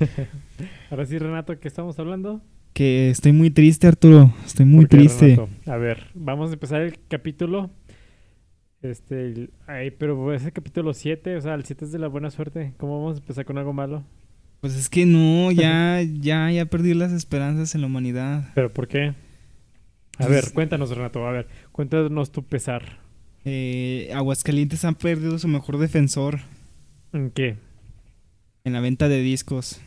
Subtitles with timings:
[0.90, 2.40] Ahora sí, Renato, ¿qué estamos hablando?
[2.72, 4.32] Que estoy muy triste, Arturo.
[4.44, 5.36] Estoy muy ¿Por qué, triste.
[5.36, 5.48] Renato?
[5.70, 7.70] A ver, vamos a empezar el capítulo.
[8.82, 12.08] Este, el- ay, pero es el capítulo 7, o sea, el 7 es de la
[12.08, 12.74] buena suerte.
[12.76, 14.04] ¿Cómo vamos a empezar con algo malo?
[14.60, 18.50] Pues es que no, ya, ya, ya perdí las esperanzas en la humanidad.
[18.54, 19.08] ¿Pero por qué?
[20.18, 22.98] A Pues- ver, cuéntanos, Renato, a ver, cuéntanos tu pesar.
[23.44, 26.40] Eh, Aguascalientes han perdido su mejor defensor
[27.12, 27.56] ¿En qué?
[28.66, 29.80] En la venta de discos.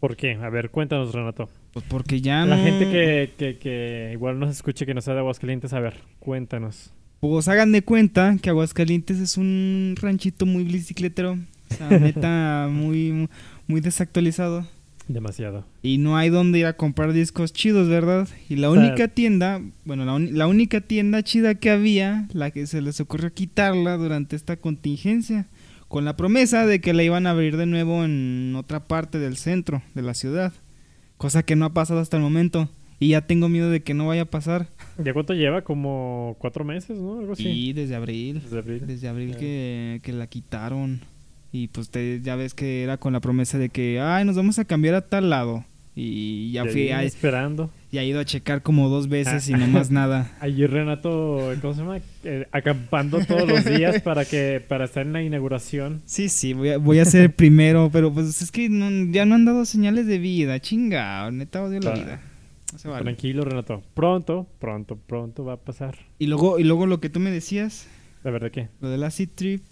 [0.00, 0.32] ¿Por qué?
[0.34, 1.50] A ver, cuéntanos, Renato.
[1.74, 2.64] Pues porque ya La no...
[2.64, 6.90] gente que, que, que igual nos escuche que no sea de Aguascalientes, a ver, cuéntanos.
[7.20, 11.32] Pues hagan de cuenta que Aguascalientes es un ranchito muy bicicletero.
[11.70, 13.28] O sea, neta, muy,
[13.66, 14.66] muy desactualizado.
[15.06, 15.66] Demasiado.
[15.82, 18.26] Y no hay donde ir a comprar discos chidos, ¿verdad?
[18.48, 22.50] Y la O sea- única tienda, bueno, la, la única tienda chida que había, la
[22.52, 25.46] que se les ocurrió quitarla durante esta contingencia,
[25.88, 29.36] con la promesa de que la iban a abrir de nuevo en otra parte del
[29.36, 30.52] centro de la ciudad.
[31.16, 32.68] Cosa que no ha pasado hasta el momento.
[33.00, 34.68] Y ya tengo miedo de que no vaya a pasar.
[35.02, 35.62] ¿Ya cuánto lleva?
[35.62, 37.20] Como cuatro meses, ¿no?
[37.20, 37.44] Algo así.
[37.44, 38.40] Sí, desde abril.
[38.42, 38.86] Desde abril.
[38.86, 41.00] Desde abril que, que la quitaron.
[41.52, 44.58] Y pues te, ya ves que era con la promesa de que, ay, nos vamos
[44.58, 45.64] a cambiar a tal lado.
[46.00, 47.70] Y ya Y fui, ahí a, esperando.
[47.90, 49.56] ya he ido a checar como dos veces y Ah.
[49.56, 50.30] no más nada.
[50.38, 51.98] Allí Renato, ¿cómo se llama?
[52.22, 56.00] Eh, acampando todos los días para que para estar en la inauguración.
[56.06, 59.24] Sí, sí, voy a, voy a ser el primero, pero pues es que no- ya
[59.26, 61.94] no han dado señales de vida, chinga, neta odio la Ah.
[61.94, 62.20] vida.
[62.72, 63.02] No se vale.
[63.02, 63.82] Tranquilo, Renato.
[63.94, 65.96] Pronto, pronto, pronto va a pasar.
[66.20, 67.88] Y luego, y luego lo que tú me decías,
[68.22, 68.68] ¿La verdad qué?
[68.80, 69.62] lo de la Acid Trip,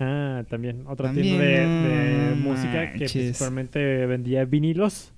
[0.00, 0.84] Ah, también.
[0.88, 5.12] Otra También, tienda de, de música que principalmente vendía vinilos,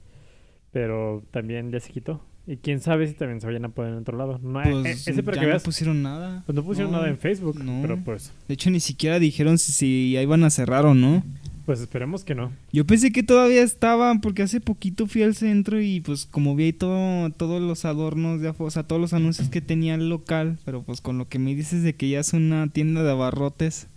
[0.76, 2.20] pero también ya se quitó.
[2.46, 4.38] Y quién sabe si también se vayan a poner en otro lado.
[4.42, 6.42] No, eh, pues ese para ya que no pusieron nada.
[6.44, 7.78] Pues no pusieron No, nada en Facebook, no.
[7.80, 11.24] pero pues, De hecho, ni siquiera dijeron si, si ya iban a cerrar o no.
[11.64, 12.52] pues esperemos que no.
[12.72, 16.64] Yo pensé que todavía estaban, porque hace poquito fui al centro y pues como vi
[16.64, 20.58] ahí todo, todos los adornos, de o sea, todos los anuncios que tenía el local,
[20.66, 23.88] pero pues con lo que me dices de que ya es una tienda de abarrotes.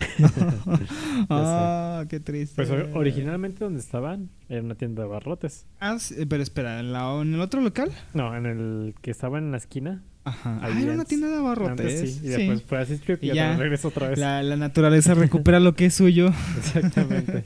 [1.30, 2.54] ah, qué triste.
[2.56, 5.66] Pues or- originalmente donde estaban era una tienda de barrotes.
[5.80, 7.90] Ah, sí, pero espera, ¿en, la- en el otro local?
[8.14, 10.02] No, en el que estaba en la esquina.
[10.24, 10.60] Ajá.
[10.62, 11.70] Ah, era una tienda de abarrotes.
[11.70, 12.36] Antes sí, y Sí.
[12.46, 13.56] después fue a Strip y, Y ya, ya.
[13.56, 14.18] regresó otra vez.
[14.18, 16.28] La, la naturaleza recupera lo que es suyo.
[16.58, 17.44] Exactamente.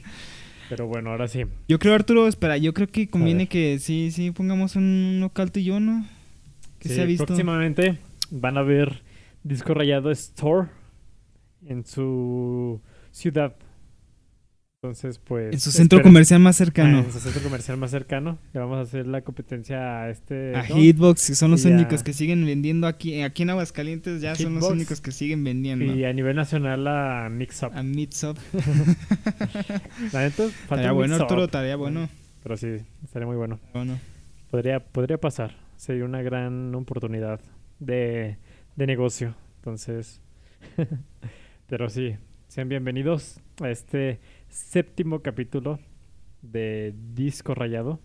[0.69, 1.43] Pero bueno, ahora sí.
[1.67, 5.59] Yo creo, Arturo, espera, yo creo que conviene que sí, sí, pongamos un local tú
[5.59, 6.05] y yo, ¿no?
[6.79, 7.25] Que Sí, se ha visto.
[7.25, 7.99] Próximamente
[8.31, 9.01] van a ver
[9.43, 10.67] Disco Rayado Store
[11.67, 12.81] en su
[13.11, 13.55] ciudad.
[14.81, 15.53] Entonces, pues.
[15.53, 16.99] En su centro comercial más Ah, cercano.
[16.99, 18.37] en su centro comercial más cercano.
[18.53, 20.53] Le vamos a hacer la competencia a este.
[20.57, 20.75] A ¿no?
[20.75, 23.21] Hitbox, que son los Y a- únicos que siguen vendiendo aquí.
[23.21, 25.85] Aquí en Aguascalientes ya son los únicos que siguen vendiendo.
[25.85, 27.71] Y a nivel nacional a Mix Up.
[27.73, 28.37] A Mitsop.
[30.11, 31.45] La neta, falta bueno, Mix Arturo, Up.
[31.45, 32.09] estaría bueno.
[32.43, 32.67] Pero sí,
[33.05, 33.61] estaría muy bueno.
[33.73, 33.97] Bueno.
[34.51, 35.55] Podría, podría pasar.
[35.77, 37.39] Sería una gran oportunidad
[37.79, 38.37] de,
[38.75, 39.33] de negocio.
[39.59, 40.19] Entonces,
[41.73, 42.15] pero sí,
[42.49, 45.79] sean bienvenidos a este séptimo capítulo
[46.43, 47.99] de Disco Rayado.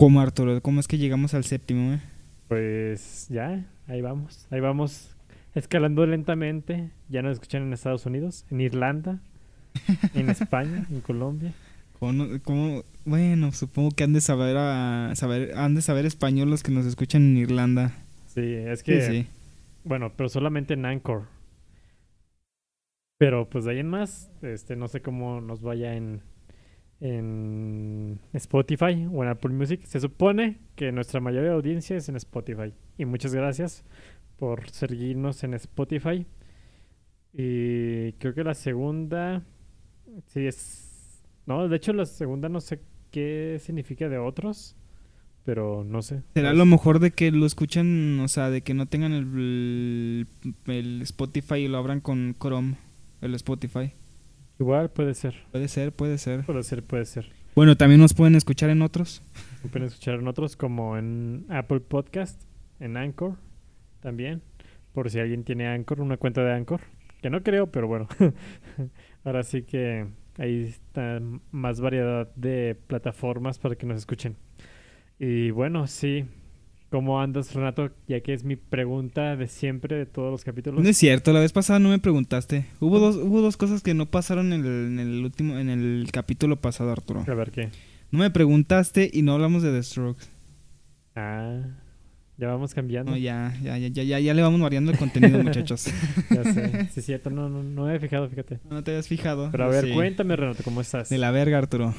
[0.00, 0.60] ¿Cómo, Arturo?
[0.62, 2.00] ¿Cómo es que llegamos al séptimo, eh?
[2.48, 4.48] Pues ya, ahí vamos.
[4.50, 5.14] Ahí vamos
[5.54, 6.90] escalando lentamente.
[7.08, 9.20] Ya nos escuchan en Estados Unidos, en Irlanda,
[10.14, 11.52] en España, en Colombia.
[12.00, 16.50] ¿Cómo no- cómo- Bueno, supongo que han de saber, a- saber han de saber español
[16.50, 17.92] los que nos escuchan en Irlanda.
[18.26, 19.26] Sí, es Sí, que, sí.
[19.84, 21.26] bueno, pero solamente en Anchor.
[23.22, 26.22] Pero pues de ahí en más, este, no sé cómo nos vaya en,
[26.98, 29.84] en Spotify o en Apple Music.
[29.84, 32.74] Se supone que nuestra mayoría de audiencia es en Spotify.
[32.98, 33.84] Y muchas gracias
[34.40, 36.26] por seguirnos en Spotify.
[37.32, 39.44] Y creo que la segunda,
[40.26, 41.22] sí es...
[41.46, 42.80] No, de hecho la segunda no sé
[43.12, 44.74] qué significa de otros,
[45.44, 46.24] pero no sé.
[46.34, 46.58] Será ¿sabes?
[46.58, 50.26] lo mejor de que lo escuchan, o sea, de que no tengan el,
[50.66, 52.74] el Spotify y lo abran con Chrome,
[53.22, 53.94] el Spotify.
[54.60, 56.44] Igual puede ser, Puede ser, puede ser.
[56.44, 57.32] puede ser, puede ser.
[57.54, 59.22] Bueno, también nos pueden escuchar en otros.
[59.70, 62.42] Pueden escuchar en otros como en Apple Podcast,
[62.80, 63.36] en Anchor
[64.00, 64.42] también,
[64.92, 66.80] por si alguien tiene Anchor, una cuenta de Anchor,
[67.20, 68.08] que no creo, pero bueno.
[69.24, 70.06] Ahora sí que
[70.38, 71.20] ahí está
[71.50, 74.36] más variedad de plataformas para que nos escuchen.
[75.18, 76.24] Y bueno, sí.
[76.92, 77.90] ¿Cómo andas, Renato?
[78.06, 80.84] Ya que es mi pregunta de siempre de todos los capítulos.
[80.84, 82.66] No es cierto, la vez pasada no me preguntaste.
[82.80, 86.06] Hubo dos, hubo dos cosas que no pasaron en el, en el último, en el
[86.12, 87.24] capítulo pasado, Arturo.
[87.26, 87.70] A ver qué.
[88.10, 90.26] No me preguntaste y no hablamos de The Strokes.
[91.16, 91.62] Ah,
[92.36, 93.12] ya vamos cambiando.
[93.12, 95.86] No, ya, ya, ya, ya, ya, ya le vamos variando el contenido, muchachos.
[96.28, 96.88] Ya sé.
[96.92, 97.30] Sí, es cierto.
[97.30, 98.60] No, no, no me he fijado, fíjate.
[98.68, 99.48] No te habías fijado.
[99.50, 99.92] Pero a ver, Sí.
[99.92, 101.08] cuéntame, Renato, ¿cómo estás?
[101.08, 101.94] De la verga, Arturo.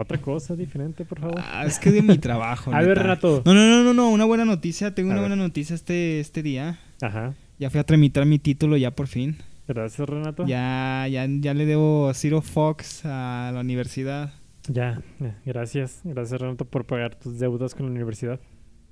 [0.00, 1.38] Otra cosa diferente, por favor.
[1.38, 2.70] Ah, es que de mi trabajo.
[2.74, 2.96] A ver.
[2.96, 3.42] Renato.
[3.44, 4.94] No, no, no, no, no, una buena noticia.
[4.94, 5.28] Tengo A una ver.
[5.28, 6.78] buena noticia este, este día.
[7.02, 7.34] Ajá.
[7.58, 9.36] Ya fui a tramitar mi título ya por fin.
[9.68, 10.46] Gracias, Renato.
[10.46, 14.32] Ya, ya, ya le debo Zero Fox a la universidad.
[14.68, 15.02] Ya,
[15.44, 16.00] gracias.
[16.02, 18.40] Gracias, Renato, por pagar tus deudas con la universidad.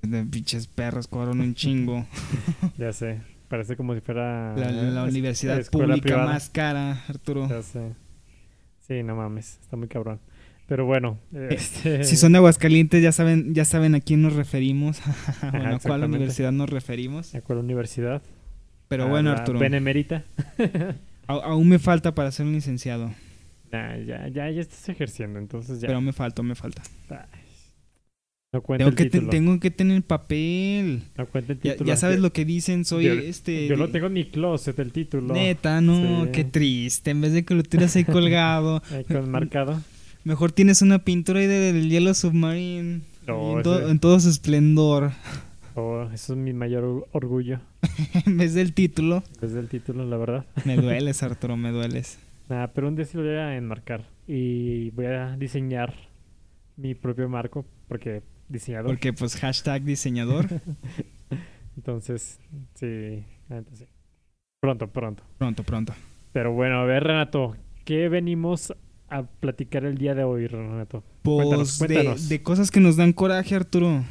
[0.03, 2.05] De pinches perros cobraron un chingo.
[2.77, 3.21] Ya sé.
[3.47, 4.55] Parece como si fuera...
[4.55, 6.25] La, universidad pública privada.
[6.27, 7.49] más cara, Arturo.
[7.49, 7.95] Ya sé.
[8.87, 9.57] Sí, no mames.
[9.63, 10.19] Está muy cabrón.
[10.69, 11.19] Pero bueno,
[11.49, 12.03] este...
[12.05, 15.01] Si son de Aguascalientes ya saben, ya saben a quién nos referimos,
[15.51, 17.35] bueno, a cuál universidad nos referimos.
[17.35, 18.21] ¿A cuál universidad?
[18.87, 20.23] Pero A bueno, Arturo, Benemérita.
[21.27, 23.11] a- aún me falta para ser un licenciado.
[23.71, 25.87] Nah, ya, ya, ya estás ejerciendo, entonces ya.
[25.87, 26.81] Pero me falta, me falta.
[27.09, 27.17] Ay.
[28.51, 29.29] No cuenta Tengo el que, te- título.
[29.29, 31.03] tengo que tener papel.
[31.15, 31.85] No cuenta el título.
[31.87, 33.67] ya sabes Yo- lo que dicen, soy yo- este...
[33.67, 35.35] Yo de- tengo ni closet el título.
[35.35, 36.31] Neta, no, Sí.
[36.31, 37.11] qué triste.
[37.11, 39.79] En vez de que lo tuvieras ahí colgado, Ahí con marcado.
[40.29, 43.01] Mejor tienes una pintura ahí del Yellow Submarine.
[43.27, 45.11] No, en, to- ese- en todo su esplendor.
[45.75, 47.59] Oh, eso es mi mayor or- orgullo.
[48.25, 49.23] en vez del título.
[49.41, 50.45] Desde el título, la verdad.
[50.65, 52.19] Me dueles, Arturo, me dueles.
[52.49, 54.05] Nada, pero un día sí lo voy a enmarcar.
[54.27, 55.93] Y voy a diseñar
[56.77, 57.65] mi propio marco.
[57.87, 58.87] Porque diseñador.
[58.91, 60.47] Porque pues hashtag diseñador.
[61.75, 62.39] Entonces,
[62.75, 63.23] sí.
[63.73, 63.85] sí.
[64.61, 65.23] Pronto, pronto.
[65.37, 65.93] Pronto, pronto.
[66.33, 67.55] Pero bueno, a ver, Renato.
[67.85, 68.73] ¿Qué venimos
[69.09, 71.03] a platicar el día de hoy, Renato?
[71.23, 72.29] Pues Cuéntanos, de, cuéntanos.
[72.29, 74.03] de cosas que nos dan coraje, Arturo.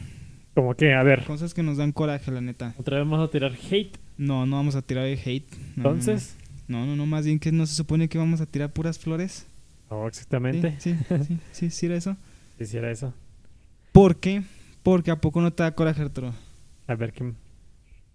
[0.54, 1.24] Como que, a ver.
[1.24, 2.74] Cosas que nos dan coraje, la neta.
[2.78, 3.96] Otra vez vamos a tirar hate.
[4.16, 5.46] No, no vamos a tirar hate.
[5.54, 5.90] No, no, no.
[5.90, 6.36] Entonces,
[6.66, 9.46] No, no, no, más bien que no se supone que vamos a tirar puras flores.
[9.88, 10.74] oh, Sí, exactamente.
[10.78, 10.96] sí,
[11.26, 12.16] sí, sí, sí era eso.
[12.58, 13.14] Si hiciera eso.
[13.92, 14.42] ¿Por qué?
[14.82, 16.34] Porque a poco no te da coraje, Arturo.
[16.88, 17.24] A ver qué.
[17.24, 17.32] ¿A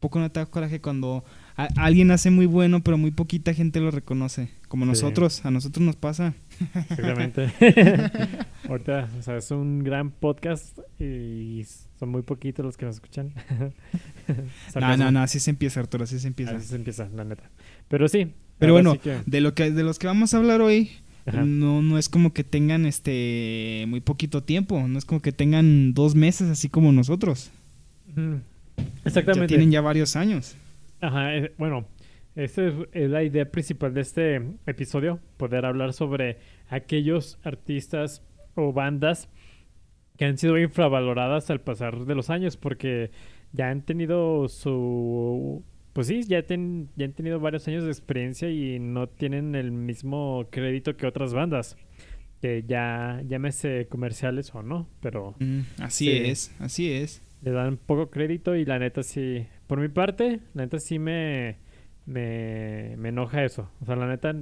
[0.02, 1.24] poco no te da coraje cuando
[1.56, 4.50] a- alguien hace muy bueno, pero muy poquita gente lo reconoce?
[4.68, 4.90] Como Sí.
[4.90, 6.34] nosotros, a nosotros nos pasa.
[6.76, 7.50] Exactamente.
[8.70, 11.64] Ahorita, o sea, es un gran podcast y
[12.00, 13.34] son muy poquitos los que nos escuchan.
[14.80, 16.56] No, no, no, así se empieza, Arturo, así se empieza.
[16.56, 17.44] Así se empieza, la neta.
[17.90, 18.32] Pero sí.
[18.58, 20.92] Pero bueno, sí que- De lo que de los que vamos a hablar hoy,
[21.26, 21.44] Ajá.
[21.44, 25.94] no no es como que tengan este muy poquito tiempo, no es como que tengan
[25.94, 27.52] dos meses así como nosotros.
[28.16, 28.36] Mm,
[28.78, 29.48] Ya Exactamente.
[29.48, 30.56] tienen ya varios años.
[31.02, 31.86] Ajá, eh, bueno,
[32.36, 36.38] esta es, es la idea principal de este episodio, poder hablar sobre
[36.70, 38.24] aquellos artistas
[38.56, 39.30] o bandas
[40.18, 43.12] que han sido infravaloradas al pasar de los años, porque
[43.52, 45.64] ya han tenido su...
[45.94, 49.72] Pues sí, ya, ten- ya han tenido varios años de experiencia y no tienen el
[49.72, 51.78] mismo crédito que otras bandas,
[52.42, 56.12] que ya llámese comerciales o no, pero Mm, así Sí.
[56.30, 57.22] es, así es.
[57.44, 61.58] le dan poco crédito y la neta sí, por mi parte, la neta sí me,
[62.06, 63.70] me, me enoja eso.
[63.82, 64.36] O sea, la neta,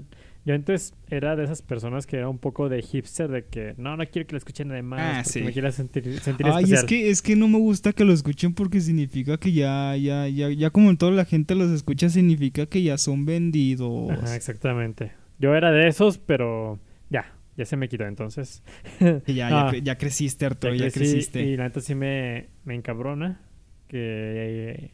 [0.46, 3.96] yo antes era de esas personas que era un poco de hipster, de que no,
[3.98, 5.42] no quiero que lo escuchen de más Ah, porque sí.
[5.44, 6.80] me quiera sentir, sentir Ay, especial.
[6.80, 10.28] es que es que no me gusta que lo escuchen porque significa que ya ya
[10.28, 14.10] ya ya como toda la gente los escucha significa que ya son vendidos.
[14.12, 15.12] Ajá, exactamente.
[15.38, 16.80] Yo era de esos, pero
[17.10, 18.64] ya, ya se me quitó entonces.
[19.28, 19.72] Ya, ya, Ah.
[19.76, 21.44] ya creciste, Arturo, ya, crecí creciste.
[21.44, 23.42] Y la neta sí me, me encabrona
[23.88, 24.92] que eh,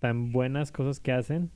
[0.00, 1.50] tan buenas cosas que hacen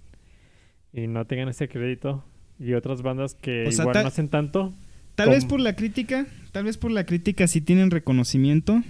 [0.92, 2.24] y no tengan ese crédito.
[2.58, 4.74] Y otras bandas que O sea, igual no hacen tanto.
[5.14, 8.82] Tal vez por la crítica, tal vez por la crítica sí tienen reconocimiento,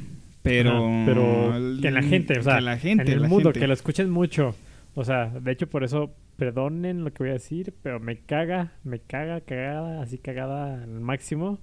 [0.43, 3.29] pero Ajá, pero que en la gente, o sea, que la gente, en el la
[3.29, 3.61] mundo, gente.
[3.61, 4.55] que lo escuchen mucho.
[4.95, 8.73] O sea, de hecho por eso, perdonen lo que voy a decir, pero me caga,
[8.85, 11.59] me caga, cagada, así cagada al máximo.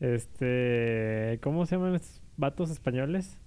[0.00, 3.38] Este, ¿cómo se llaman estos vatos españoles?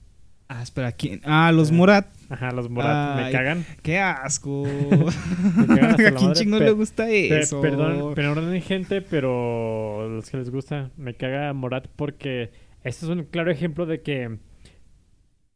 [0.49, 1.19] Ah, espera, ¿quién?
[1.25, 2.07] Ah, los Ah, Morat.
[2.29, 3.65] Ajá, los Morat, me cagan.
[3.81, 4.63] ¡Qué asco!
[5.67, 7.61] cagan hasta ¿A quién pe- le gusta Pe- eso?
[7.61, 12.51] perdón, perdonen gente, pero los que les gusta, me caga Morat porque
[12.83, 14.37] este es un claro ejemplo de que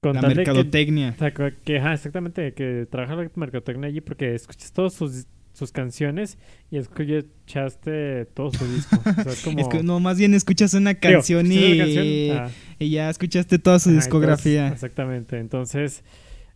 [0.01, 1.15] con la mercadotecnia.
[1.15, 6.37] que, que, ajá, exactamente, que trabaja la mercadotecnia allí porque escuchas todas sus, sus canciones
[6.69, 8.97] y escuchaste todo su disco.
[8.99, 9.59] O sea, es como...
[9.59, 13.09] Es que no, más bien escuchas una canción escuchas y, una canción, ah, y ya
[13.09, 14.67] escuchaste toda su discografía.
[14.67, 16.03] entonces, exactamente, entonces,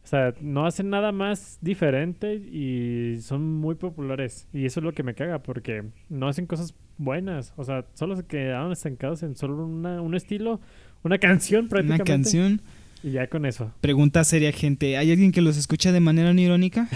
[0.03, 4.47] o sea, no hacen nada más diferente y son muy populares.
[4.53, 7.53] Y eso es lo que me caga porque no hacen cosas buenas.
[7.57, 10.61] O sea, solo se quedaron estancados en solo una, un estilo,
[11.03, 12.11] una canción una prácticamente.
[12.11, 12.61] canción.
[13.05, 13.71] Y ya con eso.
[13.81, 14.97] Pregunta seria, gente.
[14.97, 16.89] ¿Hay alguien que los escucha de manera no irónica?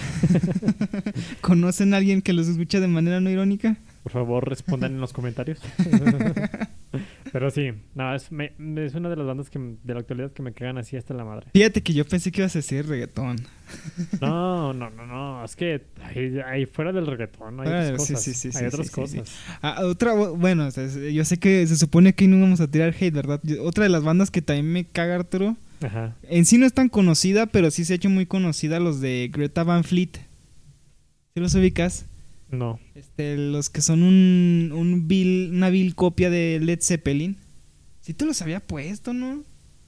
[1.42, 3.78] ¿Conocen a alguien que los escucha de manera no irónica?
[4.02, 5.60] Por favor, respondan en los comentarios.
[7.32, 10.42] Pero sí, no, es, me- es una de las bandas que, de la actualidad que
[10.42, 11.46] me cagan así hasta la madre.
[11.54, 13.36] Fíjate que yo pensé que ibas a decir reggaetón.
[14.20, 15.46] No, no, no, no.
[15.46, 18.24] Es que ahí, ahí fuera del reggaetón hay otras sí, cosas.
[18.24, 19.36] sí, sí, hay sí, otras sí, sí, cosas.
[19.62, 20.70] Ah, otra, bueno,
[21.14, 23.40] yo sé que se supone que no vamos a tirar hate, ¿verdad?
[23.62, 25.56] Otra de las bandas que también me caga, Arturo.
[25.82, 26.16] Ajá.
[26.24, 29.30] En sí no es tan conocida, pero sí se ha hecho muy conocida los de
[29.34, 30.12] Greta Van Fleet.
[31.34, 32.06] ¿Sí los ubicas?
[32.50, 32.80] No.
[32.96, 37.38] Este, los que son un, un vil, una vil copia de Led Zeppelin.
[38.02, 39.44] Sí te los había puesto, ¿no?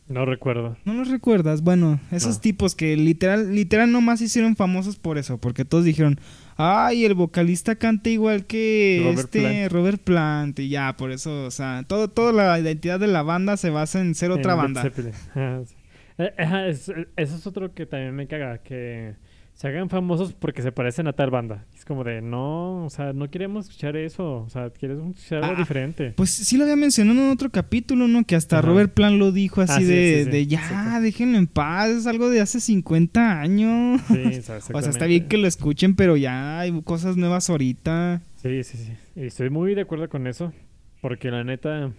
[0.08, 0.78] No recuerdo.
[0.86, 1.62] ¿No los recuerdas?
[1.64, 2.42] Bueno, esos No.
[2.42, 6.20] tipos que literal, literal nomás hicieron famosos por eso, porque todos dijeron,
[6.58, 9.72] ay, el vocalista canta igual que Robert este Plant.
[9.72, 13.56] Robert Plant, y ya, por eso, o sea, todo, toda la identidad de la banda
[13.56, 14.82] se basa en ser otra En Led banda.
[14.82, 15.14] Zeppelin.
[16.22, 16.70] Eh, eh,
[17.18, 19.16] eso es otro que también me caga, que
[19.54, 21.66] se hagan famosos porque se parecen a tal banda.
[21.76, 25.56] Es como de, no, o sea, no queremos escuchar eso, o sea, queremos escuchar algo
[25.58, 26.14] Ah, diferente.
[26.16, 28.24] Pues sí lo había mencionado en otro capítulo, ¿no?
[28.24, 28.68] Que hasta Ajá.
[28.68, 31.90] Robert Plant lo dijo así Ah, sí, de, sí, sí, de ya, déjenlo en paz,
[31.90, 34.02] es algo de hace 50 años.
[34.08, 34.42] Sí,
[34.74, 38.22] O sea, está bien que lo escuchen, pero ya hay cosas nuevas ahorita.
[38.38, 38.94] Sí, sí, sí.
[39.16, 40.54] Y estoy muy de acuerdo con eso.
[41.02, 41.92] Porque la neta,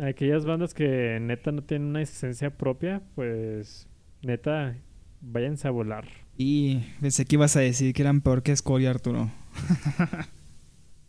[0.00, 3.88] aquellas bandas que neta no tienen una esencia propia, pues
[4.22, 4.76] neta,
[5.20, 6.06] váyanse a volar.
[6.36, 9.30] Y pensé que ibas a decir que eran peor que Scoria, Arturo.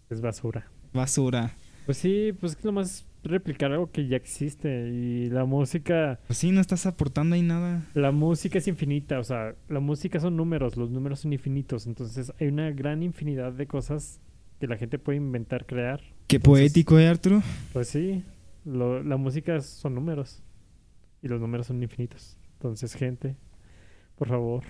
[0.10, 0.68] Es basura.
[0.94, 1.54] Basura.
[1.86, 4.90] Pues sí, pues es lo más replicar algo que ya existe.
[4.90, 7.82] Y la música, Pues sí, no estás aportando ahí nada.
[7.94, 9.20] la música es infinita.
[9.20, 11.88] O sea, la música son números, los números son infinitos.
[11.88, 14.20] Entonces hay una gran infinidad de cosas
[14.60, 16.00] que la gente puede inventar, crear.
[16.28, 17.42] Qué Entonces- poético, ¿eh, Arturo?
[17.74, 18.24] Pues sí,
[18.66, 20.42] lo- la música son números
[21.22, 22.38] y los números son infinitos.
[22.54, 23.36] Entonces, gente,
[24.16, 24.64] por favor.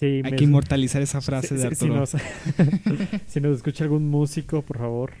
[0.00, 2.00] Hay me- que inmortalizar esa frase si- de si- si Arturo.
[2.00, 2.10] nos,
[3.26, 5.12] si nos escucha algún músico, por favor,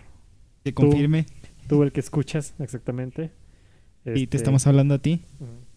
[0.62, 1.26] Que confirme.
[1.68, 3.32] tú el que escuchas exactamente.
[4.04, 5.24] Y te este, estamos hablando a ti.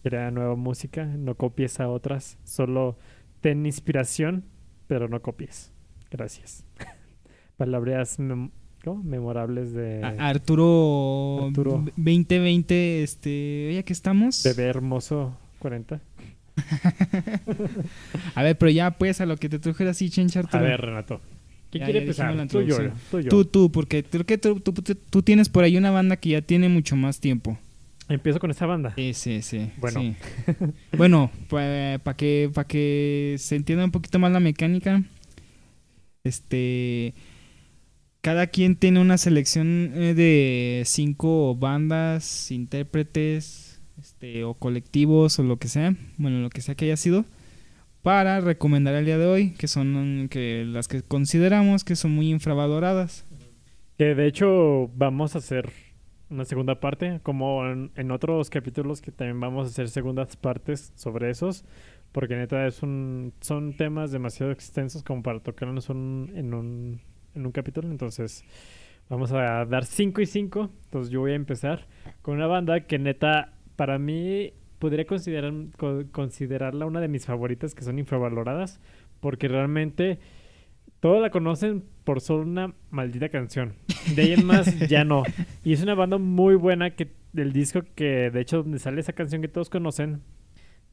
[0.02, 2.96] Crea nueva música, no copies a otras, solo
[3.40, 4.44] ten inspiración,
[4.86, 5.72] pero no copies.
[6.10, 6.64] Gracias.
[7.56, 8.18] Palabras
[8.94, 11.84] memorables de A- Arturo, Arturo.
[11.96, 14.42] 2020, este, oye, aquí estamos.
[14.44, 16.00] Bebé Hermoso 40.
[18.34, 21.20] A ver, pero ya pues a lo que te trujera así, Chencha A ver, Renato.
[21.70, 22.48] ¿Quién Ya- quiere ya empezar?
[22.48, 22.76] Tú yo.
[23.10, 23.28] Tú yo.
[23.28, 26.68] Tú, tú, porque creo que tú, tú- tienes por ahí una banda que ya tiene
[26.68, 27.58] mucho más tiempo.
[28.08, 28.92] Empiezo con esta banda.
[28.94, 29.70] Sí, sí, sí.
[29.78, 30.00] Bueno.
[30.00, 30.14] sí.
[30.96, 35.02] bueno, para que, pa que se entienda un poquito más la mecánica,
[36.24, 37.14] este.
[38.26, 45.58] Cada quien tiene una selección eh, de cinco bandas, intérpretes, este, o colectivos, o lo
[45.58, 47.24] que sea, bueno, lo que sea que haya sido,
[48.02, 52.16] para recomendar el día de hoy, que son mm, que las que consideramos que son
[52.16, 53.24] muy infravaloradas.
[53.96, 55.70] Que de hecho vamos a hacer
[56.28, 61.30] una segunda parte, como en, otros capítulos que también vamos a hacer segundas partes sobre
[61.30, 61.64] esos,
[62.10, 67.00] porque neta es un, son temas demasiado extensos como para tocarnos un- en, un,
[67.36, 68.44] en un capítulo, entonces
[69.08, 71.86] vamos a dar 5 y 5, entonces yo voy a empezar
[72.22, 77.74] con una banda que neta para mí podría considerar, co- considerarla una de mis favoritas
[77.74, 78.80] que son infravaloradas,
[79.20, 80.18] porque realmente
[81.00, 83.74] todos la conocen por solo una maldita canción.
[84.14, 85.22] De ahí en más ya no.
[85.64, 89.12] Y es una banda muy buena que del disco que de hecho donde sale esa
[89.12, 90.22] canción que todos conocen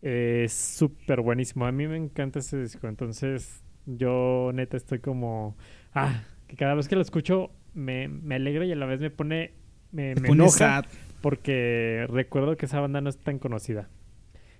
[0.02, 1.66] eh, es súper buenísimo.
[1.66, 2.88] A mí me encanta ese disco.
[2.88, 5.56] Entonces yo neta estoy como
[5.94, 6.24] ah
[6.54, 9.52] que cada vez que lo escucho me, me alegra y a la vez me pone
[9.92, 10.86] me, me enoja sad.
[11.22, 13.90] porque recuerdo que esa banda no es tan conocida.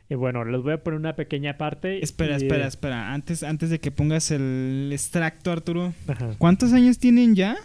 [0.10, 2.04] Y bueno, les voy a poner una pequeña parte.
[2.04, 3.14] Espera, y- espera, espera.
[3.14, 5.94] Antes, antes de que pongas el extracto, Arturo.
[6.08, 6.32] Ajá.
[6.38, 7.56] ¿Cuántos años tienen ya?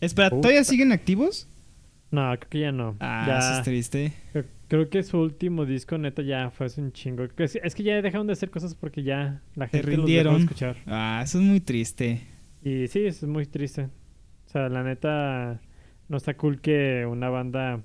[0.00, 0.30] Espera.
[0.30, 1.48] ¿todavía siguen activos?
[2.10, 2.96] No, creo que ya no.
[3.00, 4.12] Ah, ya, eso es triste.
[4.32, 7.26] Creo, creo que su último disco, neta, ya fue hace un chingo.
[7.36, 9.90] Es, es que ya dejaron de hacer cosas porque ya la Se gente los dejó
[9.90, 10.40] de rindieron.
[10.42, 10.76] escuchar.
[10.86, 12.20] Ah, eso es muy triste.
[12.62, 13.84] Y sí, es muy triste.
[14.46, 15.60] O sea, la neta,
[16.08, 17.82] no está cool que una banda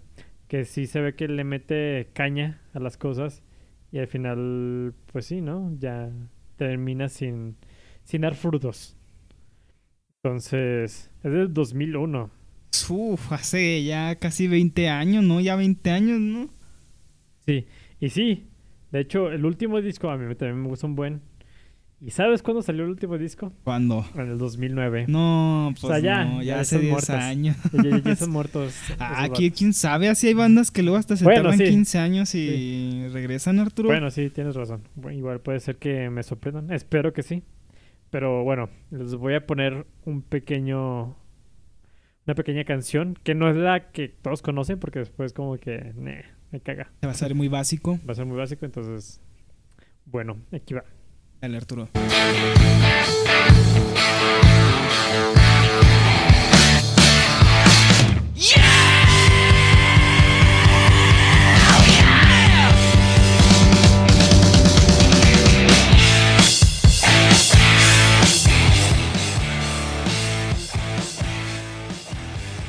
[0.48, 3.44] que sí se ve que le mete caña a las cosas
[3.92, 5.76] y al final, pues sí, ¿no?
[5.80, 6.12] Ya
[6.58, 7.58] termina sin,
[8.04, 8.98] sin dar frutos.
[10.24, 12.32] Entonces, es del 2001.
[12.90, 15.40] Uf, hace ya casi 20 años, ¿no?
[15.42, 16.50] Ya 20 años, ¿no?
[17.46, 17.68] Sí,
[18.00, 18.48] y sí,
[18.92, 21.22] de hecho, el último disco a mí también me gusta un buen.
[22.06, 23.54] ¿Y sabes cuándo salió el último disco?
[23.64, 24.06] ¿Cuándo?
[24.16, 25.06] En el 2009.
[25.08, 27.10] No, pues sea, ya, no, ya, ya hace están 10 muertos.
[27.16, 27.58] años.
[27.72, 28.76] Ya, ya- están muertos.
[29.00, 29.40] Ah, vatos.
[29.58, 31.66] quién sabe, así hay bandas que luego hasta se Bueno, tardan sí.
[31.66, 33.88] 15 años y regresan, Arturo.
[33.88, 34.82] Bueno, sí, tienes razón.
[35.14, 36.72] Igual puede ser que me sorprendan.
[36.74, 37.44] Espero que sí.
[38.10, 41.16] Pero bueno, les voy a poner un pequeño
[42.26, 46.22] una pequeña canción que no es la que todos conocen porque después como que nah,
[46.52, 46.92] me caga.
[47.06, 47.98] Va a ser muy básico.
[48.08, 49.22] Va a ser muy básico, entonces
[50.06, 50.84] bueno, aquí va.
[51.44, 51.90] Dale, Arturo.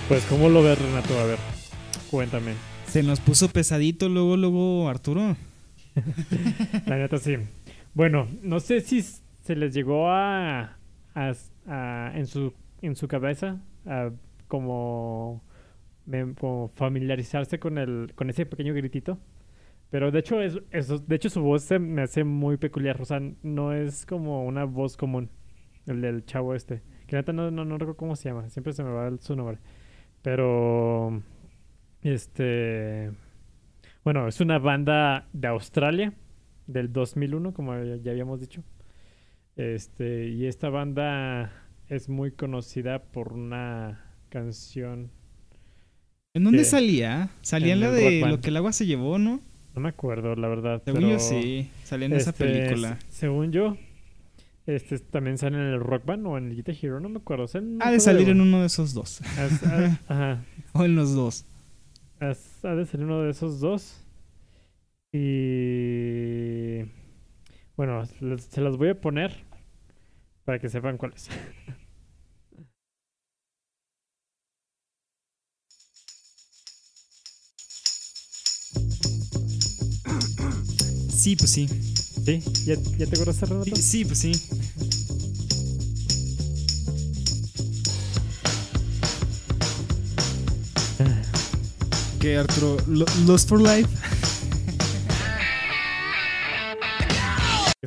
[0.09, 1.17] Pues, ¿cómo lo ves, Renato?
[1.21, 1.39] A ver,
[2.11, 2.55] cuéntame.
[2.89, 5.37] Se nos puso pesadito luego, luego, Arturo.
[6.87, 7.37] La neta sí.
[7.95, 10.79] Bueno, no sé si se les llegó a,
[11.15, 14.11] a, en su en su cabeza a
[14.49, 15.43] como,
[16.75, 19.19] familiarizarse con el con ese pequeño gritito.
[19.91, 23.05] Pero de hecho es, eso, de hecho su voz se me hace muy peculiar, o
[23.05, 25.31] sea, no es como una voz común
[25.87, 26.83] el del chavo este.
[27.07, 29.59] Que no, no, no recuerdo cómo se llama, siempre se me va su nombre.
[30.23, 31.23] Pero
[32.03, 33.13] este
[34.05, 36.13] bueno, es una banda de Australia
[36.67, 38.63] del 2001, como ya habíamos dicho.
[39.57, 41.53] Este, y esta banda
[41.89, 45.11] es muy conocida por una canción,
[46.37, 47.31] ¿En dónde salía?
[47.43, 48.21] Salía en la de.
[48.27, 49.41] Lo que el agua se llevó, ¿no?
[49.75, 51.69] no me acuerdo la verdad, Según pero yo sí.
[51.85, 52.99] Salía en esa este, película.
[53.09, 53.77] según yo,
[54.67, 57.45] este también sale en el Rock Band o en el Guitar Hero, no me acuerdo.
[57.45, 58.61] o sea, no Ha de salir en uno.
[58.61, 59.21] de esos dos.
[60.09, 61.45] Ajá, o en los dos.
[62.21, 64.04] ha de salir uno de esos dos.
[65.17, 66.83] Y
[67.77, 69.45] bueno, se las voy a poner
[70.45, 71.29] para que sepan cuáles.
[81.09, 81.69] Sí, pues sí.
[81.69, 82.43] ¿Sí?
[82.67, 83.65] ¿Ya, ya te acuerdas, Renato?
[83.77, 84.33] Sí, sí, pues sí.
[92.21, 92.77] ¿Qué, Arturo?
[92.87, 93.89] Lo- ¿Lost for Life?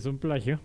[0.10, 0.60] Un plagio,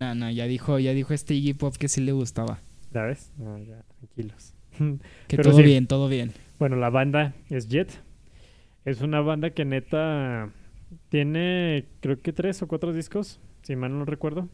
[0.00, 2.60] No, no, ya dijo, ya dijo este Iggy Pop que sí le gustaba.
[2.92, 3.32] ¿sabes?
[3.36, 4.54] No, ya, tranquilos.
[5.28, 5.62] Que Pero todo sí.
[5.64, 6.32] bien, todo bien.
[6.58, 8.00] Bueno, la banda es Jet.
[8.84, 10.50] Es una banda que neta
[11.08, 14.48] tiene, creo que tres o cuatro discos, si mal no recuerdo.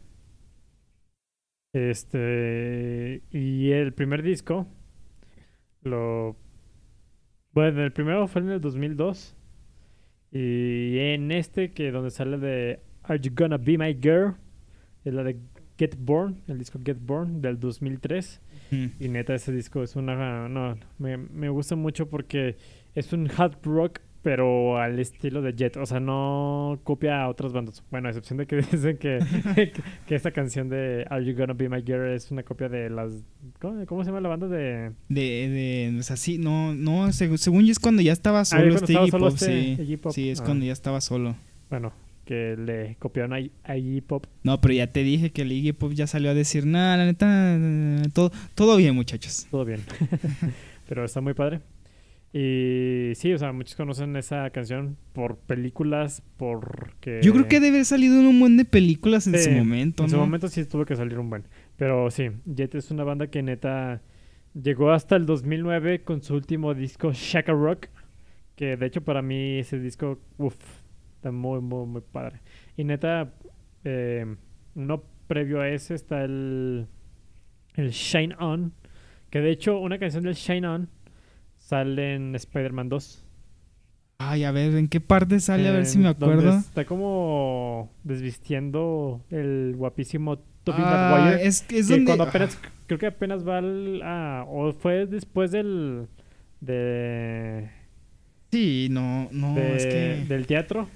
[1.73, 4.67] Este, y el primer disco,
[5.83, 6.35] lo...
[7.51, 9.35] Bueno, el primero fue en el 2002.
[10.31, 14.35] Y en este, que donde sale de Are You Gonna Be My Girl,
[15.03, 15.37] es la de
[15.77, 18.41] Get Born, el disco Get Born del 2003.
[18.71, 18.85] Mm.
[18.99, 20.47] Y neta, ese disco es una...
[20.49, 22.55] No, me, me gusta mucho porque
[22.95, 25.77] es un hard rock, pero al estilo de Jet.
[25.77, 27.83] O sea, no copia a otras bandas.
[27.91, 29.19] Bueno, a excepción de que dicen que,
[29.53, 29.71] que,
[30.07, 33.11] que esta canción de Are You Gonna Be My Girl es una copia de las...
[33.59, 34.93] ¿Cómo, cómo se llama la banda de...?
[35.09, 38.45] De, de, o sea, sí, no, no, seg- según yo es cuando ya estaba Ah,
[38.45, 39.81] solo cuando este Iggy Pop, este sí.
[39.83, 40.11] Iggy Pop.
[40.13, 40.43] Sí, es Ah.
[40.45, 41.35] cuando ya estaba solo.
[41.69, 41.91] Bueno,
[42.25, 44.25] que le copiaron a, a Iggy Pop.
[44.43, 47.05] No, pero ya te dije que el Iggy Pop ya salió a decir, nada, la
[47.05, 49.47] neta, todo, todo bien, muchachos.
[49.49, 49.81] Todo bien.
[50.89, 51.61] pero está muy padre.
[52.33, 57.21] Y sí, o sea, muchos conocen esa canción por películas, porque...
[57.23, 60.09] Yo creo que debe haber salido un buen de películas en Sí, su momento, En
[60.09, 61.45] su momento sí tuvo que salir un buen.
[61.77, 64.01] Pero sí, Jet es una banda que neta
[64.53, 67.87] llegó hasta el 2009 con su último disco Shaka Rock.
[68.57, 70.55] Que de hecho para mí ese disco, uff,
[71.25, 72.39] está muy, muy, muy padre.
[72.77, 73.33] Y neta,
[73.83, 74.35] eh,
[74.75, 76.85] no previo a ese está el,
[77.73, 78.73] el Shine On.
[79.31, 80.89] Que de hecho una canción del Shine On
[81.57, 83.23] sale en Spider-Man 2.
[84.19, 85.67] Ay, a ver, ¿en qué parte sale?
[85.67, 86.57] A ver si me acuerdo.
[86.59, 91.47] Está como desvistiendo el guapísimo Tobey Ah, Maguire.
[91.47, 92.05] es, es donde...
[92.05, 94.01] cuando apenas, creo que apenas va al,
[94.47, 96.07] o fue después del,
[96.61, 97.69] de,
[98.51, 100.25] Sí, no, no, de- es que...
[100.33, 100.87] del teatro.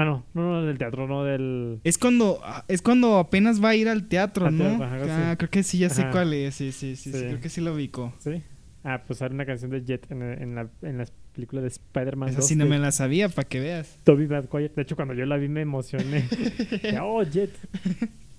[0.00, 1.78] Ah, no, no, no, del teatro, no del...
[1.84, 4.64] Es cuando, ah, es cuando apenas va a ir al teatro, Al ¿no?
[4.64, 5.36] teatro, ajá, ah, sí.
[5.36, 6.10] creo que sí, ya sé Ajá.
[6.10, 6.54] cuál es.
[6.54, 8.14] Sí, sí, sí, sí, creo que sí lo ubico.
[8.18, 8.42] ¿Sí?
[8.82, 12.30] Ah, pues sale una canción de Jet en, en la, en la película de Spider-Man
[12.30, 13.98] Esa 2 sí no me la sabía, para que veas.
[14.04, 14.72] Tobey Maguire.
[14.74, 16.24] De hecho, cuando yo la vi me emocioné.
[17.02, 17.50] Oh, Jet.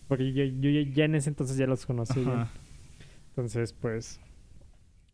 [0.07, 2.23] Porque yo, yo ya- ya en ese entonces ya los conocí.
[3.29, 4.19] Entonces, pues.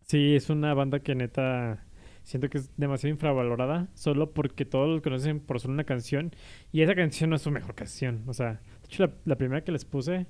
[0.08, 1.84] Sí, es una banda que neta.
[2.28, 3.88] Siento que es demasiado infravalorada.
[3.94, 6.36] Solo porque todos los conocen por solo una canción.
[6.74, 8.24] Y esa canción no es su mejor canción.
[8.28, 10.26] O sea, de hecho, la, la primera que les puse.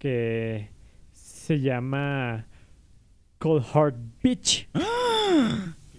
[0.00, 0.70] Que
[1.12, 2.48] se llama.
[3.38, 4.68] Cold Heart Bitch.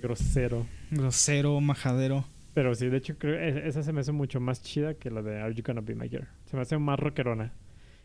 [0.01, 0.67] Grosero.
[0.91, 2.25] Grosero, majadero.
[2.53, 5.21] Pero sí, de hecho, creo e- esa se me hace mucho más chida que la
[5.21, 6.27] de Are You Gonna Be My Girl.
[6.47, 7.53] Se me hace más rockerona.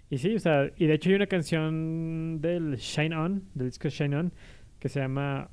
[0.09, 3.89] Y sí, o sea, y de hecho hay una canción del Shine On, del disco
[3.89, 4.33] Shine On,
[4.79, 5.51] que se llama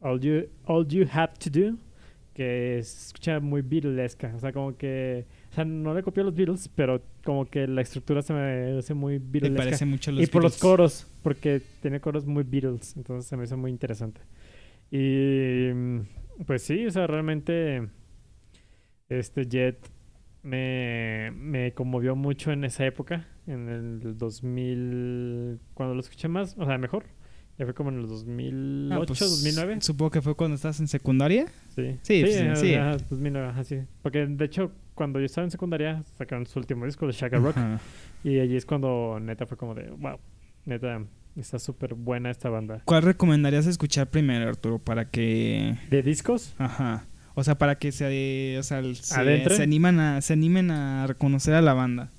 [0.00, 1.76] All You, All you Have to Do,
[2.34, 4.32] que se escucha muy Beatlesca.
[4.36, 5.26] O sea, como que.
[5.50, 8.78] O sea, no le copió a los Beatles, pero como que la estructura se me
[8.78, 9.56] hace muy Me Beatlesca.
[9.56, 13.36] parece mucho a los y por los coros, porque tiene coros muy Beatles, entonces se
[13.36, 14.20] me hizo muy interesante.
[14.90, 15.70] Y
[16.46, 17.88] pues sí, o sea, realmente
[19.08, 19.78] este Jet
[20.42, 26.64] me, me conmovió mucho en esa época, en el 2000, cuando lo escuché más, o
[26.64, 27.04] sea, mejor.
[27.58, 29.78] Ya fue como en el 2008, Ah, pues, 2009.
[29.80, 31.46] Supongo que fue cuando estás en secundaria.
[31.74, 32.74] Sí, Sí, pues, eh, sí.
[32.74, 33.78] ajá, 2009, ajá, sí.
[34.02, 37.56] Porque de hecho, cuando yo estaba en secundaria, sacaron su último disco de Shaka Rock.
[37.56, 37.80] Ajá.
[38.22, 40.18] Y allí es cuando neta fue como de, wow,
[40.66, 41.02] neta,
[41.34, 42.82] está súper buena esta banda.
[42.84, 46.54] ¿Cuál recomendarías escuchar primero, Arturo, para que ¿De discos?
[46.58, 47.06] Ajá.
[47.34, 51.54] O sea, para que se, o sea, se, se animan a, se animen a reconocer
[51.54, 52.10] a la banda.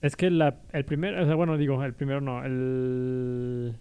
[0.00, 3.76] Es que la, el primer, o sea, bueno, digo, el primero no, el,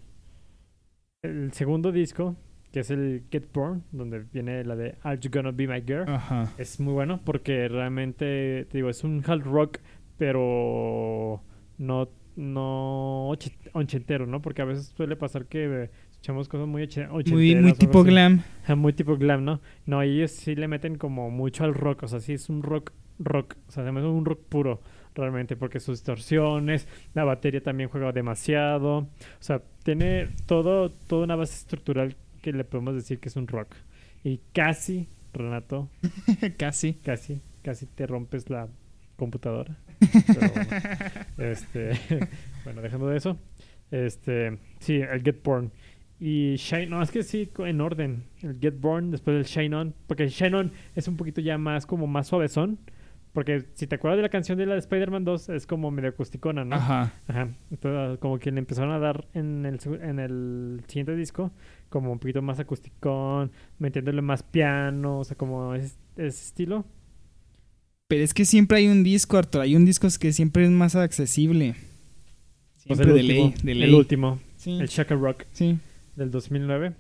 [1.26, 2.36] el segundo disco,
[2.72, 6.06] que es el Get Born, donde viene la de Are You Gonna Be My Girl,
[6.10, 6.52] Ajá.
[6.58, 9.78] es muy bueno porque realmente, te digo, es un hard rock,
[10.18, 11.42] pero
[11.78, 14.42] no, no oche- ochentero, ¿no?
[14.42, 17.62] Porque a veces suele pasar que escuchamos cosas muy oche- ochenteras.
[17.64, 18.42] Muy, tipo glam.
[18.76, 19.62] Muy tipo glam, ¿no?
[19.86, 22.92] No, ellos sí le meten como mucho al rock, o sea, sí es un rock,
[23.20, 24.82] rock, o sea, se me hace un rock puro,
[25.14, 29.08] realmente, porque sus distorsiones, la batería también juega demasiado, o
[29.40, 33.76] sea, tiene todo, toda una base estructural que le podemos decir que es un rock.
[34.24, 35.90] Y casi, Renato,
[36.58, 36.96] Casi.
[36.96, 38.68] casi, casi te rompes la
[39.16, 39.78] computadora.
[40.28, 40.70] Pero bueno,
[41.38, 41.92] este,
[42.64, 43.38] bueno, dejando de eso,
[43.92, 45.72] este, sí, el Get Born.
[46.20, 48.24] Y Shine, no, es que sí, en orden.
[48.42, 49.94] El Get Born, después el Shine On.
[50.08, 52.80] Porque el Shine On es un poquito ya más, como más suavezón.
[53.36, 56.08] Porque si te acuerdas de la canción de la de Spider-Man 2, es como medio
[56.10, 56.78] acusticona, ¿no?
[56.78, 57.12] Ajá.
[57.28, 57.50] Ajá.
[57.70, 61.52] Entonces, como que le empezaron a dar en el, en el siguiente disco,
[61.90, 66.86] como un poquito más acusticón, metiéndole más piano, o sea, como ese, ese estilo.
[68.08, 69.64] Pero es que siempre hay un disco, Arturo.
[69.64, 71.76] Hay un disco que siempre es más accesible.
[72.88, 73.76] Pues Siempre el de último, ley.
[73.76, 74.78] De el último, Sí.
[74.80, 75.78] el Shaka Rock sí.
[76.16, 76.94] del 2009,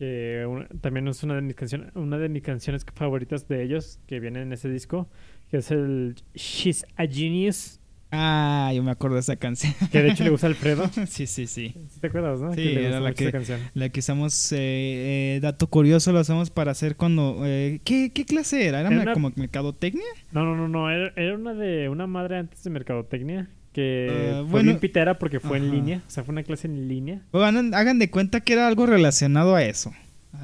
[0.00, 4.00] que un- también es una de mis canciones, una de mis canciones favoritas de ellos
[4.06, 5.08] que viene en ese disco,
[5.50, 7.76] que es el She's a Genius,
[8.12, 9.72] Ah, yo me acuerdo de esa canción.
[9.92, 10.82] que de hecho le gusta a Alfredo.
[11.06, 11.74] sí, sí, sí.
[11.90, 12.50] ¿Sí ¿Te acuerdas, no?
[12.54, 13.60] Sí, Que le era la que- canción.
[13.74, 17.42] La que usamos, eh, eh, dato curioso, lo hacemos para hacer cuando...
[17.44, 18.80] eh, ¿qué, ¿Qué clase era?
[18.80, 20.02] ¿Era Era me- una- como mercadotecnia?
[20.32, 24.34] No, no, no, no, era, era una de una madre antes de Mercadotecnia que Ah,
[24.42, 24.66] fue bueno.
[24.70, 25.74] bien pitera porque fue en Ajá.
[25.74, 27.22] línea, o sea, fue una clase en línea.
[27.30, 29.92] O hagan, de cuenta que era algo relacionado a eso.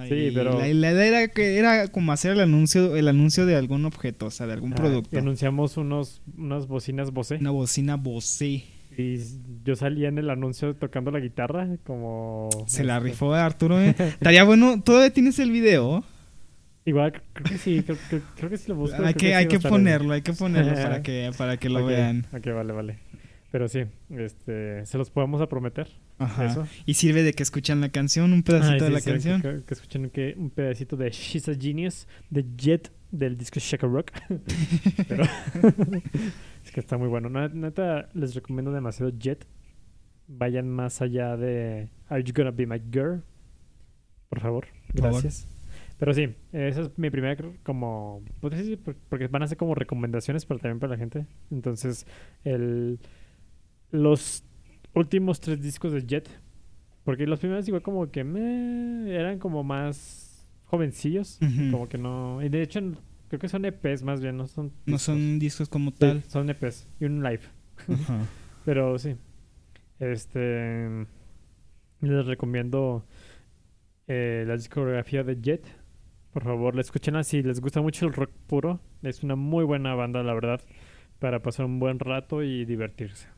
[0.08, 3.54] Sí, pero- La, la idea era que era como hacer el anuncio, el anuncio de
[3.56, 5.18] algún objeto, o sea, de algún Ajá, producto.
[5.18, 7.36] anunciamos unos, unas bocinas Bose.
[7.36, 8.64] Una bocina Bose.
[8.98, 9.18] Y
[9.64, 12.48] yo salía en el anuncio tocando la guitarra, como...
[12.66, 13.80] Se la este, rifó Arturo.
[13.80, 13.90] ¿eh?
[13.98, 14.80] Estaría bueno.
[14.82, 16.02] ¿Todavía tienes el video?
[16.86, 19.04] Igual, cre- creo que sí, creo, creo- creo que sí lo busco.
[19.04, 19.62] hay que, sí hay a que ahí.
[19.62, 22.26] ponerlo, hay que ponerlo para que, para que lo Ok, vean.
[22.32, 22.98] Ok, vale, vale.
[23.50, 25.88] Pero sí, este, se los podemos a prometer.
[26.18, 26.46] Ajá.
[26.46, 26.66] Eso.
[26.84, 29.40] Y sirve de que escuchan la canción, un pedacito de la sí, canción.
[29.40, 33.86] Que, que escuchen que un pedacito de She's a Genius de Jet del disco Shaka
[33.86, 34.10] Rock.
[35.08, 35.24] Pero
[36.64, 37.28] es que está muy bueno.
[37.28, 39.46] Neta, les recomiendo demasiado Jet.
[40.28, 43.22] Vayan más allá de Are You Gonna Be My Girl?
[44.28, 45.22] Por favor, Por favor.
[45.22, 45.48] gracias.
[45.98, 48.22] Pero sí, esa es mi primera como...
[48.40, 48.78] pues
[49.08, 51.26] porque van a ser como recomendaciones, pero también para la gente.
[51.50, 52.06] Entonces,
[52.44, 52.98] el,
[53.90, 54.44] los
[54.94, 56.28] últimos tres discos de Jet
[57.06, 61.38] porque los primeros igual como que meh, eran como más jovencillos.
[61.70, 62.42] Como que no...
[62.42, 62.80] Y de hecho
[63.28, 64.72] creo que son EPs más bien, no son...
[64.86, 65.02] No discos.
[65.02, 66.24] son discos como Sí, tal.
[66.24, 67.42] son EPs y un live.
[68.64, 69.14] Pero sí.
[70.00, 71.06] Este...
[72.00, 73.06] Les recomiendo
[74.08, 75.64] eh, la discografía de Jet.
[76.32, 78.80] Por favor, la escuchen si les gusta mucho el rock puro.
[79.02, 80.60] Es una muy buena banda, la verdad.
[81.20, 83.28] Para pasar un buen rato y divertirse.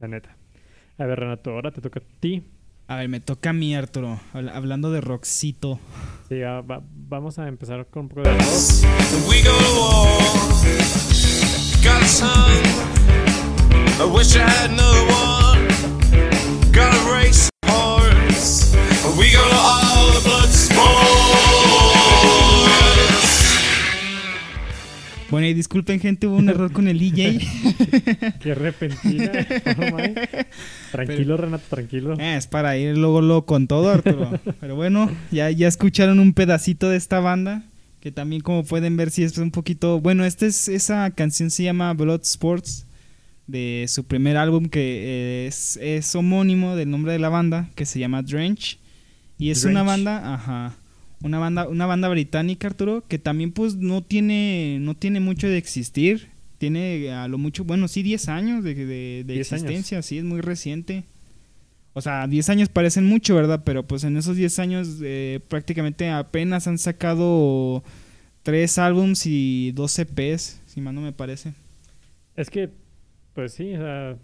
[0.00, 0.36] La neta.
[0.98, 2.42] A ver, Renato, ahora te toca a ti.
[2.86, 4.18] A ver, me toca a mí, Arturo.
[4.32, 5.78] Habla- Hablando de rockcito.
[6.28, 8.42] Sí, va- vamos a empezar con un poco de rock.
[9.28, 10.22] We go to war.
[11.84, 12.62] Got a son.
[14.00, 15.68] I wish I had another one.
[16.72, 18.76] Got a race horse.
[19.18, 19.57] We go to
[25.30, 27.38] Bueno, y disculpen, gente, hubo un error con el DJ.
[28.40, 29.32] Qué repentina.
[29.90, 29.96] Oh.
[30.92, 32.18] Tranquilo, Renato, tranquilo.
[32.18, 34.40] Eh, es para ir luego, luego con todo, Arturo.
[34.60, 37.62] Pero bueno, ya, ya escucharon un pedacito de esta banda.
[38.00, 40.00] Que también, como pueden ver, sí es un poquito.
[40.00, 42.86] Bueno, esta es, esa canción se llama Blood Sports.
[43.46, 47.86] De su primer álbum, que eh, es, es homónimo del nombre de la banda, que
[47.86, 48.78] se llama Drench.
[49.38, 49.72] Y es Drench.
[49.72, 50.74] una banda, ajá,
[51.22, 55.58] una banda, una banda británica, Arturo, que también pues no tiene, no tiene mucho de
[55.58, 56.28] existir.
[56.58, 59.62] Tiene a lo mucho, bueno, sí, 10 años de, de, de 10 años.
[59.64, 61.04] existencia, sí, es muy reciente.
[61.92, 63.62] O sea, 10 años parecen mucho, ¿verdad?
[63.64, 67.82] Pero pues en esos 10 años eh, prácticamente apenas han sacado
[68.42, 71.52] tres álbums y dos EPs, si mal no me parece.
[72.36, 72.70] Es que,
[73.34, 74.16] pues sí, o sea,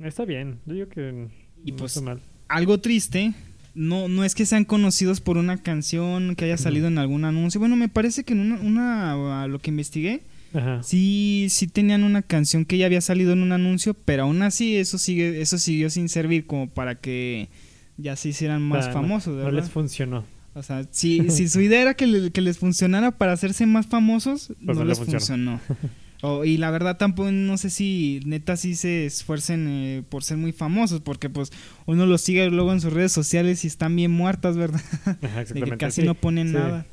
[0.00, 0.58] está bien.
[0.66, 1.28] Yo digo que
[1.64, 2.20] Y no pues, está mal.
[2.48, 3.32] algo triste.
[3.78, 7.60] No, no es que sean conocidos por una canción que haya salido en algún anuncio.
[7.60, 10.82] Bueno, me parece que en una, una- a lo que investigué, Ajá.
[10.82, 14.76] sí, sí tenían una canción que ya había salido en un anuncio, pero aún así
[14.76, 17.48] eso sigue, eso siguió sin servir como para que
[17.96, 20.24] ya se hicieran más no- famosos, No, les funcionó.
[20.54, 23.86] O sea, si, si su idea era que, le- que les funcionara para hacerse más
[23.86, 25.58] famosos, Pues no no le les funcionó.
[25.60, 25.60] funcionó.
[26.22, 30.36] O- y la verdad tampoco, no sé si neta sí se esfuercen eh, por ser
[30.36, 31.52] muy famosos, porque pues
[31.86, 34.80] uno los sigue luego en sus redes sociales y están bien muertas, ¿verdad?
[35.04, 35.70] Ajá, De exactamente.
[35.70, 36.54] que casi sí, no ponen sí.
[36.54, 36.86] nada.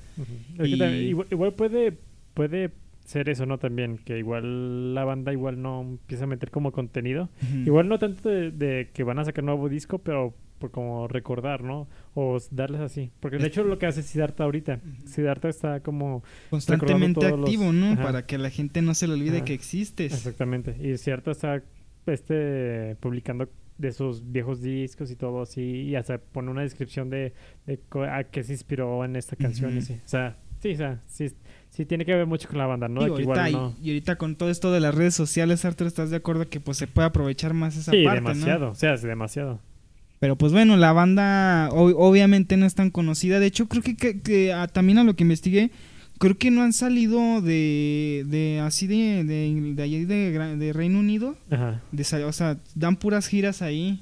[0.63, 0.73] Y-
[1.09, 1.97] igual, igual puede,
[2.33, 2.71] puede
[3.05, 3.57] ser eso, ¿no?
[3.57, 7.29] También, que igual la banda igual no empieza a meter como contenido.
[7.65, 10.33] Igual no tanto de, de que van a sacar nuevo disco, pero
[10.65, 11.87] por como recordar, ¿no?
[12.13, 13.11] O darles así.
[13.19, 14.79] Porque de Es- hecho lo que hace Siddhartha ahorita.
[15.05, 16.23] Siddhartha está como...
[16.49, 17.91] Constantemente los- activo, ¿no?
[17.93, 18.03] Ajá.
[18.03, 19.45] Para que la gente no se le olvide Ajá.
[19.45, 20.13] que existes.
[20.13, 20.75] Exactamente.
[20.81, 21.61] Y Siddhartha está
[22.07, 25.61] este, publicando de sus viejos discos y todo así.
[25.61, 27.33] Y hasta pone una descripción de,
[27.65, 29.77] de a qué se inspiró en esta canción.
[29.77, 29.93] y sí.
[30.03, 31.27] O sea, sí, o sea, sí,
[31.69, 33.01] sí tiene que ver mucho con la banda, ¿no?
[33.01, 33.75] Que ahorita, igual no...
[33.81, 36.59] y, y ahorita con todo esto de las redes sociales, Arthur, ¿estás de acuerdo que
[36.61, 38.29] pues se puede aprovechar más esa Sí, parte, ¿no?
[38.29, 38.69] demasiado.
[38.71, 39.59] O sea, sí, demasiado.
[40.19, 43.39] Pero pues bueno, la banda ob- obviamente no es tan conocida.
[43.39, 45.71] De hecho, creo que, que- que, ah, también a lo que investigué,
[46.17, 50.99] creo que no han salido de, de así de, de, de allí de, de Reino
[50.99, 51.35] Unido.
[51.51, 51.81] Ajá.
[51.91, 54.01] De, o sea, dan puras giras ahí.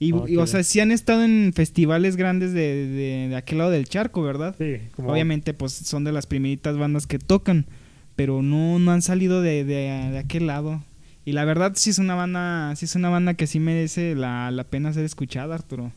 [0.00, 3.58] Y, y, qué o sea, sí han estado en festivales grandes de, de, de aquel
[3.58, 4.54] lado del charco, ¿verdad?
[4.56, 5.10] Sí, como...
[5.10, 7.66] Obviamente, pues son de las primeritas bandas que tocan,
[8.14, 10.84] pero no, no han salido de, de, de aquel lado.
[11.28, 14.50] Y la verdad sí es una banda, sí es una banda que sí merece la,
[14.50, 15.92] la pena ser escuchada, Arturo.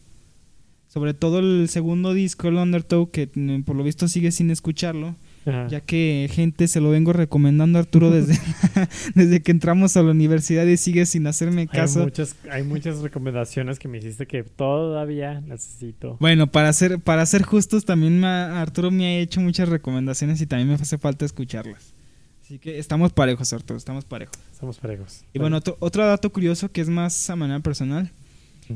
[0.90, 5.16] Sobre todo el segundo disco, el Undertow, que mm, por lo visto sigue sin escucharlo,
[5.46, 5.68] Ajá.
[5.70, 8.38] ya que gente se lo vengo recomendando a Arturo desde,
[9.16, 12.02] desde que entramos a la universidad y sigue sin hacerme Hay caso.
[12.04, 16.18] muchas, hay muchas recomendaciones que me hiciste que todavía necesito.
[16.20, 20.42] Bueno, para ser, para ser justos, también me ha- Arturo me ha hecho muchas recomendaciones
[20.42, 21.94] y también me hace falta escucharlas.
[22.52, 24.36] Así que estamos parejos, Arturo, estamos parejos.
[24.60, 25.24] Somos parejos.
[25.32, 28.12] Y bueno, otro, otro dato curioso que es más a manera personal.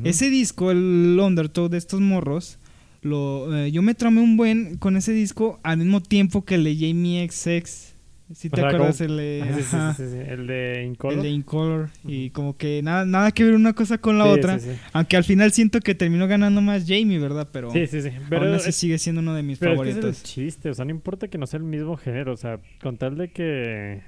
[0.05, 2.57] Ese disco, el Undertow de estos morros,
[3.01, 6.63] lo, eh, yo me tramé un buen con ese disco al mismo tiempo que el
[6.63, 7.94] de Jamie XX.
[8.33, 9.43] Si te sea, acuerdas, como- el de,
[9.97, 10.17] sí, sí.
[10.27, 11.21] El de el Incolor.
[11.21, 11.89] de Incolor.
[12.05, 14.57] Y como que nada, nada que ver una cosa con la otra.
[14.93, 17.47] Aunque al final siento que terminó ganando más Jamie, ¿verdad?
[17.51, 18.09] Pero Sí, sí, sí.
[18.31, 20.09] aún así es, sigue siendo uno de mis pero es que favoritos.
[20.11, 20.69] es el chiste.
[20.69, 22.33] O sea, no importa que no sea el mismo género.
[22.33, 24.01] O sea, con tal de que,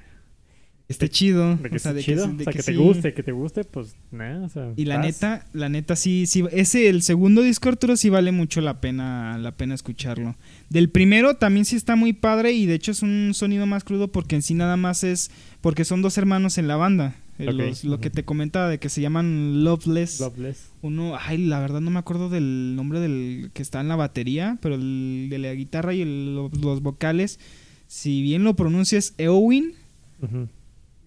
[0.89, 1.57] Esté chido.
[1.57, 2.25] de que o sea, de chido.
[2.27, 2.75] que, de o sea, que, te sí.
[2.77, 4.45] guste, que te guste, pues nada.
[4.45, 5.05] O sea, Y la vas.
[5.05, 9.37] neta, la neta sí, sí, ese, el segundo disco Arturo sí vale mucho la pena,
[9.37, 10.35] la pena escucharlo.
[10.69, 14.07] Del primero también sí está muy padre y de hecho es un sonido más crudo
[14.13, 17.15] porque en sí nada más es, porque son dos hermanos en la banda.
[17.39, 20.19] Eh, los- lo que te comentaba de que se llaman Loveless.
[20.21, 20.69] Loveless.
[20.81, 24.57] Uno, ay, la verdad no me acuerdo del nombre del que está en la batería,
[24.61, 27.39] pero el de la guitarra y el- los, los vocales,
[27.87, 29.73] si bien lo pronuncias Eowyn,
[30.21, 30.47] Ujú.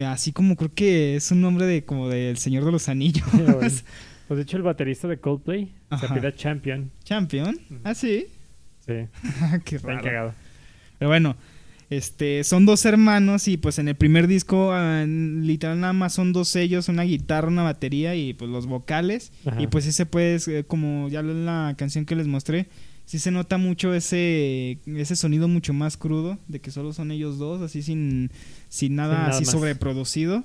[0.07, 3.25] Así como creo que es un nombre de como del Señor de los Anillos.
[3.33, 3.59] Bueno,
[4.29, 6.07] Pues de hecho, el baterista de Coldplay se Ajá.
[6.07, 6.93] apellida Champion.
[7.03, 7.49] Champion.
[7.69, 7.81] Ujú.
[7.83, 8.27] Ah, sí.
[8.87, 8.93] Sí,
[9.65, 10.03] Qué raro.
[10.05, 10.35] cagado.
[11.01, 11.37] Pero bueno,
[11.91, 16.33] este, son dos hermanos y pues en el primer disco ah, literal nada más son
[16.33, 19.33] dos ellos, una guitarra, una batería y pues los vocales.
[19.45, 19.61] Ajá.
[19.61, 22.69] Y pues sí se puede, eh, como ya en la canción que les mostré,
[23.11, 27.39] sí se nota mucho ese, ese sonido mucho más crudo, de que solo son ellos
[27.39, 28.31] dos, así sin,
[28.69, 29.51] sin nada Sin nada así más.
[29.53, 30.45] sobreproducido.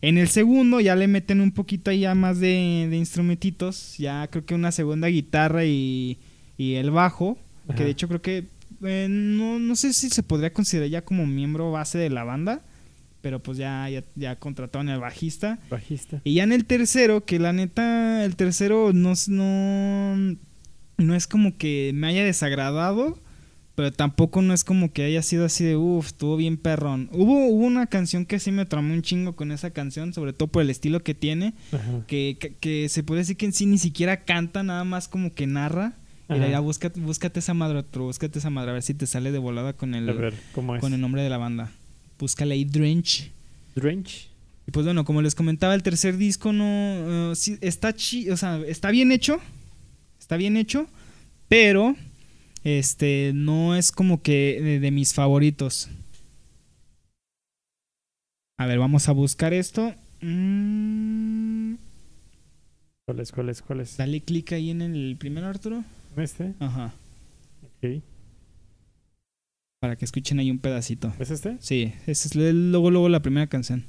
[0.00, 4.46] En el segundo ya le meten un poquito ya más de, de instrumentitos, ya creo
[4.46, 6.16] que una segunda guitarra y,
[6.56, 7.36] y el bajo,
[7.76, 8.46] que de hecho creo que
[8.84, 12.62] eh, no, no sé si se podría considerar ya como miembro base de la banda,
[13.20, 15.58] pero pues ya, ya, ya contrataron al bajista.
[15.68, 16.22] Bajista.
[16.24, 19.12] Y ya en el tercero, que la neta, el tercero no,
[20.98, 23.18] no es como que me haya desagradado,
[23.74, 27.08] pero tampoco no es como que haya sido así de, uff, estuvo bien perrón.
[27.12, 30.48] Hubo, hubo una canción que sí me tramó un chingo con esa canción, sobre todo
[30.48, 31.54] por el estilo que tiene,
[32.08, 35.32] que, que, que se puede decir que en sí ni siquiera canta, nada más como
[35.32, 35.94] que narra.
[36.30, 36.46] Ajá.
[36.46, 39.38] ya búscate, búscate esa madre, otro, búscate esa madre, a ver si te sale de
[39.38, 41.70] volada con el, con el nombre de la banda.
[42.18, 43.30] Búscale ahí Drench.
[43.74, 44.28] Drench.
[44.66, 47.30] Y pues bueno, como les comentaba, el tercer disco no.
[47.30, 49.40] eh, sí, está chi o sea, está bien hecho.
[50.28, 50.86] Está bien hecho.
[51.48, 51.96] Pero
[52.62, 55.88] Este, no es como que de, de mis favoritos.
[58.58, 59.94] A ver, vamos a buscar esto.
[60.20, 61.76] Mm,
[63.06, 63.32] ¿Cuál es?
[63.32, 63.62] ¿Cuál es?
[63.62, 63.96] ¿Cuál es?
[63.96, 65.82] dale clic ahí en el primero, Arturo.
[66.14, 66.52] ¿Este?
[66.58, 66.92] Ajá.
[67.62, 68.02] Ok.
[69.80, 71.14] Para que escuchen ahí un pedacito.
[71.18, 71.56] ¿Es este?
[71.60, 73.86] Sí, es luego, luego la primera canción.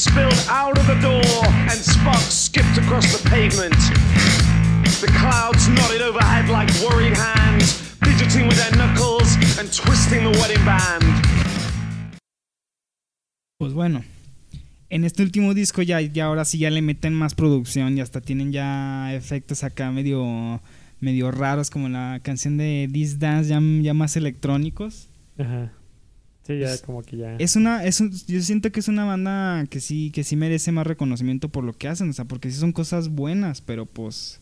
[0.00, 3.76] Spilled out of the door, and sparks skipped across the pavement.
[5.00, 10.64] The clouds nodded overhead like worried hands, fidgeting with their knuckles and twisting the wedding
[10.64, 11.04] band.
[13.58, 14.02] Pues bueno,
[14.88, 18.22] en este último disco ya, ya ahora sí ya le meten más producción y hasta
[18.22, 20.62] tienen ya efectos acá medio,
[21.00, 25.08] medio raros como la canción de This Dance ya, ya más electrónicos.
[25.38, 25.72] Ajá.
[26.46, 27.36] Sí, ya Es- como que ya.
[27.36, 30.72] Es una, es un- yo siento que es una banda que sí, que sí merece
[30.72, 34.40] más reconocimiento por lo que hacen, o sea, porque sí son cosas buenas, pero pues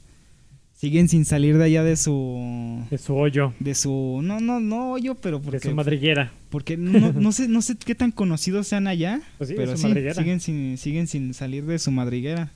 [0.75, 3.53] siguen sin salir de allá de su, Es su hoyo.
[3.59, 6.33] de su, no, no, no yo, pero De porque, su madriguera.
[6.51, 9.77] porque no, no sé, no sé qué tan conocidos sean allá, Pues sí, de pero
[9.77, 12.53] sí, siguen sin, siguen sin salir de su madriguera.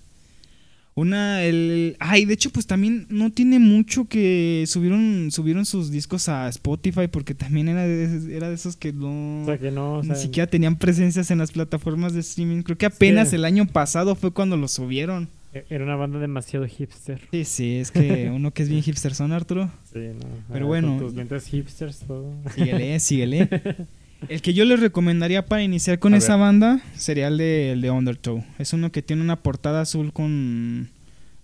[0.95, 6.29] Una, el, ay, de hecho, pues también no tiene mucho que subieron, subieron sus discos
[6.29, 9.95] a Spotify porque también era de, era de esos que no, O sea que no.
[9.99, 12.61] O sea, ni siquiera tenían presencias en las plataformas de streaming.
[12.63, 13.37] Creo que apenas Sí.
[13.37, 15.29] el año pasado fue cuando lo subieron.
[15.55, 17.21] e- Era una banda demasiado hipster.
[17.31, 19.71] Sí, sí, es que uno que es bien hipster son Arturo.
[19.95, 20.27] Sí, no.
[20.53, 20.89] Pero Ah, bueno.
[20.89, 22.35] Con tus lentes hipsters, todo.
[22.55, 23.49] Síguele, síguele.
[24.29, 26.41] El que yo les recomendaría para iniciar con A esa ver.
[26.47, 28.45] banda sería el de, el de Undertow.
[28.59, 30.89] Es uno que tiene una portada azul con,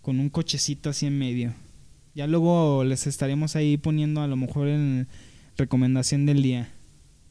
[0.03, 1.53] con un cochecito así en medio.
[2.15, 5.07] Ya luego les estaremos ahí poniendo a lo mejor en
[5.57, 6.69] recomendación del día.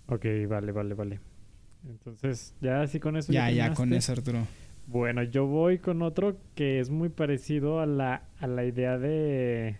[0.07, 1.19] Ok, vale, vale, vale.
[1.87, 3.31] Entonces, ya así con eso.
[3.31, 4.11] Ya, ya, con terminaste?
[4.13, 4.47] eso, Arturo.
[4.87, 9.77] Bueno, yo voy con otro que es muy parecido a la, a la idea de.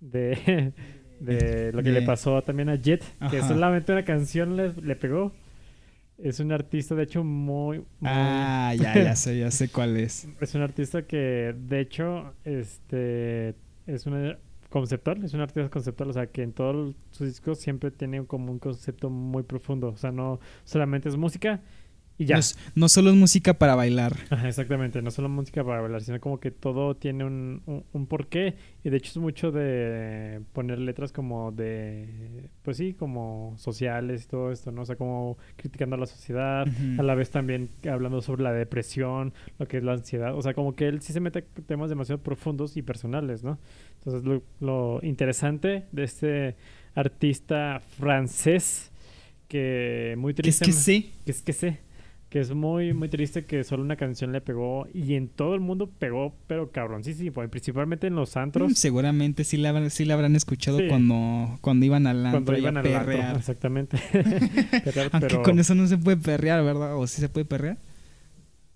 [0.00, 0.72] de.
[1.24, 4.96] de lo que De- le pasó también a Jet, que solamente una canción le, le
[4.96, 5.32] pegó.
[6.16, 7.78] Es un artista, de hecho, muy.
[7.78, 10.28] muy- Ah, ya, ya sé, ya sé cuál es.
[10.40, 13.54] Es un artista que, de hecho, este.
[13.86, 14.38] Es una
[14.70, 18.50] conceptual, es un artista conceptual, o sea, que en todos sus discos siempre tiene como
[18.52, 21.60] un concepto muy profundo, o sea, no solamente es música
[22.18, 22.36] y ya.
[22.36, 24.14] No, es- no solo es música para bailar.
[24.30, 28.06] Ajá, exactamente, no solo música para bailar, sino como que todo tiene un, un, un
[28.06, 34.24] porqué y de hecho es mucho de poner letras como de, pues sí, como sociales
[34.24, 34.82] y todo esto, ¿no?
[34.82, 36.66] O sea, como criticando a la sociedad,
[36.98, 40.54] a la vez también hablando sobre la depresión, lo que es la ansiedad, o sea,
[40.54, 43.58] como que él sí se mete a temas demasiado profundos y personales, ¿no?
[43.98, 46.56] Entonces lo, lo interesante de este
[46.94, 48.92] artista francés
[49.48, 51.12] que muy Que es triste que sí.
[51.24, 51.80] que es que sé
[52.34, 55.60] que es muy muy triste que solo una canción le pegó y en todo el
[55.60, 60.04] mundo pegó pero cabroncísimo y principalmente en los antros Mm, Seguramente sí la, habrán- sí
[60.04, 60.88] la habrán escuchado Sí.
[60.88, 63.36] cuando, cuando iban al antro cuando a antro, perrear.
[63.36, 66.96] exactamente Perrear, Aunque pero con eso no se puede perrear, ¿verdad?
[66.96, 67.78] ¿O sí se puede perrear?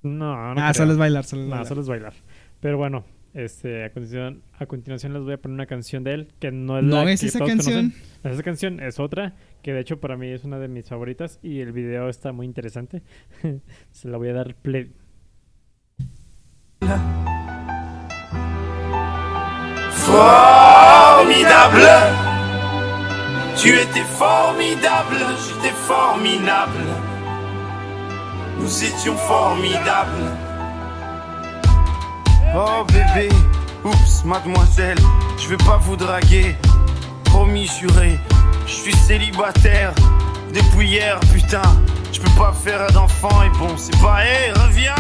[0.03, 0.75] no, no ah, creo.
[0.75, 1.67] solo es bailar, solo es No, bailar.
[1.67, 2.13] solo es bailar
[2.61, 6.29] pero bueno este a continuación a continuación les voy a poner una canción de él
[6.39, 7.91] que no es ¿No la es que esa todos canción?
[7.91, 8.03] conocen.
[8.23, 10.89] No es esa canción es otra que de hecho para mí es una de mis
[10.89, 13.03] favoritas y el video está muy interesante
[13.91, 14.93] se la voy a dar play
[21.19, 21.89] Formidable.
[23.57, 26.87] Tu étais formidable, j'étais formidable.
[28.59, 30.31] Nous étions formidables.
[32.55, 33.29] Oh bébé,
[33.85, 34.99] oups, mademoiselle,
[35.39, 36.57] je vais pas vous draguer.
[37.25, 38.19] Promis juré,
[38.69, 39.93] je suis célibataire
[40.55, 41.63] depuis hier, putain.
[42.13, 44.95] Je peux pas faire d'enfant et bon, c'est pas, hé, reviens,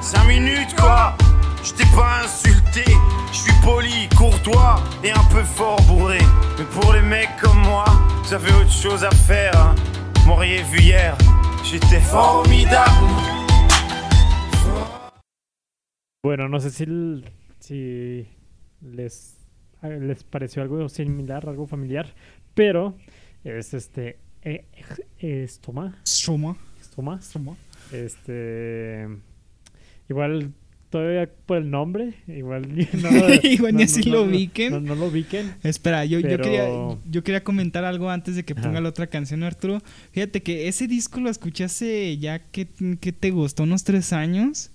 [0.00, 1.16] 5 minutes quoi.
[1.62, 2.84] Je t'ai pas insulté,
[3.32, 6.18] je suis poli, courtois et un peu fort bourré.
[6.58, 7.84] Mais pour les mecs comme moi,
[8.22, 9.52] vous avez autre chose à faire.
[9.56, 9.74] Hein.
[10.26, 11.16] M'auriez vu hier,
[11.64, 12.90] j'étais formidable.
[16.22, 16.86] Bueno, no sé si,
[17.60, 18.26] si
[18.80, 19.36] les,
[19.82, 22.06] a- les pareció algo similar, algo familiar,
[22.54, 22.94] pero
[23.44, 24.64] es este eh,
[25.18, 26.56] Estoma, Stroma.
[26.80, 27.56] Estoma, Stroma.
[27.92, 29.06] este
[30.08, 30.52] igual
[30.90, 32.68] todavía por el nombre, igual
[33.02, 33.10] no,
[33.42, 34.70] Igual ni así lo ubiquen.
[34.72, 35.52] No, no lo ubiquen.
[35.64, 36.68] Espera, yo, yo, quería,
[37.10, 38.62] yo quería comentar algo antes de que Ajá.
[38.62, 39.82] ponga la otra canción, Arturo.
[40.12, 42.68] Fíjate que ese disco lo escuché hace ya que,
[43.00, 44.70] que te gustó, unos tres años.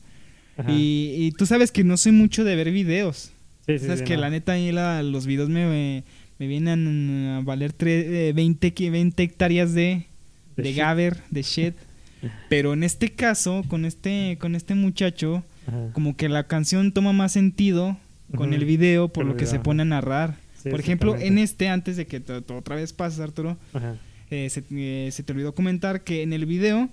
[0.68, 3.32] Y, y tú sabes que no soy mucho de ver videos.
[3.66, 4.22] Sí, sí, Sabes sí, que no.
[4.22, 6.04] la neta ahí la- los videos me, me
[6.48, 10.06] vienen a valer tre- eh, 20, que- 20 hectáreas de,
[10.56, 10.78] De de shit.
[10.78, 11.74] Gaber, de shit.
[12.50, 15.90] Pero en este caso, con este, con este muchacho, Ajá.
[15.94, 17.98] como que la canción toma más sentido
[18.36, 20.38] con el video por lo que se pone a narrar.
[20.62, 22.22] Sí, por ejemplo, en este, antes de que
[22.54, 23.58] otra vez pases, Arturo,
[24.30, 26.90] eh, se, eh, se te olvidó comentar que en el video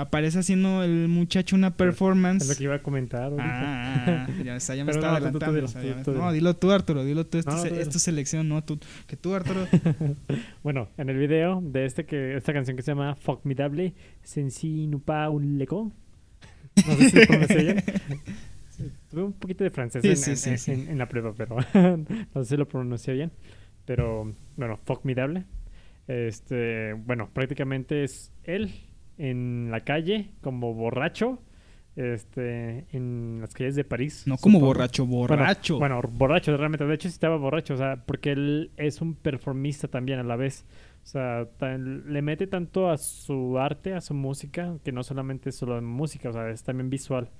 [0.00, 2.42] aparece haciendo el muchacho una performance.
[2.44, 3.24] Es lo que iba a comentar.
[3.24, 3.44] ahorita.
[3.44, 5.64] Ah, ya, me Pero estaba no, tú- tú adelantando.
[5.64, 7.38] o sea, ya me- no, dilo tú, Arturo, dilo tú.
[7.38, 7.80] Esto No, es, tú dilo.
[7.82, 8.78] es tu selección, no tú.
[9.06, 9.66] Que tú, Arturo.
[10.62, 15.28] Bueno, en el video de este que esta canción que se llama Formidable, Sensi Nupa
[15.30, 15.92] un Leco.
[16.86, 17.84] No sé si lo pronuncié bien.
[19.10, 20.72] Tuve un poquito de francés Sí, en, sí, en- sí, en- sí.
[20.90, 23.32] en la prueba, pero no sé si lo pronuncié bien.
[23.84, 25.44] Pero bueno, Formidable.
[26.06, 28.70] Este, bueno, prácticamente es él
[29.18, 31.38] en la calle como borracho.
[31.96, 34.22] Este, en las calles de París.
[34.24, 34.66] No como supongo.
[34.66, 35.78] borracho, Bueno, borracho.
[35.80, 36.86] Bueno, borracho, realmente.
[36.86, 40.36] De hecho, sí estaba borracho, o sea, porque él es un performista también a la
[40.36, 40.64] vez.
[41.02, 45.48] O sea, tan- le mete tanto a su arte, a su música, que no solamente
[45.48, 47.30] es solo música, o sea, es también visual.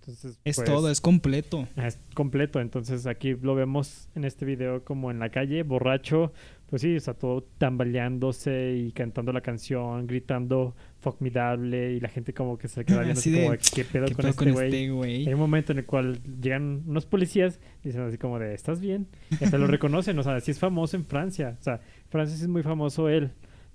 [0.00, 1.68] Entonces, es pues, todo, es completo.
[1.76, 2.60] es completo.
[2.60, 6.32] Entonces, aquí lo vemos en este video como en la calle, borracho,
[6.68, 12.34] pues sí, o sea, todo tambaleándose y cantando la canción, gritando formidable, y la gente
[12.34, 14.44] como que se queda viendo Así así de, como, ¿qué pedo ¿Qué con pedo este
[14.44, 14.66] con güey?
[14.66, 15.26] este güey?
[15.28, 18.80] Hay un momento en el cual llegan unos policías y dicen así como de, ¿estás
[18.80, 19.06] bien?
[19.40, 21.56] Y hasta lo reconocen, o sea, sí es famoso en Francia.
[21.60, 23.30] O sea, Francia sí es muy famoso él,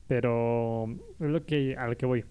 [0.07, 0.85] pero
[1.19, 2.25] es lo que, a lo que voy.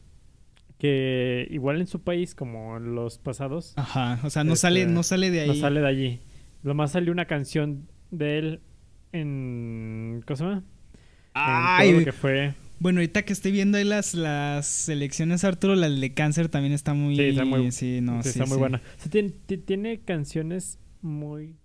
[0.79, 4.87] Que igual en su país, como en los pasados, Ajá, o sea, no Este, sale,
[4.87, 5.49] no sale de ahí.
[5.49, 6.21] no sale de allí.
[6.63, 8.61] Lo más salió una canción de él
[9.13, 10.23] en...
[10.27, 10.57] ¿Cómo se llama?
[10.59, 10.65] En
[11.35, 12.55] Ay, todo lo que fue...
[12.79, 16.95] bueno, ahorita que estoy viendo ahí las, las selecciones, Arturo, la de cáncer también está
[16.95, 17.17] muy...
[17.17, 18.79] Sí, está muy- sí, no, Sí, sí, está muy buena.
[18.99, 21.57] O sea, tiene, ti- tiene canciones muy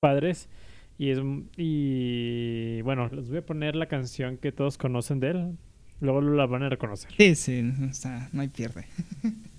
[0.00, 0.48] padres.
[0.96, 1.18] Y es
[1.56, 5.58] y bueno, les voy a poner la canción que todos conocen de él.
[6.00, 7.10] Luego la van a reconocer.
[7.16, 8.86] Sí, sí, o sea, no hay pierde.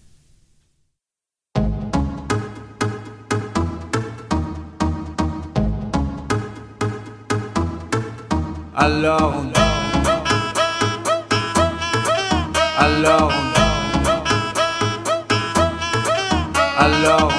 [8.77, 9.45] Alors,
[12.77, 13.31] alors,
[16.77, 17.31] alors,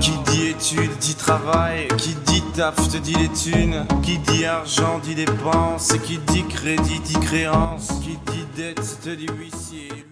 [0.00, 4.98] qui dit études dit travail, qui dit taf te dit les thunes, qui dit argent
[5.00, 10.06] dit dépense, qui dit crédit dit créance, qui dit dette te dit huissier.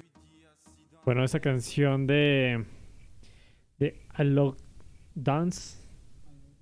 [1.07, 2.65] Bueno, esa canción de
[3.79, 4.57] de Alok
[5.17, 5.79] Dance,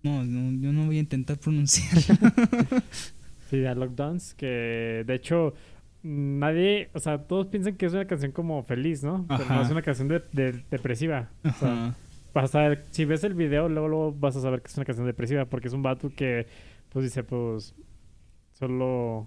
[0.05, 2.21] No, no, yo no voy a intentar pronunciarla.
[3.49, 5.55] sí, Alok Dance, que de hecho
[6.03, 9.27] nadie, o sea, todos piensan que es una canción como feliz, ¿no?
[9.29, 9.63] Pero no Ajá.
[9.63, 11.31] es una canción de, de- depresiva.
[11.45, 11.95] O sea, Ajá.
[12.35, 14.85] vas a ver, si ves el video, luego, luego vas a saber que es una
[14.85, 16.47] canción depresiva, porque es un vato que,
[16.91, 17.75] pues dice, pues,
[18.53, 19.27] solo,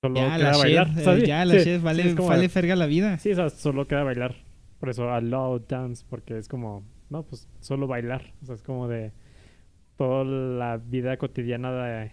[0.00, 0.94] solo Ya, queda la bailar.
[0.94, 3.18] sea, eh, sí, ya, la sí, sí, vale, es como vale ferga la vida.
[3.18, 4.34] sí, o sea, solo queda bailar.
[4.80, 8.32] Por eso, allow dance, porque es como, no, pues, solo bailar.
[8.42, 9.12] O sea, es como de
[9.96, 12.12] toda la vida cotidiana de,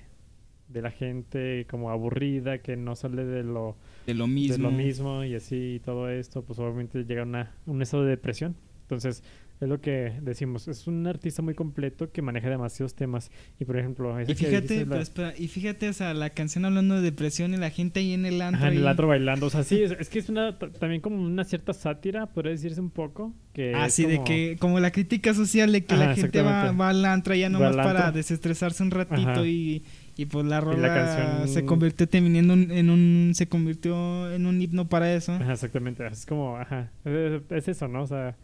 [0.68, 3.76] de la gente, como aburrida, que no sale de lo
[4.08, 4.70] De lo de mismo.
[4.70, 8.10] lo mismo y así y todo esto, pues obviamente llega a una, un estado de
[8.12, 8.56] depresión.
[8.84, 9.24] Entonces,
[9.62, 13.32] es lo que decimos, es un artista muy completo que maneja demasiados temas.
[13.58, 17.02] Y por ejemplo, Y fíjate, la- espera, y fíjate, o sea, la canción hablando de
[17.02, 18.60] depresión y la gente ahí en el antro.
[18.60, 19.46] Ajá, en el antro bailando.
[19.46, 22.82] O sea, sí, es, es que es una también como una cierta sátira, podría decirse
[22.82, 23.34] un poco.
[23.54, 26.70] Que Así de como- que, como la crítica social de que Ajá, la gente va,
[26.90, 29.48] al antro ya nomás para desestresarse un ratito Ajá.
[29.48, 29.84] y,
[30.18, 32.08] y pues la rola canción- se convirtió
[32.52, 35.34] un- en un se convirtió en un himno para eso.
[35.34, 36.06] Ajá, exactamente.
[36.08, 38.04] Es como, ajá, es, es eso, ¿no?
[38.04, 38.36] O sea,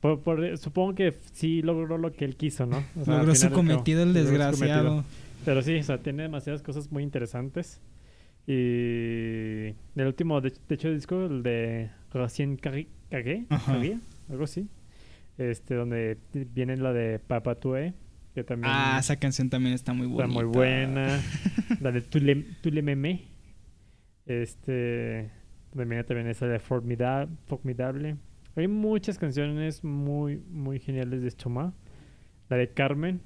[0.00, 2.82] por- por- supongo que sí logró lo que él quiso, ¿no?
[3.00, 4.88] O sea, al Logró su cometido el desgraciado.
[4.88, 5.04] cometido.
[5.44, 7.80] Pero sí, o sea, tiene demasiadas cosas muy interesantes.
[8.46, 12.88] Y el último, de, de hecho, disco, el de Racien Carré,
[13.50, 13.78] Ajá.
[14.30, 14.66] algo así.
[15.36, 16.18] Este, donde
[16.54, 17.92] viene la de Papa Tue,
[18.38, 20.32] que también Ah, esa canción también está muy está buena.
[20.34, 21.20] muy buena.
[21.80, 23.24] la de Tu le, Tu le Meme.
[24.26, 25.30] Este,
[25.74, 27.32] viene también esa de Formidable.
[27.46, 28.16] Formidable.
[28.56, 31.72] Hay muchas canciones muy, muy geniales de Choma.
[32.48, 33.20] La de Carmen.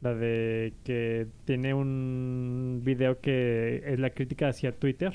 [0.00, 5.14] La de que tiene un video que es la crítica hacia Twitter.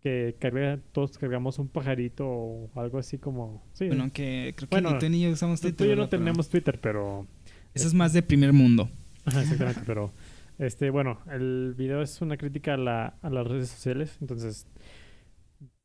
[0.00, 3.64] Que carga, todos cargamos un pajarito o algo así como.
[3.72, 5.86] Sí, Bueno, que creo que Bueno, ni tú ni yo usamos tú, Twitter.
[5.86, 7.26] y yo no tenemos Twitter, pero.
[7.74, 8.90] Eso es más de primer mundo.
[9.24, 10.12] Ajá, exactamente, pero
[10.58, 14.66] este, bueno, el video es una crítica a, la, a las redes sociales, entonces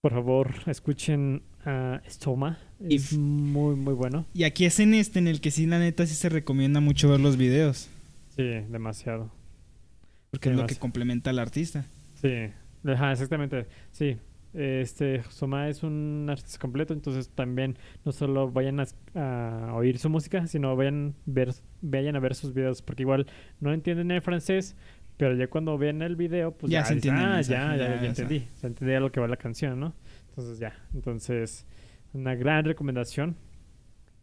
[0.01, 4.25] por favor escuchen a Stoma, Y es muy muy bueno.
[4.33, 7.09] Y aquí es en este en el que sí, la neta, sí se recomienda mucho
[7.09, 7.89] ver los videos.
[8.35, 9.31] Sí, demasiado.
[10.31, 11.85] Porque es lo que complementa al artista.
[12.15, 12.49] Sí,
[12.85, 13.67] ajá, exactamente.
[13.91, 14.17] Sí,
[14.53, 18.85] este Soma es un artista completo, entonces también no solo vayan a,
[19.15, 23.25] a oír su música, sino vayan ver, vayan a ver sus videos, porque igual
[23.59, 24.75] no entienden el francés,
[25.17, 27.87] pero ya cuando ven el video, pues Ya ya, se entiende ah, ya, ya, ya,
[27.87, 28.07] ya o sea.
[28.09, 29.93] entendí, se entendía lo que va la canción, ¿no?
[30.29, 31.65] Entonces ya, entonces
[32.13, 33.35] una gran recomendación.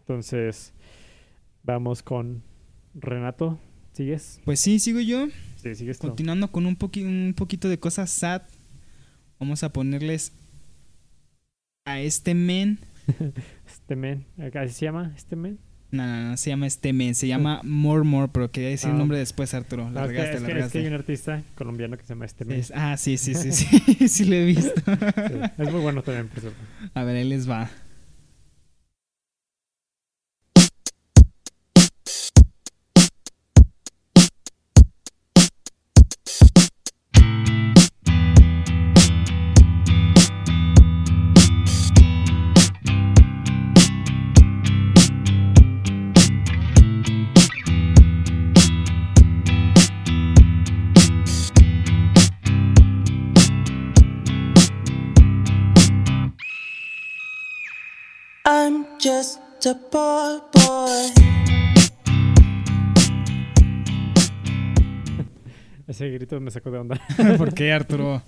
[0.01, 0.73] Entonces
[1.63, 2.43] vamos con
[2.95, 3.59] Renato,
[3.93, 4.41] ¿sigues?
[4.45, 5.27] Pues sí, sigo yo.
[5.57, 5.99] Sí, sigues.
[5.99, 8.43] Continuando con un, poqui- un poquito de cosas sad.
[9.41, 10.33] Vamos a ponerles
[11.87, 12.79] a este men.
[13.67, 14.25] Este men,
[14.55, 15.13] ¿así se llama?
[15.17, 15.59] Este men.
[15.91, 17.15] No, no, no, se llama este men.
[17.17, 18.99] Se llama More More, pero quería decir el Ah.
[18.99, 19.91] nombre después, Arturo.
[19.91, 22.45] La Ah, es, que, regaste, es que- hay un artista colombiano que se llama este
[22.45, 22.63] men.
[22.75, 24.09] Ah, sí, sí, sí, sí.
[24.09, 24.81] sí lo he visto.
[24.85, 26.53] Sí, Es muy bueno también, por.
[26.95, 27.69] A ver, ahí les va.
[59.93, 60.41] Boy.
[65.89, 67.01] Ese grito me sacó de onda.
[67.39, 68.23] ¿Por qué, Arturo?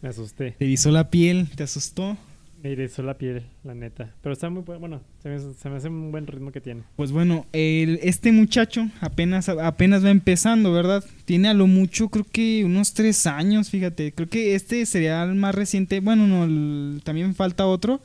[0.00, 0.52] me asusté.
[0.58, 1.48] ¿Te erizó la piel?
[1.54, 2.16] ¿Te asustó?
[2.62, 4.14] Me irizó la piel, la neta.
[4.22, 4.80] Pero está muy bueno.
[4.80, 6.82] Bueno, se me, se me hace un buen ritmo que tiene.
[6.96, 11.04] Pues bueno, el- este muchacho apenas, apenas va empezando, ¿verdad?
[11.24, 14.12] Tiene a lo mucho, creo que unos tres años, fíjate.
[14.12, 15.98] Creo que este sería el más reciente.
[16.00, 18.00] Bueno, no, el- también falta otro.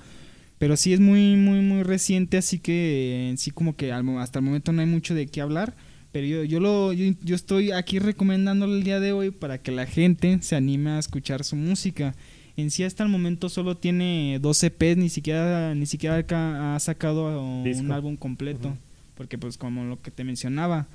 [0.57, 4.45] Pero sí es muy, muy, muy reciente, así que en sí como que hasta el
[4.45, 5.75] momento no hay mucho de qué hablar.
[6.11, 9.71] Pero yo, yo, lo, yo, yo estoy aquí recomendándolo el día de hoy para que
[9.71, 12.15] la gente se anime a escuchar su música.
[12.55, 16.79] En sí hasta el momento solo tiene 12 EPs, ni siquiera, ni siquiera ha ha
[16.79, 18.75] sacado un álbum completo.
[19.13, 20.87] Porque pues como lo que te mencionaba,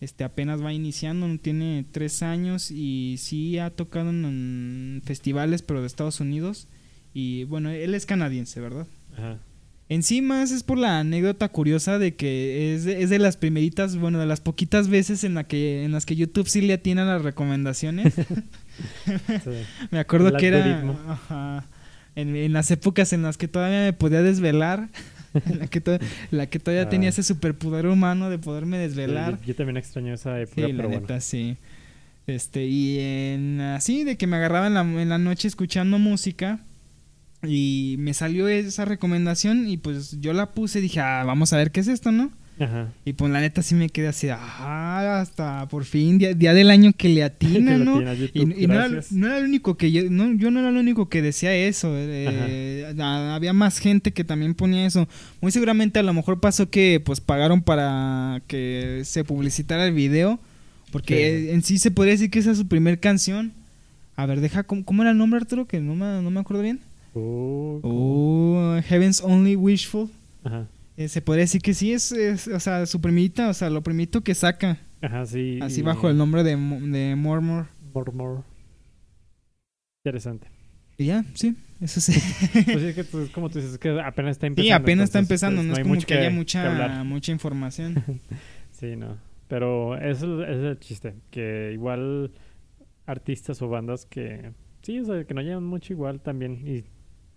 [0.00, 5.60] este apenas va iniciando, no tiene tres años y sí ha tocado en, en festivales,
[5.60, 6.68] pero de Estados Unidos.
[7.12, 8.86] Y bueno, él es canadiense, ¿verdad?
[9.20, 9.38] Ajá.
[9.88, 13.36] En sí más es por la anécdota curiosa de que es de, es de las
[13.36, 16.74] primeritas, bueno, de las poquitas veces en, la que, en las que YouTube sí le
[16.74, 18.14] atiene a las recomendaciones.
[19.44, 19.50] Sí.
[19.90, 21.64] Me acuerdo El que era ajá,
[22.16, 24.88] en, en las épocas en las que todavía me podía desvelar,
[25.46, 25.98] en la que, to-
[26.30, 26.88] la que todavía Ah.
[26.88, 29.38] tenía ese superpoder humano de poderme desvelar.
[29.40, 31.20] Yo, yo también extraño esa época, Sí, la bueno.
[31.20, 31.56] sí.
[32.26, 36.60] Este, y en así de que me agarraba en la, en la noche escuchando música
[37.46, 41.56] y me salió esa recomendación y pues yo la puse y dije, ah, vamos a
[41.56, 42.30] ver qué es esto, ¿no?
[42.58, 42.88] Ajá.
[43.06, 46.70] Y pues la neta sí me quedé así, ah, hasta por fin, día, día del
[46.70, 47.94] año que le atina, Que ¿no?
[47.96, 50.50] atina a YouTube, Y, y no, era, no era el único que yo, no, yo
[50.50, 51.92] no era el único que decía eso.
[51.94, 55.08] eh, había más gente que también ponía eso.
[55.40, 60.38] Muy seguramente a lo mejor pasó que pues pagaron para que se publicitara el video.
[60.92, 61.50] Porque Sí.
[61.54, 63.52] en sí se podría decir que esa es su primer canción.
[64.16, 65.66] A ver, deja, ¿cómo, cómo era el nombre, Arturo?
[65.66, 66.80] Que no me, no me acuerdo bien.
[67.14, 70.08] Uh, Oh, Heaven's Only Wishful.
[70.44, 70.66] Ajá.
[70.96, 73.82] Eh, se podría decir que sí es, es, o sea, su primita, o sea, lo
[73.82, 74.78] primito que saca.
[75.00, 75.58] Ajá, sí.
[75.62, 77.68] Así y- bajo el nombre de, de Mormor.
[78.14, 78.42] More.
[80.04, 80.48] Interesante.
[80.98, 82.12] Y ya, sí, eso sí.
[82.64, 84.66] Pues es que pues, como tú dices, es que apenas está empezando.
[84.66, 88.02] Sí, apenas está empezando, pues, no es como mucho que haya que mucha, mucha información.
[88.72, 89.18] Sí, no.
[89.48, 91.14] Pero eso es el chiste.
[91.30, 92.32] Que igual
[93.04, 94.52] artistas o bandas que...
[94.80, 96.66] Sí, o sea, que no llevan mucho igual también.
[96.66, 96.84] Y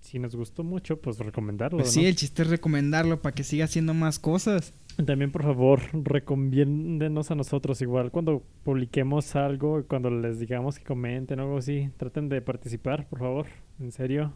[0.03, 2.01] si nos gustó mucho, pues recomendarlo, Pues ¿no?
[2.01, 4.73] sí, el chiste es recomendarlo para que siga haciendo más cosas.
[5.05, 11.39] También, por favor, recomiéndenos a nosotros igual cuando publiquemos algo, cuando les digamos que comenten
[11.39, 13.45] o algo así, traten de participar, por favor.
[13.79, 14.33] En serio.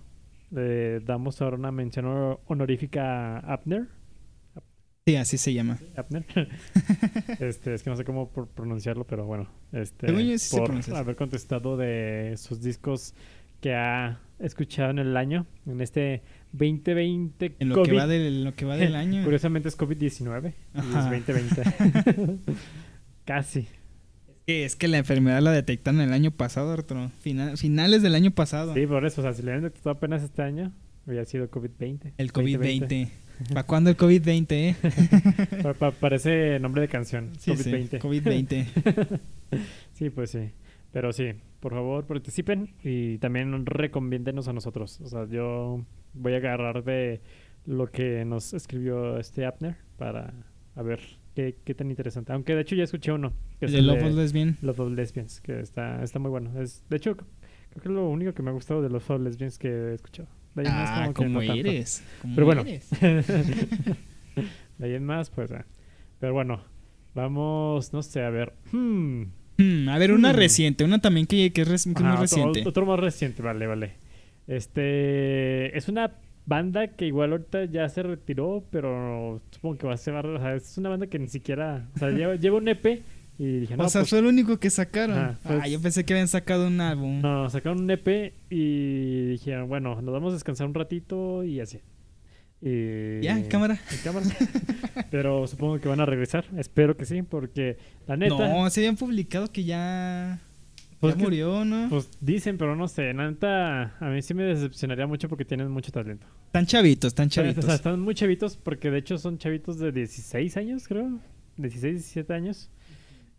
[0.49, 3.88] Le damos ahora una mención honor- honorífica a Abner.
[5.05, 5.78] Sí, así se llama.
[5.97, 6.26] Abner.
[7.39, 9.49] este, es que no sé cómo pronunciarlo, pero bueno.
[9.74, 10.07] Este,
[10.51, 13.13] por haber contestado de sus discos
[13.61, 16.21] que ha escuchado en el año, en este
[16.51, 17.89] 2020 En lo COVID.
[17.89, 19.23] que va del, lo que va del año.
[19.23, 22.39] Curiosamente es COVID-19 y es 2020.
[23.25, 23.67] Casi.
[24.45, 27.09] Que Es que la enfermedad la detectaron el año pasado, Arturo.
[27.19, 28.73] Final- finales del año pasado.
[28.73, 29.21] Sí, por eso.
[29.21, 30.71] O sea, si le hubieran detectado apenas este año,
[31.05, 32.13] hubiera sido COVID-20.
[32.17, 32.88] El 2020.
[33.05, 33.09] COVID-20.
[33.49, 34.75] ¿Para cuándo el COVID-20, eh?
[35.63, 37.31] Pa- pa- parece nombre de canción.
[37.38, 37.99] Sí, sí, COVID-20.
[37.99, 39.19] COVID-20.
[39.93, 40.51] Sí, pues sí.
[40.91, 45.01] Pero sí, por favor, participen y también recomiéndenos a nosotros.
[45.01, 45.84] O sea, yo
[46.14, 47.22] voy a agarrar de
[47.66, 50.34] lo que nos escribió este Abner para
[50.76, 50.99] a ver
[51.36, 52.32] qué, qué tan interesante.
[52.34, 53.34] Aunque de hecho ya escuché uno.
[53.60, 54.58] Que De Love of Lesbian.
[54.62, 56.60] Love of Lesbians, que está, está muy bueno.
[56.62, 57.28] Es, de hecho, creo
[57.82, 60.30] que es lo único que me ha gustado de Love of Lesbians que he escuchado.
[60.55, 62.03] De ahí en más Ah, como que no eres.
[62.22, 62.62] como Pero bueno.
[62.62, 62.89] eres.
[64.78, 65.51] de ahí en más, pues.
[65.51, 65.66] ah.
[66.20, 66.62] Pero bueno,
[67.14, 68.53] vamos, no sé, a ver.
[68.72, 69.24] Hmm.
[69.58, 70.36] Hmm, a ver, una Hmm.
[70.36, 72.64] reciente, una también que, que es, res- que Ajá, muy otro- reciente.
[72.68, 73.93] Otro, más reciente, vale, vale.
[74.47, 76.12] Este es una
[76.45, 80.55] banda que igual ahorita ya se retiró, pero supongo que va a ser, o sea,
[80.55, 83.01] es una banda que ni siquiera, o sea, lleva, lleva un EP
[83.39, 85.18] y dije, no, o sea, pues, fue el único que sacaron.
[85.18, 87.22] Ajá, pues- ah, yo pensé que habían sacado un álbum.
[87.22, 91.80] no, sacaron un EP y dijeron, bueno, nos vamos a descansar un ratito y así.
[92.62, 93.80] Y, Ya, cámara.
[93.91, 94.26] en cámara.
[95.12, 97.78] pero supongo que van a regresar, espero que sí, porque
[98.08, 100.39] la neta, No, se habían publicado que ya,
[100.99, 101.88] Pues ya que- murió, ¿no?
[101.89, 105.70] pues dicen, pero no sé, la neta, a mí sí me decepcionaría mucho porque tienen
[105.70, 106.26] mucho talento.
[106.47, 107.70] Están chavitos, están O sea, chavitos.
[107.74, 111.20] están muy chavitos porque de hecho son chavitos de 16 años, creo.
[111.58, 112.70] 16, 17 años.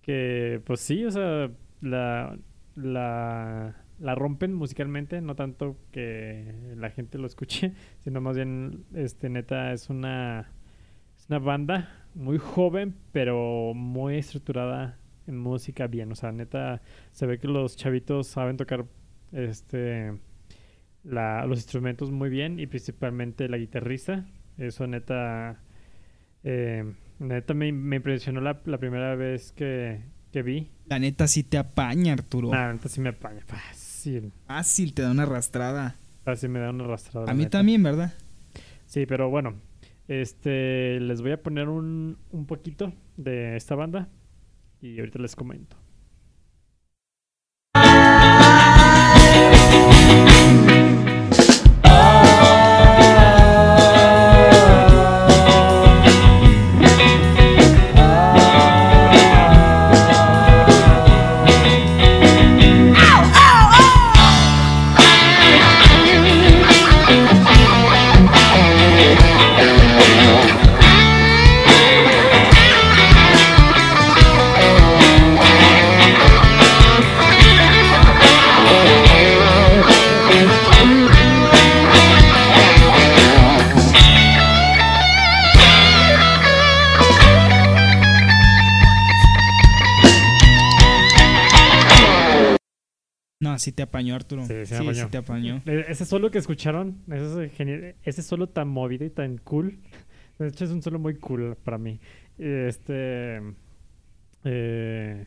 [0.02, 1.50] Que pues sí, o sea,
[1.80, 2.36] la,
[2.76, 9.28] la, la rompen musicalmente, no tanto que la gente lo escuche, sino más bien, este,
[9.28, 10.50] neta, es una,
[11.16, 16.10] es una banda muy joven, pero muy estructurada en música bien.
[16.12, 16.80] O sea, neta,
[17.12, 18.86] se ve que los chavitos saben tocar
[19.32, 20.12] este
[21.04, 24.26] la- los instrumentos muy bien y principalmente la guitarrista.
[24.58, 25.60] Eso neta,
[26.44, 26.84] eh,
[27.18, 30.00] neta me, me impresionó la, la primera vez que,
[30.32, 30.70] que vi.
[30.86, 32.50] La neta sí te apaña, Arturo.
[32.50, 33.42] Nah, neta sí me apaña.
[33.98, 34.32] Fácil.
[34.46, 35.96] Fácil, te da una arrastrada.
[36.22, 37.28] Fácil me da una arrastrada.
[37.28, 37.58] A mí neta.
[37.58, 38.14] también, ¿verdad?
[38.86, 39.56] Sí, pero bueno,
[40.06, 44.08] este, les voy a poner un, un poquito de esta banda
[44.80, 45.76] y ahorita les comento.
[93.68, 94.44] Sí te apañó, Arturo.
[94.46, 94.94] Sí, sí sí, apañó.
[94.94, 95.62] sí te apañó.
[95.66, 99.78] E- Ese solo que escucharon, ese, es genial- ese solo tan movido y tan cool.
[100.38, 102.00] De hecho, es un solo muy cool para mí.
[102.38, 103.40] Este.
[104.44, 105.24] eh,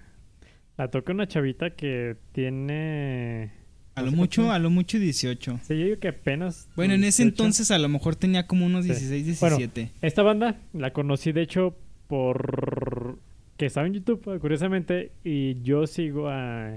[0.78, 3.52] la toca una chavita que tiene.
[3.96, 5.60] A lo mucho, a lo mucho 18.
[5.64, 6.70] Sí, yo digo que apenas.
[6.76, 7.30] Bueno, en ese 18.
[7.44, 8.92] entonces a lo mejor tenía como unos Sí.
[8.92, 9.92] 16, Bueno, 17.
[10.02, 11.76] Esta banda la conocí, de hecho,
[12.08, 13.20] por.
[13.58, 16.74] que estaba en YouTube, curiosamente, y yo sigo a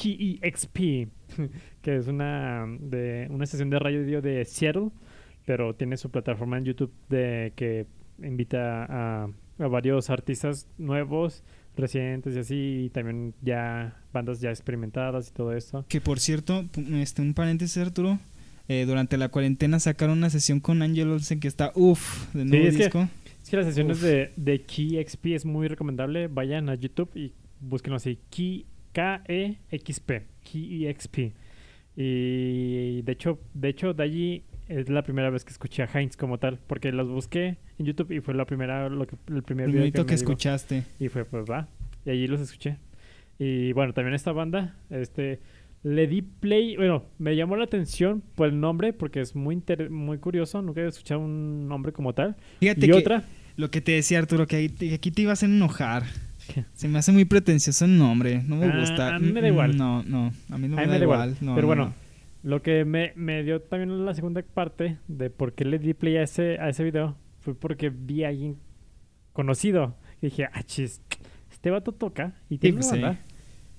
[0.00, 0.76] KEXP,
[1.82, 4.90] que es una, de, una estación de radio de Seattle,
[5.46, 7.86] pero tiene su plataforma en YouTube de que
[8.22, 9.24] invita a,
[9.58, 11.42] a varios artistas nuevos,
[11.76, 15.84] recientes y así, y también ya bandas ya experimentadas y todo esto.
[15.88, 18.18] Que por cierto, este, un paréntesis, Arturo.
[18.68, 22.66] eh, durante la cuarentena sacaron una sesión con Angel Olsen que está uff, de nuevo
[22.66, 23.08] es que- disco.
[23.42, 24.02] Es que las sesiones Uf.
[24.04, 26.28] de, de KeyXP es muy recomendable.
[26.28, 28.18] Vayan a YouTube y búsquenlo así.
[28.28, 30.22] Key, K-E-X-P.
[30.44, 31.18] KEXP.
[31.96, 36.16] Y de hecho, de hecho, de allí es la primera vez que escuché a Heinz
[36.16, 36.58] como tal.
[36.66, 40.06] Porque los busqué en YouTube y fue la primera, lo que, el primer El video
[40.06, 40.84] que escuchaste.
[40.98, 41.68] Y fue, pues va.
[42.04, 42.78] Y allí los escuché.
[43.38, 45.40] Y bueno, también esta banda, este,
[45.82, 46.76] le di play.
[46.76, 50.62] Bueno, me llamó la atención por el nombre, porque es muy, inter- muy curioso.
[50.62, 52.36] Nunca había escuchado un nombre como tal.
[52.60, 53.24] Fíjate y que otra,
[53.56, 56.04] lo que te decía Arturo, que aquí te ibas a enojar.
[56.72, 59.14] Se me hace muy pretencioso el nombre, no me Ah, gusta.
[59.16, 59.76] a mí me da igual.
[59.76, 61.30] No, no, a mí no A me, mí da me da igual.
[61.30, 61.36] igual.
[61.40, 61.94] no, Pero no, bueno, no.
[62.42, 66.16] Lo que me, me dio también la segunda parte de por qué le di play
[66.16, 68.56] a ese, a ese video fue porque vi a alguien
[69.32, 69.96] conocido.
[70.22, 71.00] Y dije, ah, chis,
[71.50, 73.18] este vato toca y tiene pues, una sí.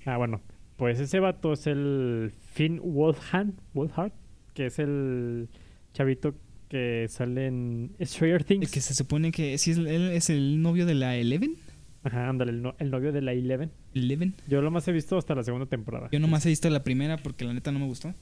[0.06, 0.40] Ah, bueno,
[0.76, 4.12] pues ese vato es el Finn Wolfhard, Wolfhard
[4.54, 5.48] que es el
[5.94, 6.34] chavito
[6.68, 8.70] que sale en Stranger Things.
[8.70, 11.56] Que se supone que sí es, él es el novio de la Eleven.
[12.04, 13.70] Ajá, ándale, el, no- el novio de la Eleven.
[13.94, 14.34] Eleven.
[14.48, 16.08] Yo lo más he visto hasta la segunda temporada.
[16.10, 18.12] Yo nomás he visto la primera porque la neta no me gustó.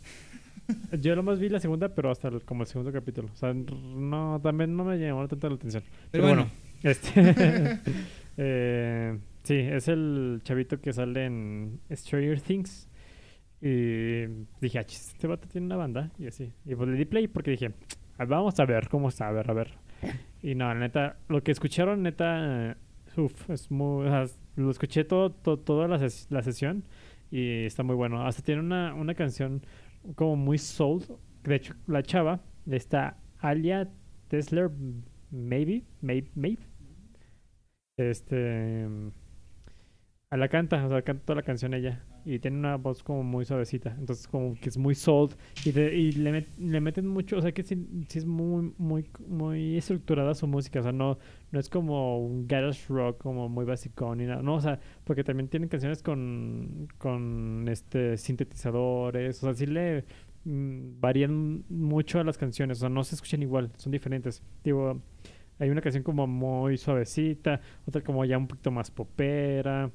[1.00, 3.28] Yo lo más vi la segunda, pero hasta el- como el segundo capítulo.
[3.32, 5.82] O sea, no, también no me llamó tanto la atención.
[6.10, 6.50] Pero, Pero, bueno,
[6.82, 7.80] bueno, este.
[8.36, 12.86] eh, sí, es el chavito que sale en Stranger Things.
[13.62, 14.24] Y
[14.60, 16.10] dije, ah, este vato tiene una banda.
[16.18, 16.52] Y así.
[16.66, 17.72] Y pues le di play porque dije,
[18.18, 19.72] "Ah, vamos a ver cómo está, a ver, a ver.
[20.42, 22.76] Y no, la neta, lo que escucharon, neta,
[23.24, 25.98] uf, es muy, o sea, lo escuché todo, to- toda la,
[26.30, 26.84] la sesión
[27.30, 28.26] y está muy bueno.
[28.26, 29.62] Hasta tiene una, una canción
[30.16, 31.02] como muy soul.
[31.44, 32.40] De hecho, la chava,
[32.70, 33.88] está Alia
[34.28, 34.70] Tesler,
[35.30, 36.62] maybe, maybe, maybe.
[37.96, 38.86] Este,
[40.30, 42.04] a la canta, o sea, canta toda la canción ella.
[42.24, 43.96] Y tiene una voz como muy suavecita.
[43.98, 45.30] Entonces, como que es muy soul.
[45.64, 47.76] Y, de- y le, met- le meten mucho, o sea, que sí,
[48.08, 50.80] sí es muy, muy, muy estructurada su música.
[50.80, 51.18] O sea, no,
[51.50, 54.42] no es como un garage rock, como muy básico ni nada.
[54.42, 59.42] No, o sea, porque también tienen canciones con, con este, sintetizadores.
[59.42, 60.04] O sea, sí le
[60.44, 62.78] mm, varían mucho a las canciones.
[62.78, 64.42] O sea, no se escuchan igual, son diferentes.
[64.64, 65.00] Digo,
[65.58, 69.90] hay una canción como muy suavecita, otra como ya un poquito más popera,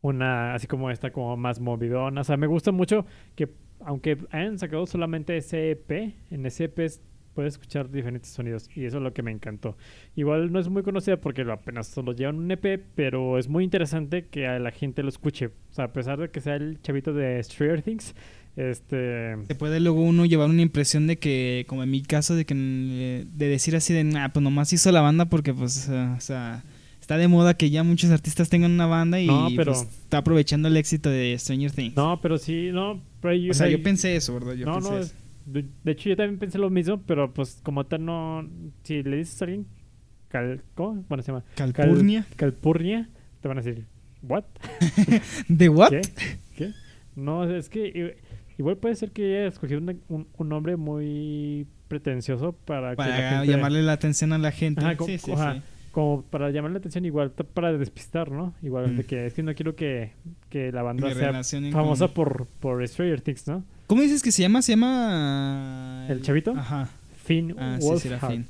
[0.00, 2.20] una así como esta como más movidona.
[2.20, 3.50] O sea, me gusta mucho que
[3.80, 7.02] aunque hayan sacado solamente ese EP, en ese EP es-
[7.36, 9.76] puedes escuchar diferentes sonidos y eso es lo que me encantó.
[10.16, 14.24] Igual no es muy conocida porque apenas solo llevan un EP, pero es muy interesante
[14.24, 15.48] que a la gente lo escuche.
[15.48, 18.14] O sea, a pesar de que sea el chavito de Stranger Things,
[18.56, 19.36] este...
[19.46, 22.54] Se puede luego uno llevar una impresión de que, como en mi caso, de que
[22.56, 26.64] eh, de decir así de, nah, pues nomás hizo la banda porque, pues, o sea,
[26.98, 30.18] está de moda que ya muchos artistas tengan una banda y No, pero- pues, está
[30.18, 31.96] aprovechando el éxito de Stranger Things.
[31.96, 34.54] No, pero sí, no, pero o sea, yo pensé eso, ¿verdad?
[34.54, 35.14] Yo no, pensé no, eso.
[35.46, 38.46] De, de hecho yo también pensé lo mismo, pero pues como tal no,
[38.82, 39.66] si le dices a alguien,
[40.28, 41.04] cal, ¿cómo?
[41.08, 42.26] Bueno, se llama Calpurnia.
[42.36, 43.08] Calpurnia,
[43.40, 43.86] te van a decir,
[44.22, 44.44] ¿what?
[45.48, 45.90] ¿De what?
[45.90, 46.00] ¿Qué?
[46.56, 46.72] ¿Qué?
[47.14, 48.16] No, es que
[48.58, 53.08] igual puede ser que haya escogido una- un, un nombre muy pretencioso para, que la
[53.08, 53.46] Para gente...
[53.52, 54.80] llamarle la atención a la gente.
[54.84, 55.62] Ajá, co- sí, sí, ajá, sí.
[55.92, 58.52] Como para llamarle la atención, igual para despistar, ¿no?
[58.62, 58.96] Igual Mm.
[58.96, 60.12] de que es que no quiero que,
[60.50, 61.32] que la banda sea
[61.72, 63.64] famosa con- por, por Stranger Things, ¿no?
[63.86, 64.62] ¿Cómo dices que se llama?
[64.62, 66.06] Se llama...
[66.08, 66.52] ¿El chavito?
[66.56, 66.88] Ajá.
[67.24, 68.08] Finn Ah, sí.
[68.28, 68.46] Finn.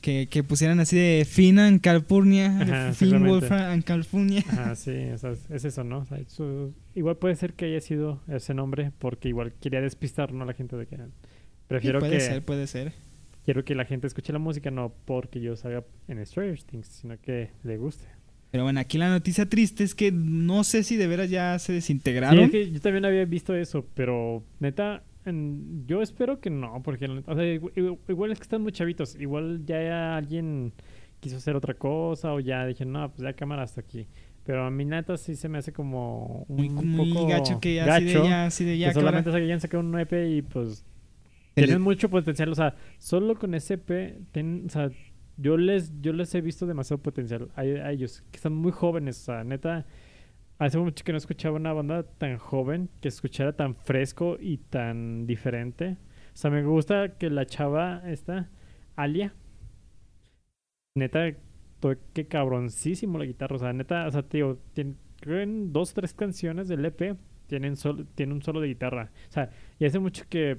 [0.00, 3.22] Que, que pusieran así de Finn and Calpurnia, Ajá, Finn.
[3.26, 4.42] Wolfram and Calpurnia.
[4.48, 5.98] Ajá, sí, o sea, es, es eso, ¿no?
[5.98, 10.32] O sea, eso- igual puede ser que haya sido ese nombre porque igual quería despistar,
[10.32, 10.44] ¿no?
[10.44, 11.02] A la gente de que Sí,
[11.68, 12.92] prefiero puede que ser, puede ser.
[13.44, 17.18] quiero que la gente escuche la música no porque yo salga en Stranger Things, sino
[17.20, 18.06] que le guste.
[18.50, 21.66] Pero bueno, aquí la noticia triste es que no sé si de veras ya se
[21.66, 22.40] Sí, desintegraron.
[22.40, 27.06] es que yo también había visto eso, pero neta, en- yo espero que no, porque
[27.06, 27.44] o sea,
[28.08, 30.72] igual, es que están muy chavitos, igual ya alguien
[31.20, 34.06] quiso hacer otra cosa o ya dije, no, pues ya cámara hasta aquí.
[34.44, 37.80] Pero a mí neta sí se me hace como un muy, muy poco gacho que
[37.80, 39.38] así de gacho, ya, así de que ya, solamente cámara.
[39.38, 40.84] se hayan sacado un EP y pues
[41.54, 44.90] tienen mucho potencial, o sea, solo con ese EP, ten- o sea,
[45.40, 49.24] yo les, yo les he visto demasiado potencial a, ellos, que están muy jóvenes, o
[49.26, 49.86] sea, neta,
[50.58, 55.26] hace mucho que no escuchaba una banda tan joven, que escuchara tan fresco y tan
[55.26, 55.96] diferente.
[56.34, 58.50] O sea, me gusta que la chava esta,
[58.96, 59.34] Alia,
[60.94, 61.32] neta,
[61.80, 66.68] toque cabroncísimo la guitarra, o sea, neta, o sea, tío, tiene, creo dos tres canciones
[66.68, 67.16] del EP
[67.46, 69.10] tienen solo, tiene un solo de guitarra.
[69.28, 70.58] O sea, y hace mucho que,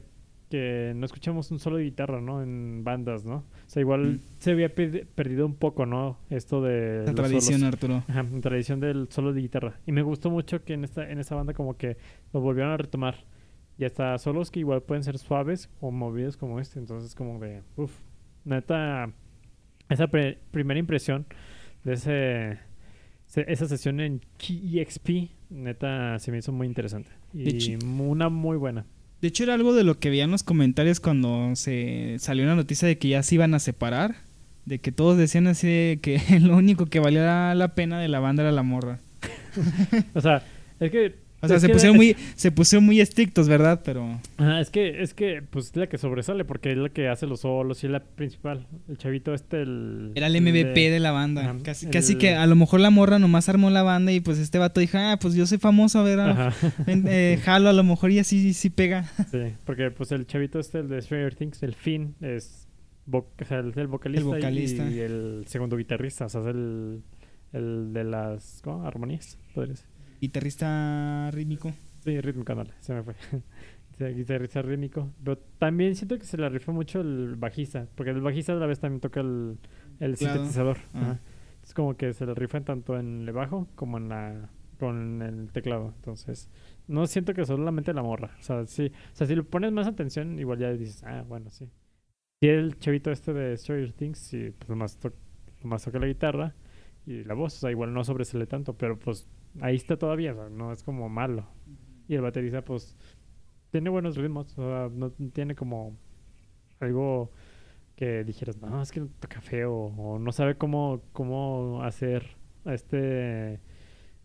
[0.51, 2.43] que no escuchamos un solo de guitarra, ¿no?
[2.43, 3.37] En bandas, ¿no?
[3.37, 4.19] O sea, igual Mm.
[4.37, 6.19] se había pe- perdido un poco, ¿no?
[6.29, 7.73] Esto de La tradición, solos.
[7.73, 8.03] Arturo.
[8.07, 9.79] Ajá, la tradición del solo de guitarra.
[9.87, 11.97] Y me gustó mucho que en esta, en esa banda como que
[12.33, 13.15] lo volvieron a retomar.
[13.79, 16.77] Y hasta solos que igual pueden ser suaves o movidos como este.
[16.77, 17.91] Entonces como de, uff,
[18.45, 19.11] neta,
[19.89, 21.25] esa pre- primera impresión
[21.83, 22.59] de ese,
[23.25, 27.09] se- esa sesión en KEXP, neta, se me hizo muy interesante.
[27.33, 28.85] Y una muy buena.
[29.21, 32.55] De hecho, era algo de lo que veía en los comentarios cuando se salió una
[32.55, 34.15] noticia de que ya se iban a separar.
[34.65, 38.43] De que todos decían así que lo único que valía la pena de la banda
[38.43, 38.99] era la morra.
[40.15, 40.43] O sea,
[40.79, 41.15] es que...
[41.41, 43.81] O sea, es se pusieron, muy, se pusieron muy estrictos, ¿verdad?
[43.83, 47.07] Pero Ajá, es que, es que, pues es la que sobresale porque es la que
[47.07, 48.67] hace los solos y es la principal.
[48.87, 50.11] El chavito este, el...
[50.15, 51.55] era el MVP de- de la banda.
[51.63, 54.37] Casi, el- casi que a lo mejor la morra nomás armó la banda y pues
[54.37, 56.73] este vato dijo, ah, pues yo soy famoso, a ver, ah, Ajá.
[56.85, 59.05] ven, eh, jalo a lo mejor y así sí pega.
[59.31, 62.67] Sí, porque pues el chavito este, el de Stranger Things, el Finn, es,
[63.09, 64.89] vo- o sea, es el vocalista, y- vocalista.
[64.89, 67.01] Y, el segundo guitarrista, o sea, es el,
[67.53, 68.85] el de las ¿cómo?
[68.85, 69.90] armonías, podría ser.
[70.21, 71.73] Guitarrista rítmico.
[72.03, 73.15] Sí, ritmo canal, se me fue.
[74.13, 75.09] Guitarrista rítmico.
[75.23, 78.65] Pero también siento que se le rifa mucho el bajista, porque el bajista a la
[78.67, 79.57] vez también toca el,
[79.99, 80.33] el Claro.
[80.35, 80.77] sintetizador.
[80.93, 81.01] Ah.
[81.01, 81.19] Ajá.
[81.63, 84.49] Es como que se le rifan tanto en el bajo como en la
[84.79, 85.93] con el teclado.
[85.97, 86.49] Entonces,
[86.87, 88.31] no siento que solamente la morra.
[88.39, 91.51] O sea, sí, o sea, si le pones más atención, igual ya dices, ah, bueno,
[91.51, 91.69] sí.
[92.41, 95.13] Y el chavito este de Stranger Things, sí, pues nomás, to-
[95.61, 96.55] nomás toca la guitarra
[97.05, 99.27] y la voz, o sea, igual no sobresale tanto, pero pues
[99.59, 101.45] ahí está todavía, o sea, no es como malo.
[102.07, 102.97] Y el baterista, pues,
[103.71, 105.97] tiene buenos ritmos, o sea, no tiene como
[106.79, 107.31] algo
[107.95, 112.25] que dijeras, no, es que toca feo, o no sabe cómo, cómo hacer
[112.65, 113.59] este,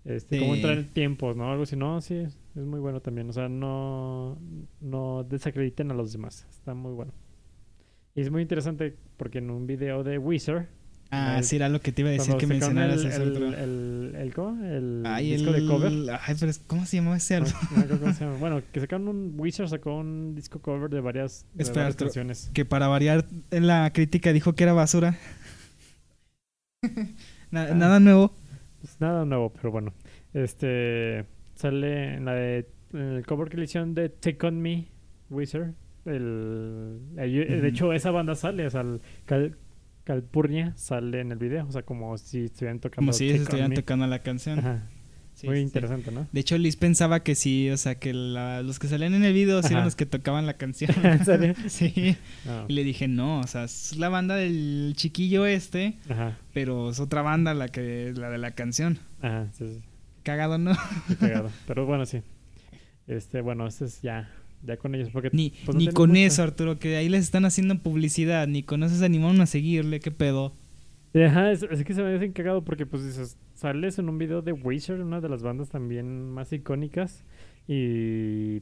[0.05, 1.51] este, cómo entrar en tiempos, ¿no?
[1.51, 1.77] Algo así.
[1.77, 3.29] No, sí, es, muy bueno también.
[3.29, 4.39] O sea, no,
[4.81, 6.47] no desacrediten a los demás.
[6.51, 7.13] Está muy bueno.
[8.15, 10.69] Y es muy interesante porque en un video de Weezer,
[11.11, 13.47] Ah, El- sí, era lo que te iba a decir que mencionaras el, el, otro.
[13.49, 14.65] el, el, ¿cómo?
[14.65, 15.93] El Ay, disco de cover.
[16.27, 17.53] Ay, pero es- ¿cómo se llamaba ese álbum?
[17.53, 18.37] no me acuerdo cómo se llama.
[18.39, 22.09] Bueno, que sacaron un Weezer sacó un disco cover de varias, de Espera, varias Arturo.
[22.09, 22.51] canciones.
[22.55, 25.17] Que para variar en la crítica dijo que era basura.
[27.53, 27.69] Ah.
[27.75, 28.33] Nada nuevo.
[28.81, 29.95] Pues nada nuevo, pero bueno.
[30.35, 34.89] Este sale en la de en el cover que le hicieron de Take On Me,
[35.31, 35.73] Wizard.
[36.05, 37.01] El.
[37.17, 39.57] De hecho, esa banda sale, o sea, el
[40.07, 44.07] Calpurnia sale en el video, o sea, como si estuvieran tocando Como si estuvieran tocando
[44.07, 44.61] la canción.
[44.61, 44.89] Ajá,
[45.35, 45.63] Sí, Muy sí.
[45.65, 46.27] interesante, ¿no?
[46.33, 49.35] De hecho, Liz pensaba que sí, o sea, que la- los que salían en el
[49.35, 50.91] video sí eran los que tocaban la canción.
[51.69, 52.17] Sí.
[52.47, 52.65] No.
[52.69, 57.01] Y le dije, no, o sea, es la banda del chiquillo este, Ajá, pero es
[57.01, 58.99] otra banda la que la de la canción.
[59.21, 59.83] ajá, sí, sí,
[60.23, 60.73] Cagado, ¿no?
[61.21, 61.51] cagado.
[61.67, 62.23] Pero bueno, sí.
[63.07, 64.31] Este, bueno, este es ya,
[64.67, 67.79] ya con ellos, porque Ni, pues, ni con eso, Arturo, que ahí les están haciendo
[67.79, 70.55] publicidad, ni con eso se animaron a seguirle, qué pedo.
[71.15, 74.43] Ajá, es, es que se me hace cagado porque pues dices, sales en un video
[74.43, 77.25] de Weezer, una de las bandas también más icónicas,
[77.67, 78.61] y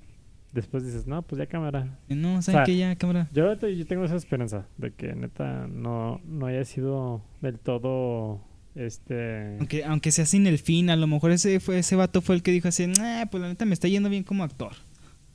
[0.52, 1.98] después dices, no, pues ya cámara.
[2.09, 3.28] No, ¿saben O sea, qué ya, cámara?
[3.32, 8.40] Yo, yo tengo esa esperanza de que neta no, no haya sido del todo,
[8.76, 9.57] este...
[9.59, 12.42] Aunque, aunque sea sin el fin, a lo mejor ese fue ese vato fue el
[12.42, 14.72] que dijo así, nah, pues la neta me está yendo bien como actor.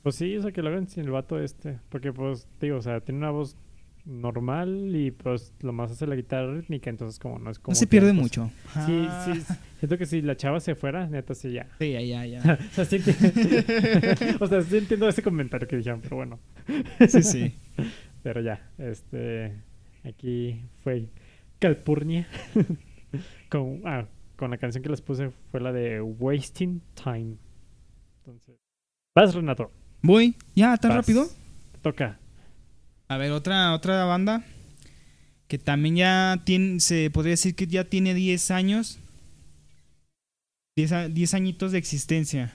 [0.02, 2.82] Pues sí, o sea, que lo hagan sin el vato este, porque pues, digo, o
[2.82, 3.56] sea, tiene una voz
[4.06, 7.72] normal y pues lo más hace la guitarra rítmica, entonces como no es como...
[7.72, 8.50] no se pierde pues, mucho.
[8.86, 9.26] Sí, Ah.
[9.26, 11.68] sí, siento que si la chava se fuera, neta sí ya.
[11.78, 12.58] Sí, ya, ya, ya.
[12.70, 12.96] o, sea, sí
[14.40, 16.38] o sea, sí entiendo ese comentario que dijeron, pero bueno.
[17.08, 17.54] Sí, sí.
[18.22, 19.54] Pero ya, este.
[20.04, 21.08] Aquí fue
[21.58, 22.28] Calpurnia.
[23.48, 27.36] con, ah, con la canción que les puse fue la de Wasting Time.
[28.18, 28.56] Entonces.
[29.16, 29.70] Vas, Renato.
[30.02, 30.96] Voy, ya, tan vas.
[30.98, 31.28] rápido.
[31.82, 32.18] Toca.
[33.08, 34.44] A ver, otra, otra banda
[35.48, 38.98] que también ya tiene, se podría decir que ya tiene 10 años.
[40.76, 42.52] 10, a- 10 añitos de existencia.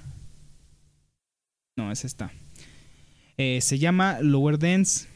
[1.77, 2.31] No, es esta.
[3.37, 5.07] Eh, se llama Lower Dance.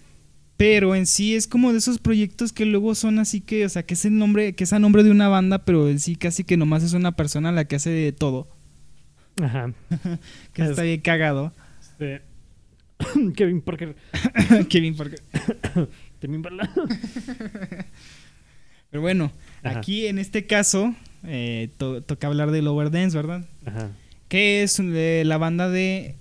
[0.57, 3.83] Pero en sí es como de esos proyectos que luego son así que, o sea,
[3.83, 6.43] que es el nombre, que es el nombre de una banda, pero en sí casi
[6.43, 8.49] que nomás es una persona la que hace de todo.
[9.41, 9.71] Ajá.
[10.53, 11.53] Que Es- está bien cagado.
[11.99, 12.21] Este,
[13.35, 13.95] Kevin Parker.
[14.69, 15.19] Kevin Parker.
[16.21, 16.43] Kevin.
[18.91, 19.31] Pero bueno,
[19.63, 19.79] Ajá.
[19.79, 23.45] aquí en este caso eh, to- toca hablar de Lower Dance, ¿verdad?
[23.65, 23.91] Ajá.
[24.27, 26.15] Que es eh, la banda de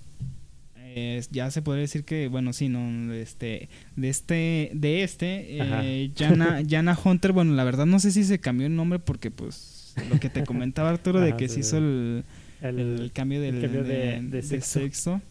[0.77, 6.11] eh, ya se podría decir que bueno sí no este de este de este eh,
[6.17, 9.93] Jana, Jana Hunter bueno la verdad no sé si se cambió el nombre porque pues
[10.09, 12.23] lo que te comentaba Arturo de Ajá, que sí, se hizo el,
[12.61, 15.21] El, el cambio del cambio de- de, de de sexo.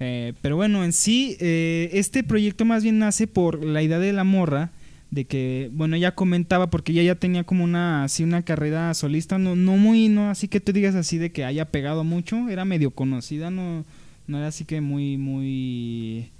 [0.00, 4.12] Eh, pero bueno, en sí, eh, este proyecto más bien nace por la idea de
[4.12, 4.70] la morra,
[5.10, 9.38] de que, bueno, ella comentaba, porque ella ya tenía como una, así una carrera solista,
[9.38, 12.64] no, no muy, no así que tú digas así de que haya pegado mucho, era
[12.64, 13.84] medio conocida, no,
[14.26, 16.30] no era así que muy, muy,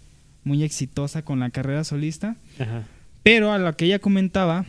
[0.44, 2.36] muy exitosa con la carrera solista.
[2.58, 2.84] Ajá.
[3.24, 4.64] Pero a lo que ella comentaba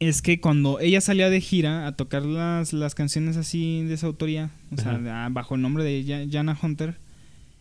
[0.00, 4.06] es que cuando ella salía de gira a tocar las, las canciones así de su
[4.06, 5.24] autoría, o sea, Ajá.
[5.24, 6.94] ah, bajo el nombre de Ja- Jana Hunter,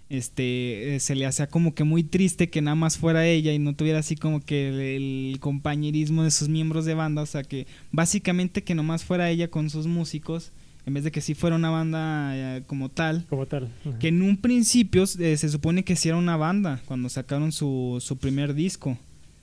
[0.09, 3.59] este eh, se le hacía como que muy triste que nada más fuera ella y
[3.59, 7.43] no tuviera así como que el, el compañerismo de sus miembros de banda, o sea
[7.43, 10.51] que básicamente que nomás fuera ella con sus músicos,
[10.87, 13.25] en vez de que sí fuera una banda eh, como tal.
[13.29, 13.69] Como tal.
[13.85, 13.99] Ajá.
[13.99, 17.97] Que en un principio eh, se supone que sí era una banda cuando sacaron su,
[17.99, 18.97] su primer disco.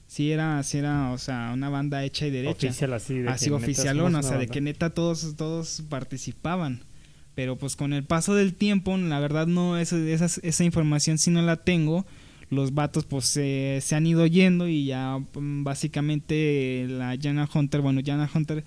[0.07, 2.69] Sí era, sí era, o sea, una banda hecha y derecha.
[2.69, 3.19] Oficial así.
[3.19, 6.83] De Así oficialona, o sea, de que neta todos, todos participaban.
[7.35, 11.31] Pero pues con el paso del tiempo, la verdad no, eso, esa, esa información sí
[11.31, 12.07] no la tengo.
[12.51, 17.81] Los vatos pues se- se han ido yendo y ya mm, básicamente la Jana Hunter,
[17.81, 18.65] bueno, Jana Hunter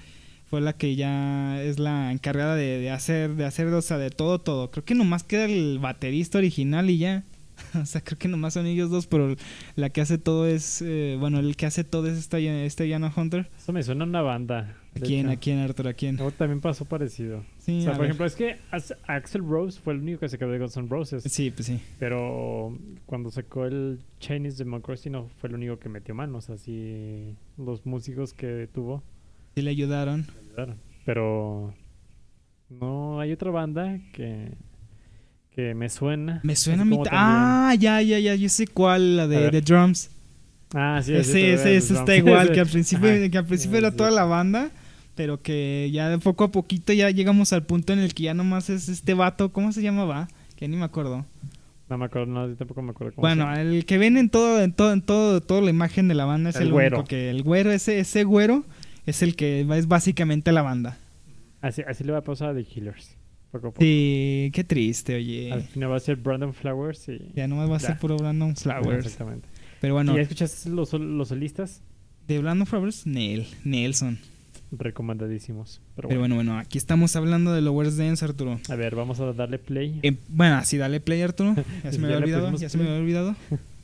[0.49, 4.09] fue la que ya es la encargada de, de hacer, de hacer, o sea, de
[4.09, 4.72] todo, todo.
[4.72, 7.24] Creo que nomás queda el baterista original y ya.
[7.82, 9.36] O sea, creo que nomás son ellos dos, pero
[9.76, 13.12] la que hace todo es, eh, bueno, el que hace todo es esta, esta Jana
[13.16, 13.49] Hunter.
[13.58, 14.76] Eso me suena a una banda.
[14.95, 15.38] ¿A quién, hecho.
[15.38, 16.16] a quién, Arthur, a quién?
[16.16, 17.43] Luego también pasó parecido.
[17.60, 18.05] Sí, o sea, por ver.
[18.08, 18.58] ejemplo, es que
[19.05, 21.24] Axel Rose fue el único que se quedó de Guns N' Roses.
[21.24, 21.80] Sí, pues sí.
[21.99, 26.49] Pero cuando sacó el Chinese Democracy no fue el único que metió manos.
[26.49, 29.03] Así los músicos que tuvo
[29.55, 30.26] Sí le ayudaron.
[30.47, 30.78] ayudaron.
[31.05, 31.74] Pero
[32.70, 34.51] no hay otra banda que,
[35.58, 36.39] que me suena.
[36.43, 38.36] Me suena a también- Ah, ya, ya, ya.
[38.36, 40.12] Yo sé cuál, la de, de Drums.
[40.76, 41.34] Ah, sí, sí, ese,
[41.64, 43.30] te ese, está igual, que al principio, Ajá.
[43.30, 43.97] que al principio Sí, era sí.
[43.97, 44.70] toda la banda.
[45.16, 48.36] pero que ya de poco a poquito ya llegamos al punto en el que ya
[48.36, 50.28] nomás es este vato, ¿cómo se llamaba?
[50.55, 51.26] Que ni me acuerdo.
[51.89, 54.62] No me acuerdo, no, tampoco me acuerdo cómo Bueno, se el que ven en todo,
[54.62, 56.97] en todo, en todo, toda la imagen de la banda es El el, güero.
[56.97, 58.64] único que el güero, ese, ese güero
[59.08, 60.99] es el que es básicamente la banda.
[61.62, 63.16] Así, así le va a pasar a The Killers.
[63.51, 63.81] Poco a poco.
[63.81, 65.51] Sí, qué triste, oye.
[65.51, 67.31] Al final va a ser Brandon Flowers y...
[67.35, 69.05] Ya nomás va a ser puro Brandon Flowers.
[69.05, 69.47] Exactamente.
[69.79, 71.81] Pero bueno, ¿Y ya escuchaste los, los solistas?
[72.27, 74.19] de Brandon Flowers, Neil, Nelson.
[74.71, 75.79] Recomendadísimos.
[75.95, 76.35] Pero, Pero bueno.
[76.35, 78.59] bueno, bueno, aquí estamos hablando de Lower's Dance, Arturo.
[78.69, 79.99] A ver, vamos a darle play.
[80.03, 81.55] Eh, bueno, así dale play, Arturo.
[81.83, 83.35] Ya se me había olvidado, ya se me había olvidado.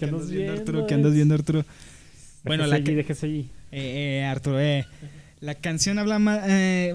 [0.00, 0.52] ¿Qué andas viendo?
[0.52, 0.86] Arturo?
[0.86, 1.64] ¿Qué andas viendo, Arturo?
[2.44, 3.28] Bueno, la allí, déjese.
[3.28, 4.86] Eh, eh, Arturo, eh.
[5.40, 6.40] La canción habla más,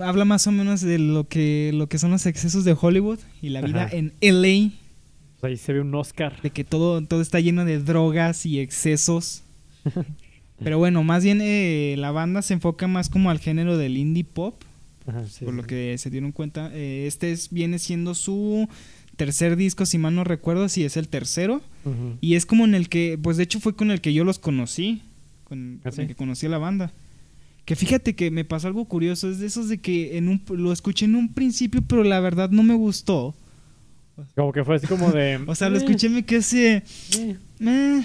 [0.03, 3.49] habla más o menos de lo que, lo que son los excesos de Hollywood y
[3.49, 3.95] la vida Ajá.
[3.95, 4.71] en LA,
[5.39, 6.41] Pues ahí se ve un Oscar.
[6.41, 9.43] de que todo, todo está lleno de drogas y excesos.
[10.63, 14.23] Pero bueno, más bien eh, la banda se enfoca más como al género del indie
[14.23, 14.61] pop,
[15.07, 15.57] Ajá, sí, por sí.
[15.57, 16.69] lo que se dieron cuenta.
[16.73, 18.67] Eh, este es, viene siendo su
[19.15, 21.61] tercer disco, si mal no recuerdo, si es el tercero.
[22.21, 24.39] Y es como en el que, pues de hecho fue con el que yo los
[24.39, 25.03] conocí,
[25.43, 26.91] con, ¿Ah, con el que conocí a la banda.
[27.65, 30.71] Que fíjate que me pasó algo curioso, es de esos de que en un, lo
[30.71, 33.35] escuché en un principio, pero la verdad no me gustó.
[34.35, 35.39] Como que fue así como de...
[35.47, 36.83] O sea, lo eh, escuché me quedé así, de,
[37.61, 38.03] eh.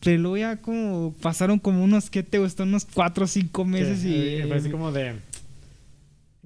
[0.00, 2.62] Pero luego ya como pasaron como unos, ¿qué te gustó?
[2.62, 4.12] Unos cuatro o cinco meses Sí, y...
[4.14, 5.16] eh, Fue así como de...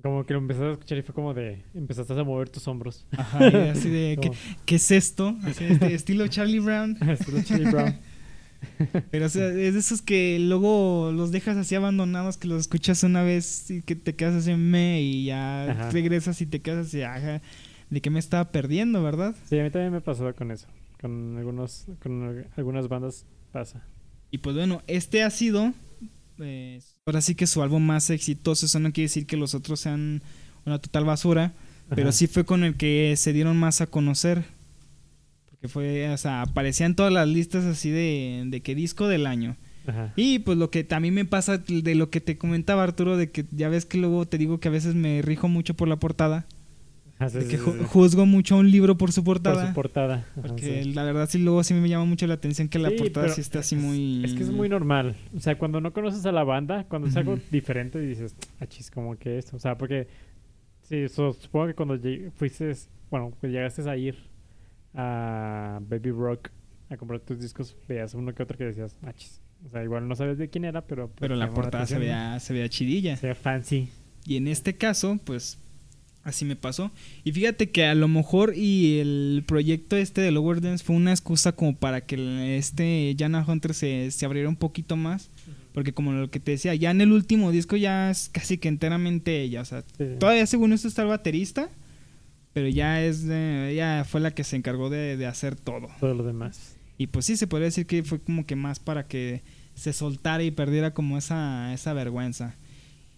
[0.05, 1.65] Como que lo empezaste a escuchar y fue como de...
[1.73, 3.07] Empezaste a mover tus hombros.
[3.17, 4.19] Ajá, y así de,
[4.67, 5.35] ¿qué, es esto?
[5.45, 6.99] Así, este, estilo Charlie Brown.
[7.09, 7.99] Estilo Charlie Brown.
[9.11, 13.03] Pero o sea, es de esos que luego los dejas así abandonados, que los escuchas
[13.03, 15.91] una vez y que te quedas así me y ya Ajá.
[15.91, 17.41] regresas y te quedas así, ajá,
[17.89, 19.35] de que me estaba perdiendo, ¿verdad?
[19.49, 20.67] Sí, a mí también me pasó con eso.
[21.01, 21.87] Con algunos...
[22.03, 23.83] Con algunas bandas pasa.
[24.31, 25.73] Y pues bueno, este ha sido,
[26.37, 29.81] pues, ahora sí que su álbum más exitoso, eso no quiere decir que los otros
[29.81, 30.23] sean
[30.65, 31.53] una total basura,
[31.95, 34.45] pero sí fue con el que se dieron más a conocer.
[35.51, 39.27] Porque fue, o sea, aparecía en todas las listas así de, de que disco del
[39.27, 39.57] año.
[39.87, 40.13] Ajá.
[40.17, 43.45] Y pues lo que también me pasa de lo que te comentaba Arturo, de que
[43.51, 46.47] ya ves que luego te digo que a veces me rijo mucho por la portada,
[47.19, 49.69] Ah, sí, de sí, que ju- juzgo mucho a un libro por su Por portada.
[49.69, 50.15] su portada.
[50.33, 50.93] Ajá, porque sí.
[50.95, 53.61] la verdad sí luego sí me llama mucho la atención que la portada sí está
[53.61, 54.25] así es- muy...
[54.25, 55.17] Es que es muy normal.
[55.35, 58.91] O sea, cuando no conoces a la banda, cuando es algo diferente dices, ah, chis,
[58.91, 59.57] como que esto.
[59.57, 60.09] O sea, porque
[60.83, 61.99] sí, so- supongo que cuando
[62.37, 62.73] fuiste,
[63.11, 64.17] bueno, que llegaste a ir
[64.95, 66.51] a Baby Rock
[66.91, 69.41] a comprar tus discos, veías uno que otro que decías, ah, chis.
[69.67, 71.07] O sea, igual no sabes de quién era, pero.
[71.09, 73.17] pues, Pero la portada se atención, veía, se veía chidilla.
[73.17, 73.89] Se veía fancy.
[74.27, 75.59] Y en este caso, pues
[76.25, 76.91] así me pasó.
[77.23, 81.11] Y fíjate que a lo mejor y el proyecto este de Lower Dance fue una
[81.13, 85.31] excusa como para que este Jana Hunter se, se abriera un poquito más.
[85.73, 88.69] Porque como lo que te decía, ya en el último disco ya es casi que
[88.69, 89.61] enteramente ella.
[89.61, 90.05] O sea, sí.
[90.21, 91.69] todavía según esto está el baterista.
[92.53, 95.89] Pero ya es de- ella fue la que se encargó de, de hacer todo.
[95.99, 96.77] Todo lo demás.
[96.99, 99.43] Y pues sí, se podría decir que fue como que más para que
[99.75, 102.55] se soltara y perdiera como esa, esa vergüenza.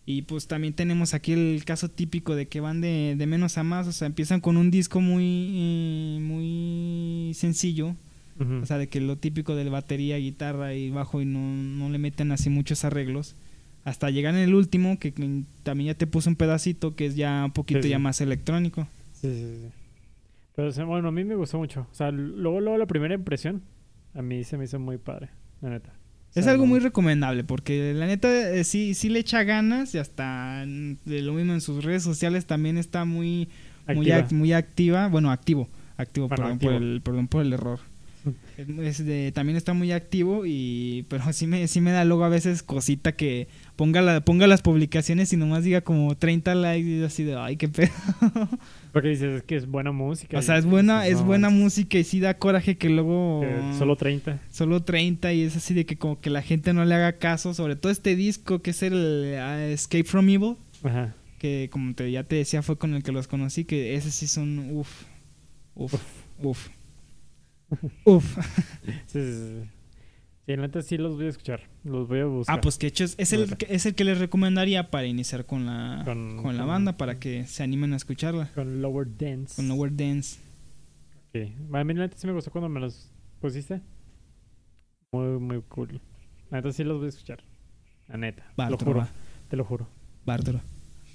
[0.09, 3.65] Y pues también tenemos aquí el caso típico de que van de, de menos a
[3.65, 7.97] más, o sea, empiezan con un disco muy, eh, muy sencillo,
[8.39, 11.99] o sea, de que lo típico de batería, guitarra y bajo y no, no le
[11.99, 13.35] meten así muchos arreglos.
[13.83, 17.17] Hasta llegar en el último, que que también ya te puso un pedacito que es
[17.17, 17.91] ya un poquito Sí, sí.
[17.91, 18.87] ya más electrónico.
[19.13, 19.69] Sí, sí, sí.
[20.55, 21.87] Pero bueno, a mí me gustó mucho.
[21.91, 23.63] O sea, luego, luego la primera impresión,
[24.15, 25.31] a mí se me hizo muy padre,
[25.63, 25.93] la neta.
[26.37, 30.65] Es algo muy recomendable porque la neta eh, sí, sí le echa ganas y hasta
[30.67, 33.49] mm, de lo mismo en sus redes sociales también está muy,
[33.89, 34.29] muy, activa.
[34.29, 35.09] ac- muy activa.
[35.09, 35.69] Bueno, activo.
[35.97, 36.73] Activo, Bueno, perdón, activo.
[36.73, 37.81] Por el, perdón por el error.
[38.83, 42.29] Es de- también está muy activo y pero sí me, sí me da luego a
[42.29, 47.05] veces cosita que ponga, la, ponga las publicaciones y nomás diga como 30 likes y
[47.05, 47.91] así de ay qué pedo.
[48.93, 50.39] Porque dices, es que es buena música.
[50.39, 53.43] o sea, es buena, dices, es no, buena música y sí da coraje que luego
[53.43, 54.41] que solo 30.
[54.51, 57.55] solo 30 y es así de que como que la gente no le haga caso,
[57.55, 61.15] sobre todo este disco que es el ah, Escape from Evil, Ajá.
[61.39, 64.27] que como te, ya te decía fue con el que los conocí, que ese sí
[64.27, 65.05] son uff,
[65.75, 65.95] uff,
[66.39, 66.69] uff,
[68.05, 68.39] uff.
[69.07, 69.21] Sí,
[70.47, 71.61] sí, la neta sí los voy a escuchar.
[71.85, 72.57] Los voy a buscar.
[72.57, 75.67] Ah, pues que es, es el, que- es el que les recomendaría para iniciar con
[75.67, 78.51] la, Con- con, la con- banda, para que se animen a escucharla.
[78.55, 79.57] Con Lower Dance.
[79.57, 80.39] Con Nowhere Dance.
[81.33, 81.53] Sí.
[81.73, 83.81] A mí la neta sí me gustó cuando me los pusiste.
[85.13, 86.01] Muy, muy cool.
[86.51, 87.43] La neta sí los voy a escuchar.
[88.09, 88.45] La neta.
[88.57, 88.99] Te lo juro.
[89.01, 89.09] va.
[89.49, 89.89] Te lo juro.
[90.27, 90.61] Arturo.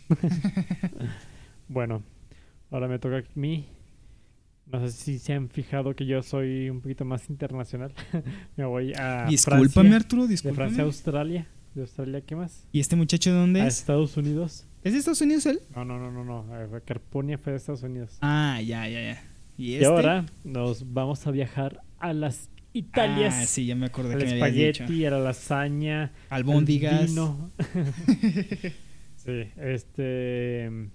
[1.67, 2.03] Bueno,
[2.69, 3.65] ahora me toca a mí.
[4.71, 7.93] No sé si se han fijado que yo soy un poquito más internacional.
[8.57, 9.95] me voy a Discúlpame, Francia.
[9.97, 10.81] Arturo, De Francia a discúlpame.
[10.83, 11.47] Australia.
[11.75, 12.65] De Australia, ¿qué más?
[12.71, 13.79] ¿Y este muchacho de dónde A es?
[13.79, 14.65] Estados Unidos.
[14.83, 15.59] ¿Es de Estados Unidos él?
[15.75, 16.45] No, no, no, no, no.
[16.77, 18.17] eh, Carponia fue de Estados Unidos.
[18.21, 19.23] Ah, ya, ya, ya.
[19.57, 19.85] ¿Y Y este?
[19.85, 23.35] ahora nos vamos a viajar a las Italias.
[23.37, 24.83] Ah, sí, ya me acordé que me habías dicho.
[24.83, 27.01] espagueti, a la lasaña, Albóndigas.
[27.01, 27.51] al vino.
[29.17, 30.89] sí, este...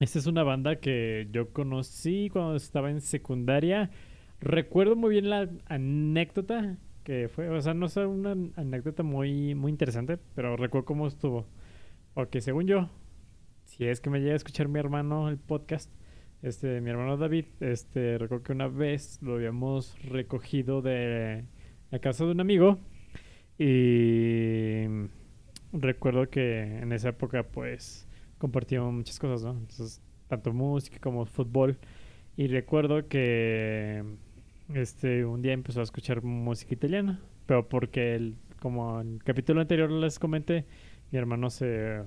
[0.00, 3.90] Esta es una banda que yo conocí cuando estaba en secundaria.
[4.40, 9.70] Recuerdo muy bien la anécdota que fue, o sea, no es una anécdota muy, muy
[9.70, 11.46] interesante, pero recuerdo cómo estuvo.
[12.14, 12.88] Porque según yo,
[13.66, 15.92] si es que me llega a escuchar mi hermano el podcast,
[16.40, 21.44] este, mi hermano David, este, recuerdo que una vez lo habíamos recogido de
[21.90, 22.78] la casa de un amigo
[23.58, 24.86] y
[25.74, 28.06] recuerdo que en esa época pues
[28.40, 29.52] compartíamos muchas cosas, ¿no?
[29.52, 31.78] Entonces, tanto música como fútbol
[32.36, 34.02] y recuerdo que
[34.74, 39.60] este un día empezó a escuchar música italiana, pero porque el, como en el capítulo
[39.60, 40.64] anterior les comenté,
[41.12, 42.00] mi hermano se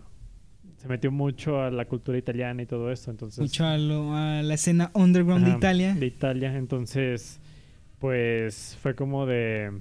[0.77, 4.41] se metió mucho a la cultura italiana y todo esto, entonces Mucho a, lo- a
[4.41, 5.93] la escena underground de Italia.
[5.93, 7.39] De Italia, entonces,
[7.99, 9.71] pues fue como de.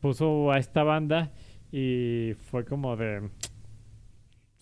[0.00, 1.32] Puso a esta banda
[1.72, 3.28] y fue como de.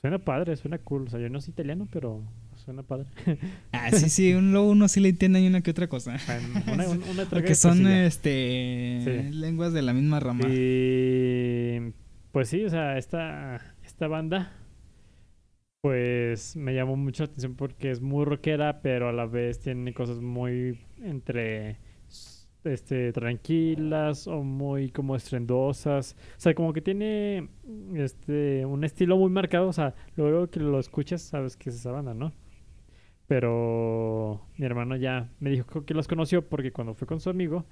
[0.01, 1.07] Suena padre, suena cool.
[1.07, 2.23] O sea, yo no soy italiano, pero
[2.57, 3.07] suena padre.
[3.73, 6.17] Ah, sí, sí, un, luego uno sí le entiende y una que otra cosa.
[6.27, 8.07] Bueno, una, una, una Porque son cosilla.
[8.07, 9.33] este Sí.
[9.37, 10.47] lenguas de la misma rama.
[10.49, 11.93] Y
[12.33, 14.53] pues sí, o sea, esta, esta banda,
[15.81, 19.95] pues me llamó mucho la atención porque es muy rockera, pero a la vez tiene
[19.95, 21.79] cosas muy entre
[22.69, 26.17] este tranquilas o muy como estrendosas.
[26.37, 27.49] O sea, como que tiene
[27.95, 29.69] este un estilo muy marcado.
[29.69, 32.33] O sea, luego que lo escuchas, sabes que es esa banda, ¿no?
[33.27, 37.67] Pero mi hermano ya me dijo que los conoció porque cuando fue con su amigo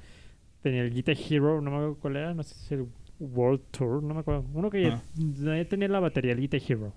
[0.62, 2.86] tenía el Guitar Hero, no me acuerdo cuál era, no sé si el
[3.20, 4.44] World Tour, no me acuerdo.
[4.52, 6.92] Uno que ya, ya tenía la batería, el Guitar Hero.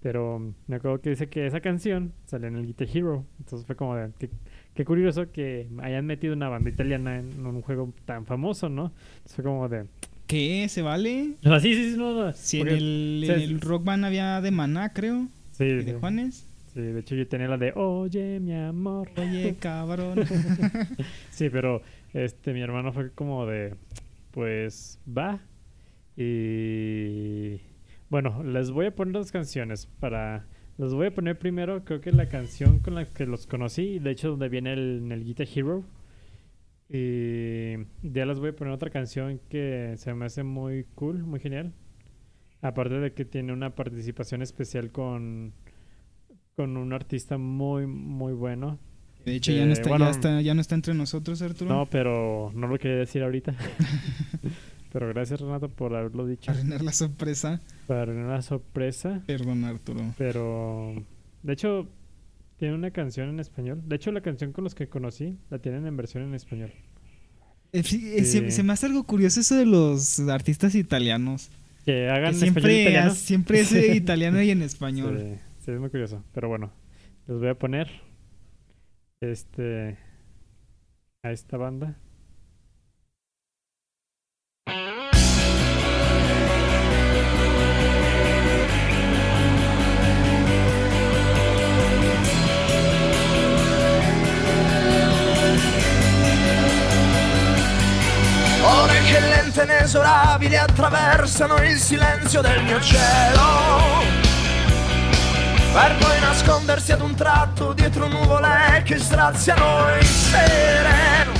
[0.00, 3.24] Pero me acuerdo que dice que esa canción sale en el Guitar Hero.
[3.38, 4.30] Entonces fue como de, qué,
[4.76, 8.92] qué curioso que hayan metido una banda italiana en un juego tan famoso, ¿no?
[9.24, 9.86] Fue como de...
[10.28, 10.66] ¿Qué?
[10.68, 11.34] ¿Se vale?
[11.44, 12.32] O sea, sí, sí, sí, no, no.
[12.32, 15.28] Si en el, en Rock Band había de Maná, creo.
[15.52, 16.46] Sí, Y sí, de Juanes.
[16.74, 19.08] sí, de hecho yo tenía la de Oye, mi amor.
[19.16, 20.20] Oye, cabrón.
[21.30, 21.80] Sí, pero
[22.12, 23.74] este mi hermano fue como de
[24.32, 25.40] pues va
[26.16, 27.60] y
[28.08, 30.44] bueno, les voy a poner las canciones para
[30.78, 34.10] les voy a poner primero creo que la canción con la que los conocí, de
[34.10, 35.84] hecho donde viene el, en el Guitar Hero
[36.88, 41.40] y ya les voy a poner otra canción que se me hace muy cool, muy
[41.40, 41.72] genial.
[42.62, 45.52] Aparte de que tiene una participación especial con
[46.54, 48.78] con un artista muy muy bueno
[49.26, 50.04] De hecho, Eh, ya, no está, bueno.
[50.06, 51.70] ya, está, ya no está entre nosotros, Arturo.
[51.74, 53.54] no, pero no lo quería decir ahorita.
[54.96, 56.50] pero gracias Renato por haberlo dicho.
[56.50, 57.60] Arruinar la sorpresa.
[57.86, 59.22] Para arruinar una sorpresa.
[59.26, 60.00] Perdón, Arturo.
[60.16, 61.04] Pero
[61.42, 61.86] de hecho
[62.56, 63.82] tiene una canción en español.
[63.84, 66.72] De hecho la canción con los que conocí la tienen en versión en español.
[67.72, 71.50] Eh, sí, eh, se, me hace algo curioso eso de los artistas italianos.
[71.84, 73.14] Que hagan Que siempre, italiano.
[73.14, 75.18] siempre es eh, italiano y en español.
[75.20, 76.24] Sí, sí, es muy curioso.
[76.32, 76.72] Pero bueno,
[77.28, 77.90] les voy a poner
[79.20, 79.98] este
[81.22, 81.98] a esta banda.
[98.66, 104.02] Ore che lente e inesorabili attraversano il silenzio del mio cielo
[105.72, 111.34] Per poi nascondersi ad un tratto dietro nuvole che straziano il sereno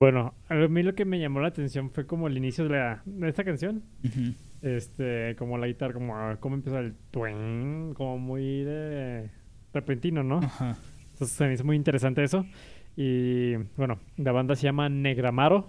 [0.00, 3.02] Bueno, a mí lo que me llamó la atención fue como el inicio de, la,
[3.06, 3.84] de esta canción.
[4.04, 4.34] Ujú.
[4.60, 9.30] Este, como la guitarra, como ah, cómo empieza el twing, como muy de
[9.72, 10.40] repentino, ¿no?
[10.40, 10.76] Ajá.
[11.12, 12.44] Entonces se me hizo muy interesante eso.
[12.96, 15.68] Y bueno, la banda se llama Negramaro.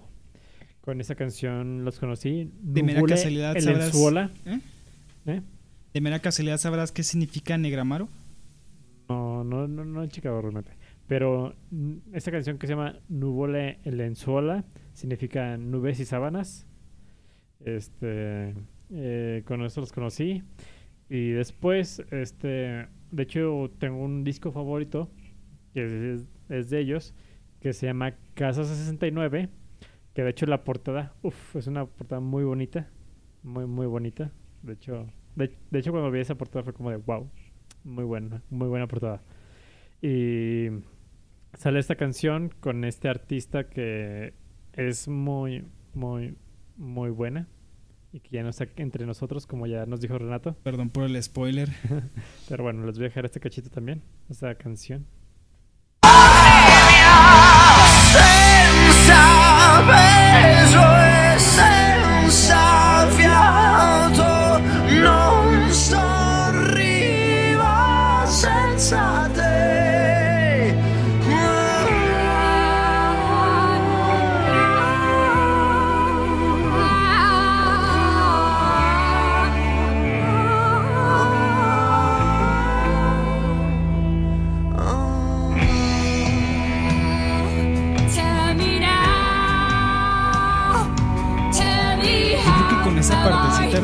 [0.80, 2.50] Con esa canción los conocí.
[2.60, 4.30] De mera casualidad, El sabrás-.
[4.46, 4.60] ¿Eh?
[5.26, 5.42] ¿Eh?
[5.92, 8.08] De mera casualidad sabrás qué significa negramaro.
[9.08, 10.72] No, no, no, no he checado realmente.
[11.06, 11.54] Pero
[12.12, 16.66] esta canción que se llama Nuvole Lenzuola significa nubes y sábanas.
[17.64, 18.54] Este,
[18.90, 20.42] eh, con eso los conocí.
[21.08, 25.10] Y después, este, de hecho, tengo un disco favorito
[25.72, 27.14] que es, es de ellos,
[27.60, 29.48] que se llama Casa 69.
[30.14, 32.88] Que de hecho la portada, uff, es una portada muy bonita.
[33.42, 34.32] Muy, muy bonita.
[34.62, 37.30] De hecho, de, de hecho cuando vi esa portada fue como de wow.
[37.84, 39.22] Muy buena, muy buena portada.
[40.00, 40.68] Y
[41.54, 44.34] sale esta canción con este artista que
[44.72, 45.64] es muy,
[45.94, 46.36] muy,
[46.76, 47.48] muy buena.
[48.12, 50.54] Y que ya no está entre nosotros, como ya nos dijo Renato.
[50.62, 51.68] Perdón por el spoiler.
[52.48, 55.06] Pero bueno, les voy a dejar este cachito también, esta canción.
[59.78, 60.95] I'm sorry.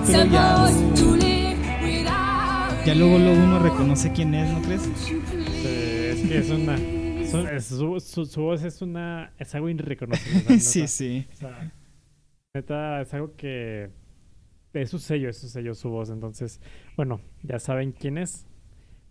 [0.09, 0.25] Ya,
[2.85, 4.89] ya luego, luego uno reconoce quién es, ¿no crees?
[5.65, 6.77] Eh, es que es una...
[7.31, 9.33] son- es- su, su- su voz es una...
[9.39, 10.45] Es algo irreconocible.
[10.49, 11.27] la sí, sí.
[11.33, 11.73] O sea,
[12.55, 13.91] neta, es algo que...
[14.73, 16.11] Es su sello, es su sello, su voz.
[16.11, 16.61] Entonces,
[16.97, 18.47] bueno, ya saben quién es.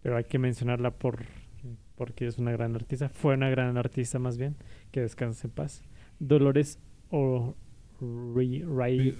[0.01, 1.23] Pero hay que mencionarla por...
[1.95, 3.09] Porque es una gran artista.
[3.09, 4.57] Fue una gran artista más bien.
[4.91, 5.81] Que descanse en paz.
[6.19, 7.55] Dolores o...
[8.01, 9.15] Ray,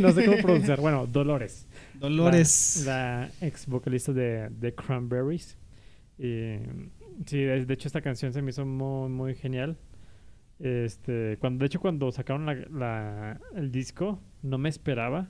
[0.00, 0.80] no sé cómo pronunciar.
[0.80, 1.66] Bueno, Dolores.
[1.94, 2.82] Dolores.
[2.86, 5.56] La, la ex vocalista de, de Cranberries.
[6.18, 6.56] Y,
[7.26, 9.76] sí, de, de hecho esta canción se me hizo muy, muy genial.
[10.60, 15.28] Este, cuando, de hecho cuando sacaron la, la- el disco, no me esperaba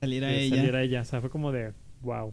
[0.00, 0.56] Salir a ella.
[0.56, 1.00] saliera ella.
[1.02, 2.32] O sea, fue como de wow.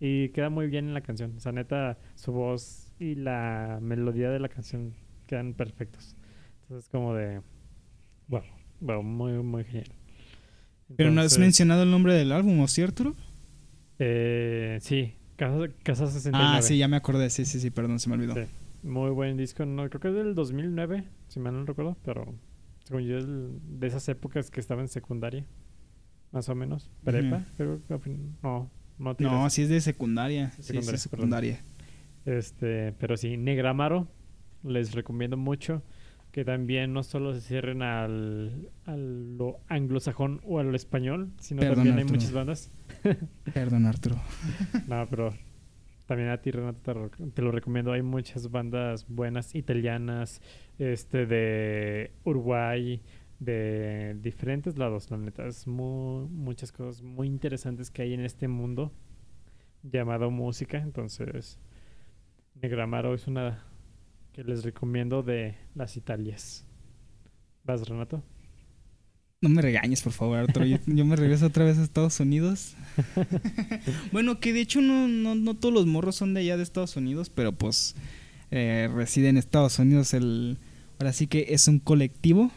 [0.00, 1.34] Y queda muy bien en la canción.
[1.36, 4.94] O sea, neta, su voz y la melodía de la canción
[5.26, 6.16] quedan perfectos.
[6.62, 7.40] Entonces, como de
[8.30, 8.42] wow,
[8.80, 9.92] wow, muy, muy genial.
[10.96, 13.14] Pero no has mencionado el nombre del álbum, ¿o cierto?
[13.98, 16.58] eh, sí, Casa, Casa 69.
[16.58, 17.30] Ah, sí, ya me acordé.
[17.30, 18.34] Sí, sí, sí, perdón, se me olvidó.
[18.34, 18.42] Sí.
[18.82, 19.64] Muy buen disco.
[19.66, 22.34] No, creo que es del 2009, si mal no recuerdo, pero
[22.84, 25.44] según yo es de esas épocas que estaba en secundaria,
[26.32, 26.90] más o menos.
[27.04, 28.10] Prepa, creo que
[28.42, 29.52] no, no No, tiras.
[29.52, 30.50] sí es de secundaria.
[30.52, 31.60] Sí, sí, Secundaria, es secundaria.
[32.26, 34.08] Este, pero sí, Negramaro,
[34.62, 35.82] les recomiendo mucho
[36.32, 41.60] que también no solo se cierren al, a lo anglosajón o a lo español, sino
[41.60, 42.70] Perdón, también hay muchas bandas.
[43.54, 44.16] Perdón, Arturo.
[44.86, 45.34] No, pero
[46.06, 47.92] también a ti, Renato, te, lo- te lo recomiendo.
[47.92, 50.40] Hay muchas bandas buenas italianas,
[50.78, 53.02] este, de Uruguay,
[53.40, 55.46] de diferentes lados, la neta.
[55.46, 58.92] Es muy, muchas cosas muy interesantes que hay en este mundo
[59.82, 60.78] llamado música.
[60.78, 61.58] Entonces,
[62.60, 63.64] Negramaro es una
[64.32, 66.64] que les recomiendo de las Italias.
[67.64, 68.22] ¿Vas, Renato?
[69.42, 70.66] No me regañes, por favor, Arturo.
[70.66, 72.74] Yo, yo me regreso otra vez a Estados Unidos.
[74.12, 76.96] bueno, que de hecho no, no, no todos los morros son de allá de Estados
[76.96, 77.94] Unidos, pero pues
[78.50, 80.12] eh, reside en Estados Unidos.
[80.14, 80.58] El,
[80.98, 82.50] ahora sí que es un colectivo.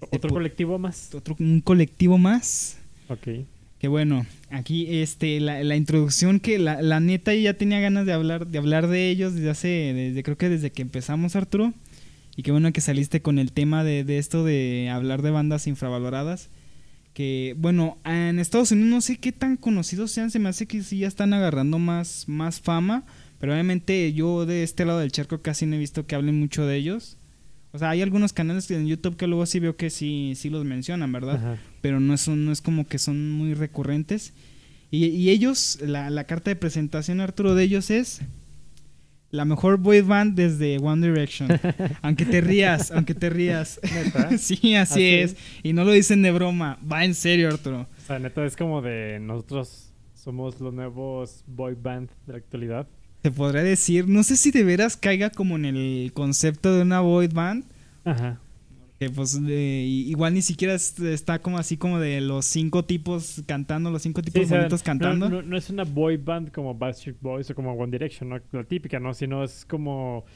[0.00, 1.12] Este, Otro po- colectivo más.
[1.14, 2.78] otro- un colectivo más.
[3.08, 3.28] Ok.
[3.84, 8.14] Que bueno, aquí este la, la introducción que la, la neta ya tenía ganas de
[8.14, 11.74] hablar de hablar de ellos desde hace desde creo que desde que empezamos Arturo.
[12.34, 15.66] Y qué bueno que saliste con el tema de, de esto de hablar de bandas
[15.66, 16.48] infravaloradas
[17.12, 20.82] que bueno en Estados Unidos no sé qué tan conocidos sean se me hace que
[20.82, 23.04] sí ya están agarrando más más fama
[23.38, 26.64] pero obviamente yo de este lado del charco casi no he visto que hablen mucho
[26.64, 27.18] de ellos
[27.74, 30.64] o sea hay algunos canales en YouTube que luego sí veo que sí sí los
[30.64, 31.58] mencionan verdad Ajá.
[31.82, 34.32] pero no es, no es como que son muy recurrentes.
[34.90, 38.20] Y, y ellos, la, la carta de presentación, Arturo, de ellos es
[39.32, 41.48] la mejor boy band desde One Direction.
[42.02, 43.80] aunque te rías, aunque te rías.
[43.82, 44.38] ¿Neta?
[44.38, 45.14] sí, así ¿Así?
[45.14, 45.36] es.
[45.64, 47.88] Y no lo dicen de broma, va en serio, Arturo.
[48.04, 52.86] O sea, neta, es como de nosotros somos los nuevos boy band de la actualidad.
[53.24, 57.00] Te podría decir, no sé si de veras caiga como en el concepto de una
[57.00, 57.64] boy band.
[58.04, 58.38] Ajá.
[59.00, 63.90] Que pues igual ni siquiera es- está como así como de los cinco tipos cantando,
[63.90, 65.30] los cinco tipos Sí, o sea, bonitos cantando.
[65.30, 68.38] No, no- no es una boy band como Backstreet Boys o como One Direction, ¿no?
[68.52, 69.14] la típica, ¿no?
[69.14, 70.26] Sino es como.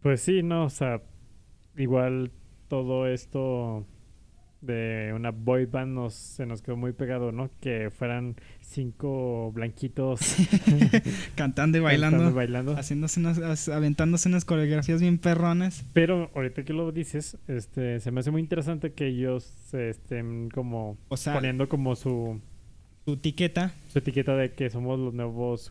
[0.00, 0.64] Pues sí, ¿no?
[0.64, 1.00] O sea,
[1.78, 2.32] igual
[2.66, 3.86] todo esto
[4.62, 7.50] de una boy band nos, se nos quedó muy pegado, ¿no?
[7.60, 10.36] Que fueran cinco blanquitos
[11.34, 12.32] Cantando y bailando.
[12.32, 12.76] bailando.
[12.76, 15.84] Haciéndose unas, as- aventándose unas coreografías bien perrones.
[15.92, 20.48] Pero ahorita que lo dices, este, se me hace muy interesante que ellos se estén
[20.50, 22.40] como O sea, poniendo como su,
[23.04, 25.70] su etiqueta, su etiqueta de que somos los nuevos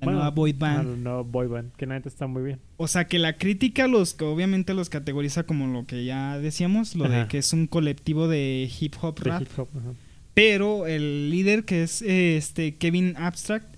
[0.00, 0.88] la bueno, nueva boy band.
[0.88, 2.60] los nuevos boy band, que neta está muy bien.
[2.76, 6.94] O sea, que la crítica los que obviamente los categoriza como lo que ya decíamos,
[6.96, 9.42] lo de que es un colectivo de hip hop De rap.
[9.42, 9.92] hip hop, ajá.
[10.34, 13.76] Pero el líder que es este Kevin Abstract,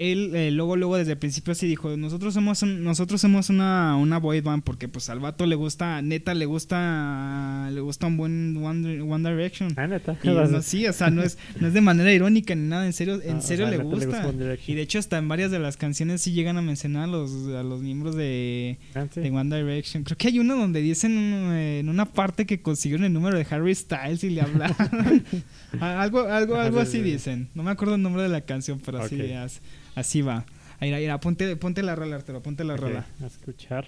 [0.00, 3.96] él eh, luego luego desde el principio sí dijo, nosotros somos un- nosotros somos una,
[3.96, 8.16] una boy band porque pues al vato le gusta, neta le gusta le gusta un
[8.16, 9.72] buen One, One Direction.
[9.76, 10.16] Ah, neta.
[10.22, 12.92] Y no, sí, o sea, no es, no es de manera irónica ni nada, en
[12.92, 14.32] serio, en Ah, o serio sea, le, gusta.
[14.66, 17.30] Y de hecho hasta en varias de las canciones sí llegan a mencionar a los,
[17.48, 19.20] a los miembros de, Ah, sí.
[19.20, 20.04] de One Direction.
[20.04, 21.12] Creo que hay uno donde dicen
[21.52, 24.76] eh, en una parte que consiguieron el número de Harry Styles y le hablaron.
[25.80, 27.02] Ah, algo algo, algo sí, así sí.
[27.02, 27.48] dicen.
[27.54, 29.30] No me acuerdo el nombre de la canción, pero así, Ok.
[29.36, 29.60] as-
[30.00, 30.44] así va.
[30.80, 33.04] Ahí, mira, ponte, ponte la rola, Arturo, ponte la Ok, rola.
[33.22, 33.84] a escuchar.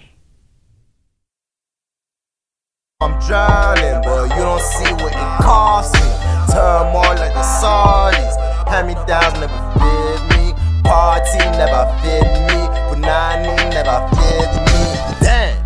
[3.01, 6.09] I'm drowning, but you don't see what it cost me.
[6.53, 8.37] Turmoil like the Saudis.
[8.69, 10.53] Hand me downs never fit me.
[10.85, 12.59] Party never fit me.
[12.89, 14.83] Punani never fit me.
[15.21, 15.59] Damn.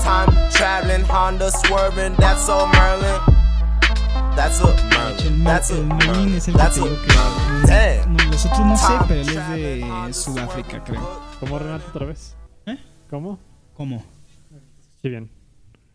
[0.00, 2.14] Time traveling, Honda swerving.
[2.16, 3.20] That's all Merlin.
[4.34, 5.42] That's a El, Merlin.
[5.42, 5.74] Mer- That's a
[6.36, 7.66] es el que That's que...
[7.66, 8.16] Damn.
[8.16, 11.20] no, los otros no sé, pero él es de Sudáfrica, creo.
[11.40, 12.34] ¿Cómo Renato otra vez?
[12.66, 12.76] ¿Eh?
[13.10, 13.38] ¿Cómo?
[13.74, 14.04] ¿Cómo?
[15.02, 15.28] Sí, bien.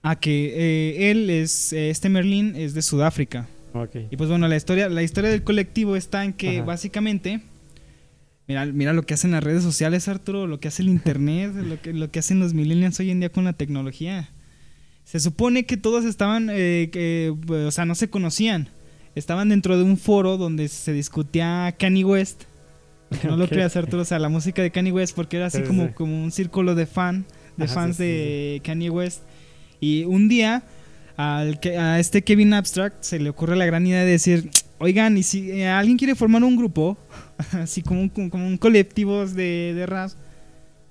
[0.03, 3.47] Ah, que eh, él es, eh, este Merlin es de Sudáfrica.
[3.73, 3.95] Ok.
[4.11, 6.65] Y pues bueno, la historia, la historia del colectivo está en que Ajá.
[6.65, 7.41] básicamente,
[8.47, 11.81] mira, mira lo que hacen las redes sociales, Arturo, lo que hace el internet, lo
[11.81, 14.29] que, lo que hacen los millennials hoy en día con la tecnología.
[15.07, 18.67] Se supone que todos estaban, eh, que, o sea, no se conocían.
[19.15, 22.43] Estaban dentro de un foro donde se discutía Kanye West.
[23.23, 23.51] No lo Ok.
[23.51, 25.87] creas, Arturo, o sea, la música de Kanye West, porque era así Sí, sí, como,
[25.87, 25.93] sí.
[25.93, 27.23] como un círculo de fan,
[27.55, 29.21] de Ajá, fans sí, de Kanye West.
[29.79, 30.63] Y un día
[31.15, 35.17] al que, a este Kevin Abstract se le ocurre la gran idea de decir, oigan,
[35.17, 36.97] y si eh, alguien quiere formar un grupo,
[37.53, 40.11] así como un, como un colectivo de, de rap,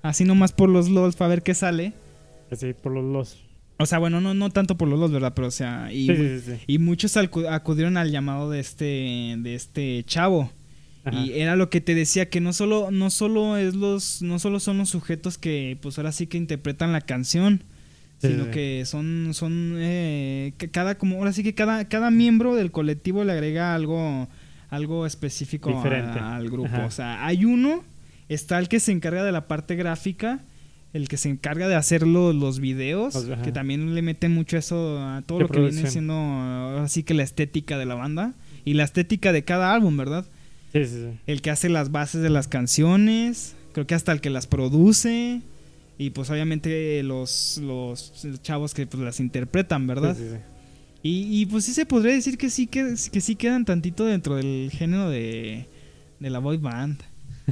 [0.01, 1.93] así nomás por los LOLs para ver qué sale.
[2.51, 3.46] Sí, por los los.
[3.79, 5.33] O sea, bueno, no, no tanto por los LOLs, ¿verdad?
[5.35, 6.51] Pero o sea, y, Sí, sí, sí.
[6.57, 6.63] sí.
[6.67, 10.51] y muchos acu- acudieron al llamado de este, de este chavo.
[11.05, 11.17] Ajá.
[11.21, 14.59] Y era lo que te decía, que no solo, no solo es los, no solo
[14.59, 17.63] son los sujetos que pues ahora sí que interpretan la canción,
[18.19, 23.23] sino que son, son eh, cada como ahora sí que cada, cada miembro del colectivo
[23.23, 24.27] le agrega algo,
[24.71, 26.67] algo específico a- al grupo.
[26.67, 26.85] Ajá.
[26.87, 27.83] O sea, hay uno,
[28.27, 30.39] está el que se encarga de la parte gráfica,
[30.97, 33.41] el que se encarga de hacer lo- los videos, ajá.
[33.41, 37.03] que también le mete mucho eso a todo De lo que viene siendo ahora sí
[37.03, 38.33] que la estética de la banda
[38.65, 40.25] y la estética de cada álbum, ¿verdad?
[40.73, 41.19] Sí, sí, sí.
[41.27, 45.41] el que hace las bases de las canciones, creo que hasta el que las produce
[45.97, 48.13] y pues obviamente los, los
[48.43, 50.15] chavos que pues las interpretan, ¿verdad?
[50.15, 50.37] Sí, sí, sí.
[51.03, 54.35] Y, y, pues sí se podría decir que sí que, que sí quedan tantito dentro
[54.35, 55.65] del género de,
[56.19, 56.99] de la boy band.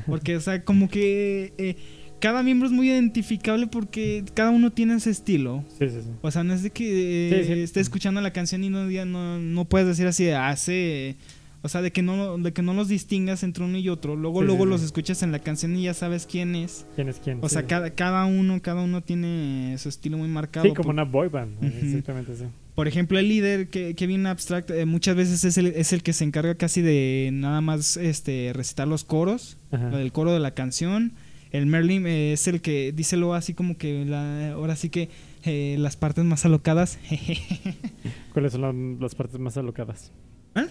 [0.07, 1.77] Porque, o sea, como que eh,
[2.25, 5.63] cada miembro es muy identificable porque cada uno tiene ese estilo.
[5.77, 6.09] Sí, sí, sí.
[6.23, 9.65] O sea, no es de que eh, esté escuchando la canción y no, no, no
[9.65, 11.17] puedes decir así, hace...
[11.61, 14.15] O sea, de que no de que no los distingas entre uno y otro.
[14.15, 14.85] Luego, Sí, luego sí, los sí.
[14.87, 16.87] escuchas en la canción y ya sabes quién es.
[16.95, 17.37] ¿Quién es quién?
[17.41, 20.65] O sea, cada, cada uno, cada uno tiene su estilo muy marcado.
[20.65, 21.63] Sí, como por, una boy band.
[21.63, 22.45] Exactamente, sí.
[22.73, 26.13] por ejemplo, el líder, que Kevin Abstract, eh, muchas veces es el, es el que
[26.13, 31.13] se encarga casi de nada más este recitar los coros, del coro de la canción.
[31.57, 35.09] El Merlin eh, es el que, díselo así como que la, ahora sí que
[35.43, 36.99] eh, las partes más alocadas.
[38.33, 40.11] ¿Cuáles son la- las partes más alocadas?
[40.55, 40.65] ¿Eh?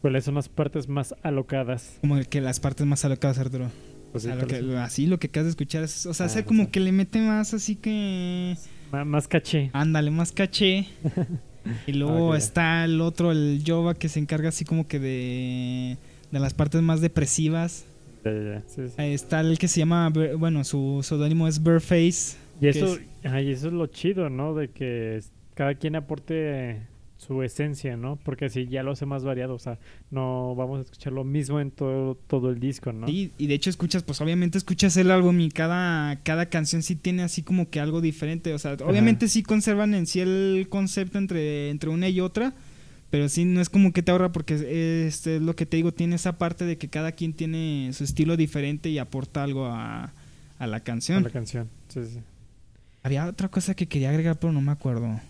[0.00, 1.98] ¿Cuáles son las partes más alocadas?
[2.00, 3.70] como que las partes más alocadas, Arturo.
[4.12, 6.70] Pues así lo que acabas de escuchar es, o sea, Ah, hacer como sí.
[6.70, 8.56] que le mete más así que,
[9.06, 9.70] más caché.
[9.72, 10.86] ándale, más caché.
[11.86, 12.36] y luego Ok.
[12.36, 15.96] está el otro, el Jova, que se encarga así como que de,
[16.30, 17.86] de las partes más depresivas.
[18.24, 18.62] Ya, ya, ya.
[18.68, 18.94] Sí, sí.
[18.98, 22.36] Ahí está el que se llama, bueno, su seudónimo es Bearface.
[22.60, 24.54] Y eso, es- ay, eso es lo chido, ¿no?
[24.54, 25.20] De que
[25.54, 26.82] cada quien aporte
[27.16, 28.16] su esencia, ¿no?
[28.24, 29.78] Porque así ya lo hace más variado, o sea,
[30.10, 33.06] no vamos a escuchar lo mismo en todo, todo el disco, ¿no?
[33.06, 36.96] Sí, y de hecho escuchas, pues obviamente escuchas el álbum y cada, cada canción sí
[36.96, 38.52] tiene así como que algo diferente.
[38.54, 42.54] O sea, obviamente sí conservan en sí el concepto entre, entre una y otra,
[43.12, 44.54] pero sí no es como que te ahorra porque
[45.06, 48.04] este es lo que te digo, tiene esa parte de que cada quien tiene su
[48.04, 50.14] estilo diferente y aporta algo a,
[50.58, 51.22] a la canción.
[51.22, 51.68] la canción.
[51.88, 52.20] Sí, sí.
[53.02, 55.20] Había otra cosa que quería agregar, pero no me acuerdo.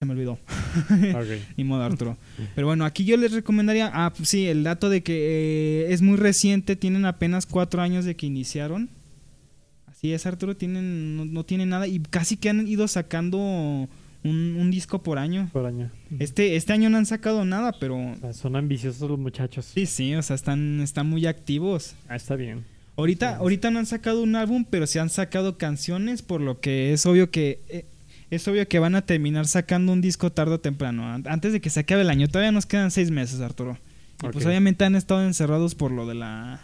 [0.00, 0.32] Se me olvidó.
[1.14, 1.28] Ok.
[1.56, 2.16] Ni modo, Arturo.
[2.56, 3.88] Pero bueno, aquí yo les recomendaría.
[3.94, 6.74] Ah, pues sí, el dato de que eh, es muy reciente.
[6.74, 8.90] Tienen apenas cuatro años de que iniciaron.
[9.86, 10.56] Así es, Arturo.
[10.56, 11.86] Tienen, no, no tienen nada.
[11.86, 13.88] Y casi que han ido sacando
[14.24, 15.48] un, un disco por año.
[15.52, 15.90] Por año.
[16.18, 17.96] Este, este año no han sacado nada, pero.
[17.96, 19.64] O sea, son ambiciosos los muchachos.
[19.74, 21.94] Sí, sí, o sea, están, están muy activos.
[22.08, 22.64] Ah, está bien.
[22.96, 23.36] Ahorita, Sí.
[23.40, 27.06] ahorita no han sacado un álbum, pero sí han sacado canciones, por lo que es
[27.06, 27.84] obvio que eh,
[28.30, 31.06] es obvio que van a terminar sacando un disco tarde o temprano.
[31.10, 33.78] An- Antes de que se acabe el año, todavía nos quedan seis meses, Arturo.
[34.22, 36.60] Y pues obviamente han estado encerrados por lo de la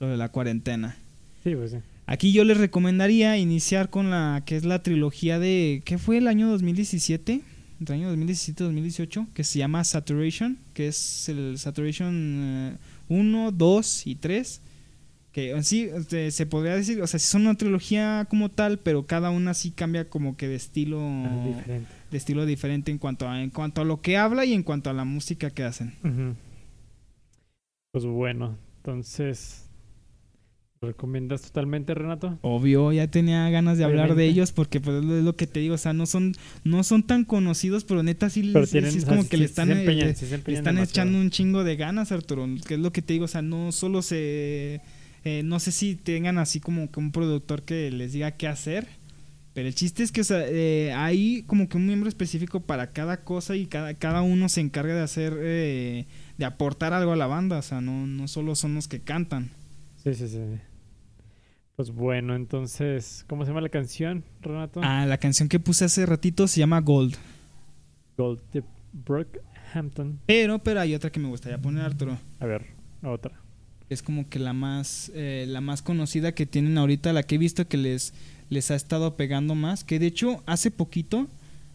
[0.00, 0.96] lo de la cuarentena.
[1.42, 1.76] Sí, pues sí.
[2.06, 6.28] Aquí yo les recomendaría iniciar con la que es la trilogía de ¿qué fue el
[6.28, 7.40] año 2017?
[7.80, 12.76] Entre el año 2017-2018, que se llama Saturation, que es el Saturation eh,
[13.08, 14.60] 1, 2 y 3.
[15.32, 19.06] Que en sí este, se podría decir, o sea, son una trilogía como tal, pero
[19.06, 21.88] cada una sí cambia como que de estilo Ah, diferente.
[22.12, 24.90] de estilo diferente en cuanto a en cuanto a lo que habla y en cuanto
[24.90, 25.94] a la música que hacen.
[27.90, 29.63] Pues bueno, entonces.
[30.84, 32.38] ¿Lo ¿Recomiendas totalmente, Renato?
[32.42, 35.74] Obvio, ya tenía ganas de hablar de ellos porque pues es lo que te digo,
[35.74, 36.34] o sea, no son
[36.64, 38.92] no son tan conocidos, pero neta sí, Pero tienen.
[38.92, 40.30] sí es o sea, como que sí- le están se eh, empeñan, le- sí se
[40.30, 41.08] le empeñan están demasiado.
[41.08, 43.72] echando un chingo de ganas, Arturo, que es lo que te digo, o sea, no
[43.72, 44.80] solo se
[45.24, 48.86] eh, no sé si tengan así como que un productor que les diga qué hacer,
[49.54, 52.88] pero el chiste es que o sea, eh, hay como que un miembro específico para
[52.92, 56.06] cada cosa y cada, cada uno se encarga de hacer eh,
[56.36, 59.50] de aportar algo a la banda, o sea, no, no solo son los que cantan.
[60.02, 60.38] Sí, sí, sí.
[61.76, 64.80] Pues bueno, entonces, ¿cómo se llama la canción, Renato?
[64.84, 67.16] Ah, la canción que puse hace ratito se llama Gold.
[68.16, 70.20] Gold de Brockhampton.
[70.26, 72.16] Pero, pero hay otra que me gustaría poner, Arturo.
[72.38, 72.64] A ver,
[73.02, 73.32] otra.
[73.90, 77.38] Es como que la más, eh, la más conocida que tienen ahorita, la que he
[77.38, 78.14] visto que les,
[78.50, 79.82] les ha estado pegando más.
[79.82, 81.26] Que de hecho, hace poquito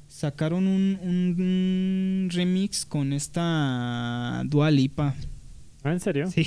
[0.07, 5.13] sacaron un, un remix con esta Dua Lipa.
[5.83, 6.27] Ah, ¿en serio?
[6.31, 6.45] Sí.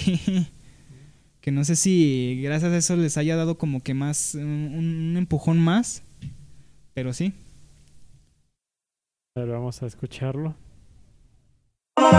[1.43, 5.16] Que no sé si gracias a eso les haya dado como que más, un, un
[5.19, 6.02] empujón más.
[6.94, 7.35] Pero sí.
[9.36, 10.55] A ver, vamos a escucharlo.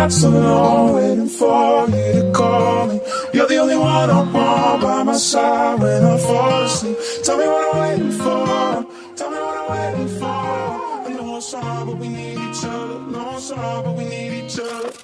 [0.04, 3.00] nights alone, waiting for you to call me.
[3.34, 6.98] You're the only one I want by my side when I fall asleep.
[7.24, 9.16] Tell me what I'm waiting for.
[9.16, 10.26] Tell me what I'm waiting for.
[10.26, 13.00] I know it's hard, but we need each other.
[13.12, 15.03] No, it's hard, but we need each other.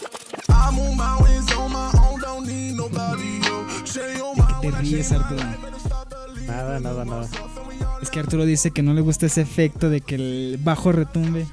[0.70, 3.40] I move mountains on my own, don't need nobody.
[3.42, 3.86] Yo.
[3.86, 5.42] Share your mind Te ríes, Arturo.
[6.48, 7.28] Nada, nada, nada.
[8.02, 11.46] Es que Arturo dice que no le gusta ese efecto de que el bajo retumbe.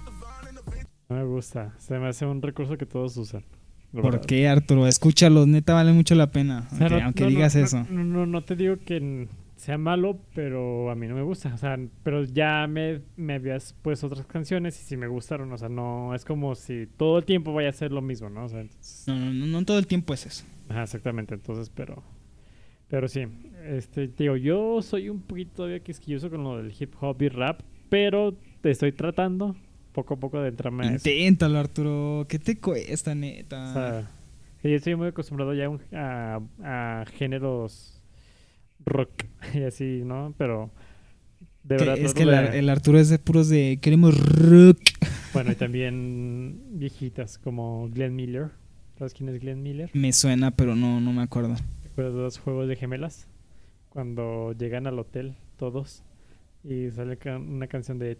[1.09, 1.72] No me gusta.
[1.78, 3.44] Se me hace un recurso que todos usan.
[3.93, 4.86] ¿Por qué, Arturo?
[4.86, 6.68] Escúchalo, neta vale mucho la pena.
[6.72, 7.86] O sea, Aunque, no- aunque no- digas no- eso.
[7.88, 9.28] No, no, no te digo que
[9.66, 11.52] sea malo, pero a mí no me gusta.
[11.55, 15.52] O sea, pero ya me, me habías puesto otras canciones y si me gustaron.
[15.52, 18.44] O sea, no es como si todo el tiempo vaya a ser lo mismo, ¿no?
[18.44, 20.44] O sea, entonces- No, no, no, no todo el tiempo es eso.
[20.68, 21.34] Ajá, exactamente.
[21.34, 22.02] Entonces, pero.
[22.88, 23.26] Pero sí.
[23.66, 27.28] Este, te digo, yo soy un poquito todavía quisquilloso con lo del hip hop y
[27.28, 29.56] rap, pero te estoy tratando
[29.93, 31.09] poco a poco de entrarme a eso.
[31.09, 32.26] Inténtalo, Arturo.
[32.28, 33.70] ¿Qué te cuesta, neta?
[33.70, 34.10] O sea,
[34.62, 37.95] yo estoy muy acostumbrado ya a a, a géneros
[38.86, 40.34] rock y así, ¿no?
[40.38, 40.70] Pero
[41.64, 41.98] de Que verdad.
[42.04, 44.78] es que el, de- el Arturo es de puros de queremos rock.
[45.32, 48.52] Bueno, y también viejitas como Glenn Miller.
[48.98, 49.90] ¿Sabes quién es Glenn Miller?
[49.92, 51.54] Me suena, pero no, no me acuerdo.
[51.82, 53.28] ¿Te acuerdas de los juegos de gemelas?
[53.90, 56.02] Cuando llegan al hotel todos
[56.64, 58.16] y sale una canción de...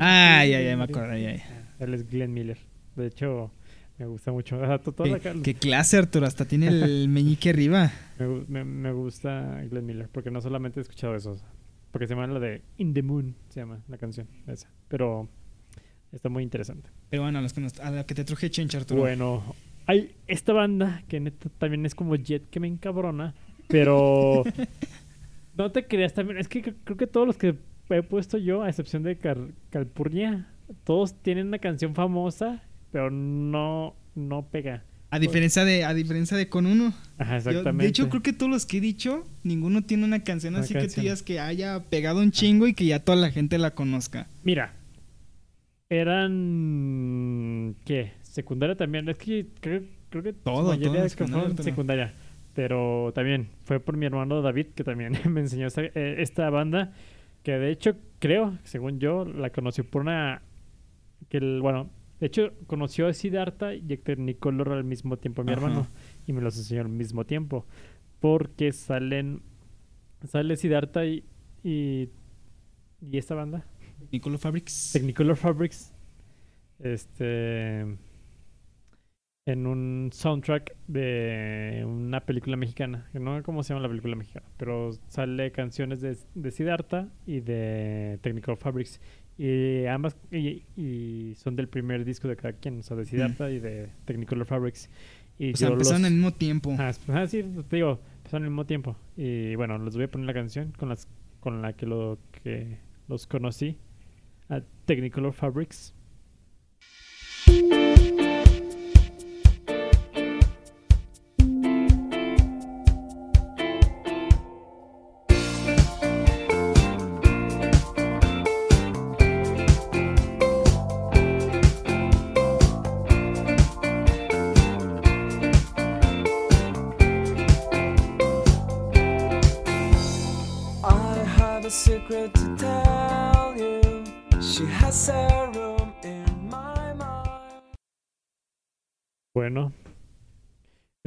[0.00, 1.74] Ah, ya, ya, me acuerdo, ya, ya.
[1.78, 2.58] Él es Glenn Miller.
[2.96, 3.50] De hecho,
[3.98, 4.56] me gusta mucho.
[4.58, 6.26] O sea, to- toda la ¿Qué, clase, Arturo?
[6.26, 7.90] Hasta tiene el meñique arriba.
[8.18, 11.36] Me, me, me gusta Glenn Miller porque no solamente he escuchado eso,
[11.90, 14.68] porque se llama la de In the Moon, se llama la canción esa.
[14.88, 15.28] Pero
[16.12, 16.90] está muy interesante.
[17.10, 19.00] Pero bueno, a, los que nos- a la que te truje chencha, Arturo.
[19.00, 19.42] Bueno,
[19.86, 23.34] hay esta banda que neta también es como Jet que me encabrona,
[23.68, 24.44] pero
[25.56, 26.38] no te creas también.
[26.38, 27.56] Es que cre- creo que todos los que
[27.90, 30.46] he puesto yo, a excepción de Car- Calpurnia,
[30.84, 32.62] todos tienen una canción famosa,
[32.92, 34.84] pero no, no pega.
[35.10, 36.92] A diferencia de, a diferencia de con uno.
[37.16, 37.82] Ajá, Yo, exactamente.
[37.84, 40.74] de hecho, creo que todos los que he dicho, ninguno tiene una canción Una así
[40.74, 41.04] que tú canción.
[41.04, 44.28] digas que haya pegado un chingo y que ya toda la gente la conozca.
[44.44, 44.74] Mira,
[46.38, 47.76] eran.
[47.84, 48.12] ¿Qué?
[48.22, 49.08] Secundaria también.
[49.08, 51.64] Es que creo, creo que Todo, mayoría todo fueron todo.
[51.64, 52.12] secundaria.
[52.54, 56.92] Pero también fue por mi hermano David, que también me enseñó esta, eh, esta banda.
[57.42, 60.42] Que de hecho, creo, según yo, la conoció por una.
[61.28, 61.88] que el, Bueno,
[62.20, 65.60] de hecho, conoció a Siddhartha y Héctor Nicolor al mismo tiempo a mi Ajá.
[65.60, 65.86] hermano.
[66.26, 67.66] Y me los enseñó al mismo tiempo.
[68.20, 69.42] Porque salen.
[70.26, 71.24] Sale Siddhartha y.
[71.62, 72.08] y
[73.00, 73.64] y esta banda
[74.10, 74.90] Nicolor Fabrics.
[74.92, 75.94] Technicolor Fabrics.
[76.80, 77.80] Este.
[79.46, 83.08] En un soundtrack de una película mexicana.
[83.14, 84.46] No sé cómo se llama la película mexicana.
[84.58, 89.00] Pero sale canciones de, de Siddhartha y de Technicolor Fabrics.
[89.38, 90.16] Y ambas.
[90.32, 92.80] Y, y son del primer disco de cada quien.
[92.80, 94.90] O sea, de Siddhartha y de Technicolor Fabrics.
[95.38, 96.74] Y o sea, empezaron los- al mismo tiempo.
[96.78, 98.96] Ah, ah, sí, te digo, empezaron al mismo tiempo.
[99.16, 101.06] Y bueno, les voy a poner la canción con las
[101.40, 103.78] con la que lo que los conocí.
[104.48, 105.94] A Technicolor Fabrics.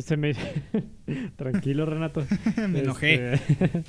[0.01, 0.33] Este me...
[1.35, 2.23] Tranquilo, Renato.
[2.69, 3.33] Me enojé.
[3.33, 3.83] Este,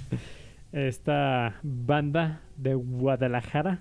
[0.72, 3.80] Esta banda de Guadalajara,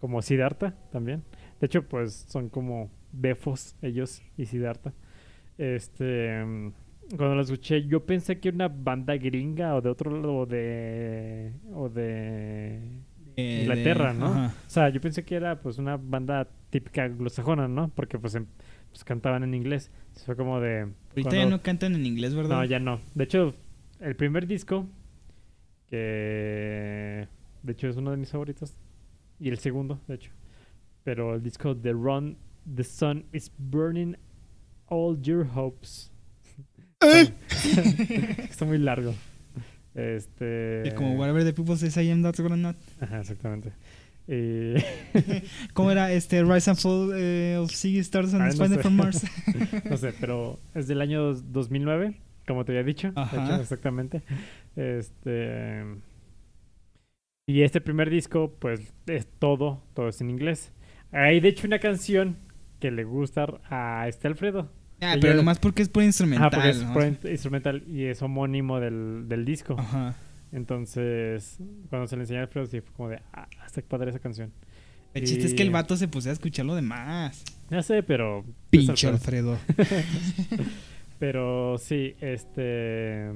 [0.00, 1.24] como Siddhartha también.
[1.60, 4.92] De hecho, pues son como befos ellos y Siddhartha.
[5.58, 6.44] Este,
[7.16, 10.46] cuando lo escuché, yo pensé que era una banda gringa o de otro lado, o
[10.46, 12.80] de, o de
[13.36, 14.26] Eh, Inglaterra, de- ¿no?
[14.26, 14.54] ajá.
[14.66, 17.88] O sea, yo pensé que era pues una banda típica anglosajona, ¿no?
[17.88, 18.46] Porque pues, em-
[18.96, 19.90] pues, cantaban en inglés.
[20.24, 20.80] Fue como de...
[20.80, 22.56] Ahorita cuando- ya no cantan en inglés, ¿verdad?
[22.56, 22.98] no, ya no.
[23.14, 23.54] De hecho,
[24.00, 24.86] el primer disco,
[25.86, 27.28] que
[27.62, 28.74] de hecho es uno de mis favoritos,
[29.38, 30.30] y el segundo, de hecho,
[31.04, 32.38] pero el disco The Run,
[32.74, 34.16] The Sun is Burning
[34.86, 36.10] All Your Hopes.
[37.00, 39.14] Está muy largo.
[39.94, 40.88] Este.
[40.88, 42.76] Eh, Como Whatever the People Says I Am, That's Gonna Not.
[43.00, 43.72] Ajá, exactamente.
[44.28, 44.74] Y-
[45.72, 48.82] ¿Cómo era este Rise and Fall eh, of Ziggy Stars and no Spider sé.
[48.82, 49.24] from Mars?
[49.90, 52.14] no sé, pero es del año 2009,
[52.46, 53.08] como te había dicho.
[53.08, 54.22] hecho, exactamente.
[54.74, 55.84] Este.
[57.48, 60.72] Y este primer disco, pues es todo, todo es en inglés.
[61.12, 62.36] Hay de hecho una canción
[62.80, 64.70] que le gusta a este Alfredo.
[65.00, 66.48] Ah, Ella- pero nomás porque es por instrumental.
[66.48, 66.92] Ajá, porque es ¿no?
[66.92, 69.76] por in- instrumental y es homónimo del, del disco.
[69.78, 70.16] Ajá.
[70.56, 71.58] Entonces,
[71.90, 74.54] cuando se le enseñó a Alfredo, sí fue como de, ah, está padre esa canción.
[75.12, 77.44] El chiste es que el vato se pusía a escuchar lo demás.
[77.68, 78.38] Ya sé, pero.
[78.40, 79.58] es Pinche Alfredo.
[81.18, 83.32] Pero sí, este.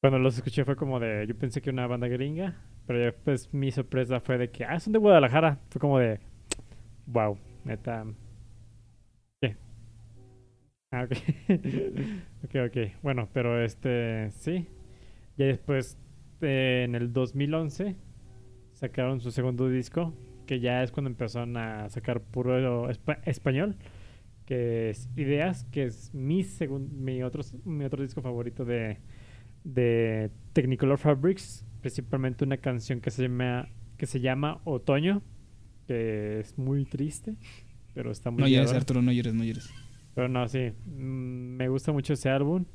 [0.00, 1.26] Cuando los escuché fue como de.
[1.28, 2.56] Yo pensé que una banda gringa.
[2.86, 4.64] Pero ya después mi sorpresa fue de que.
[4.64, 5.60] Ah, son de Guadalajara.
[5.70, 6.18] Fue como de.
[7.06, 8.04] Wow, neta.
[9.40, 9.56] ¿Qué?
[10.90, 11.12] Ah, ok.
[12.44, 13.02] ok, ok.
[13.02, 14.30] Bueno, pero este.
[14.32, 14.66] Sí.
[15.36, 15.98] Ya después.
[16.40, 17.96] eh, en el 2011.
[18.72, 20.14] Sacaron su segundo disco.
[20.46, 23.76] Que ya es cuando empezaron a sacar puro espa- español
[24.44, 26.44] que es Ideas, que es mi
[27.00, 28.98] mi otro mi otro disco favorito de
[29.64, 35.22] de Technicolor Fabrics, principalmente una canción que se llama que se llama Otoño,
[35.86, 37.36] que es muy triste,
[37.94, 38.74] pero está muy No llores.
[38.74, 39.70] Arturo, no llores, no llores.
[40.14, 42.66] Pero no, sí, mm, me gusta mucho ese álbum.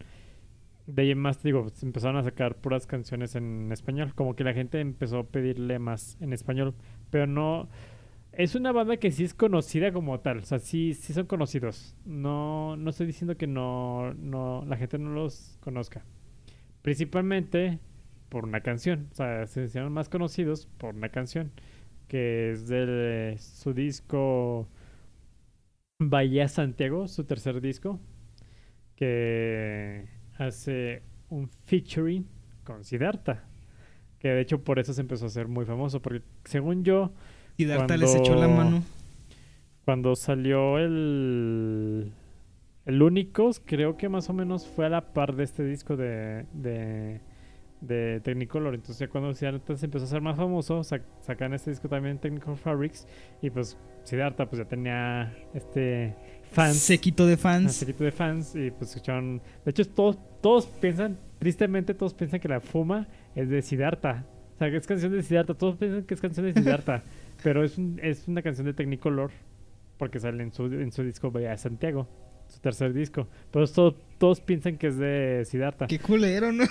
[0.90, 4.14] De ahí más, digo, se empezaron a sacar puras canciones en español.
[4.16, 6.76] Como que la gente empezó a pedirle más en español.
[7.12, 7.70] Pero no.
[8.32, 10.40] Es una banda que sí es conocida como tal.
[10.40, 11.96] O sea, sí, sí son conocidos.
[12.06, 16.06] No, no estoy diciendo que no, no, la gente no los conozca.
[16.82, 17.80] Principalmente
[18.30, 19.08] por una canción.
[19.12, 21.52] O sea, se hicieron más conocidos por una canción.
[22.08, 24.68] Que es de su disco
[26.02, 28.00] Bahía Santiago, su tercer disco,
[28.96, 30.08] que
[30.40, 32.26] hace un featuring
[32.64, 33.44] con Siddhartha.
[34.20, 37.14] Que de hecho por eso se empezó a hacer muy famoso, porque según yo,
[37.58, 38.82] Cuando- les echó la mano.
[39.86, 42.12] cuando salió el,
[42.86, 46.46] el Únicos, creo que más o menos fue a la par de este disco de,
[46.54, 47.22] de,
[47.82, 48.76] de Technicolor.
[48.76, 52.18] Entonces, ya cuando Siddhartha se empezó a hacer más famoso, sac- sacan este disco también
[52.20, 53.08] Technicolor Fabrics.
[53.42, 56.16] Y pues Siddhartha pues ya tenía este
[56.52, 56.78] fans.
[56.78, 57.74] Sequito de fans.
[57.74, 59.42] sequito de fans y pues escucharon.
[59.66, 64.26] De hecho, todos, todos piensan, tristemente, todos piensan que la fuma es de Siddhartha.
[64.56, 65.54] O sea, que es canción de Siddhartha.
[65.54, 67.04] Todos piensan que es canción de Siddhartha.
[67.44, 69.32] pero es, un- es una canción de Technicolor
[69.98, 72.08] porque sale en su, en su disco de Santiago,
[72.50, 73.28] su tercer disco.
[73.52, 75.88] Pero todos, todos piensan que es de Siddhartha.
[75.88, 76.66] Qué culero, ¿no?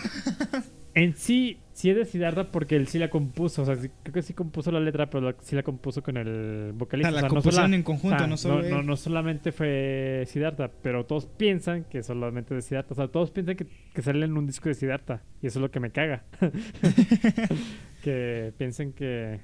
[0.95, 3.63] En sí, sí es de Siddhartha porque él sí la compuso.
[3.63, 6.17] O sea, sí- creo que sí compuso la letra, pero la- sí la compuso con
[6.17, 7.11] el O vocalista.
[7.11, 8.71] sea, O la sea, no compusieron sola- en conjunto, Ah, no solo él.
[8.71, 12.95] no, no solamente fue Siddhartha, pero todos piensan que solamente de Siddhartha.
[12.95, 15.23] O sea, todos piensan que, que sale en un disco de Siddhartha.
[15.41, 16.25] Y eso es lo que me caga.
[18.03, 19.41] que piensen que,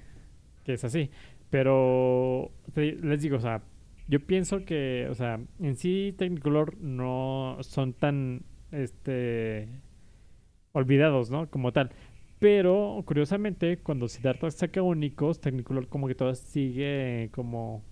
[0.64, 1.10] que es así.
[1.50, 3.62] Pero les digo, o sea,
[4.06, 9.68] yo pienso que, o sea, en sí Technicolor no son tan, este,
[10.72, 11.48] olvidados, ¿no?
[11.48, 11.90] Como tal.
[12.38, 17.82] Pero, curiosamente, cuando Siddhartha saca únicos, Technicolor como que todo sigue como...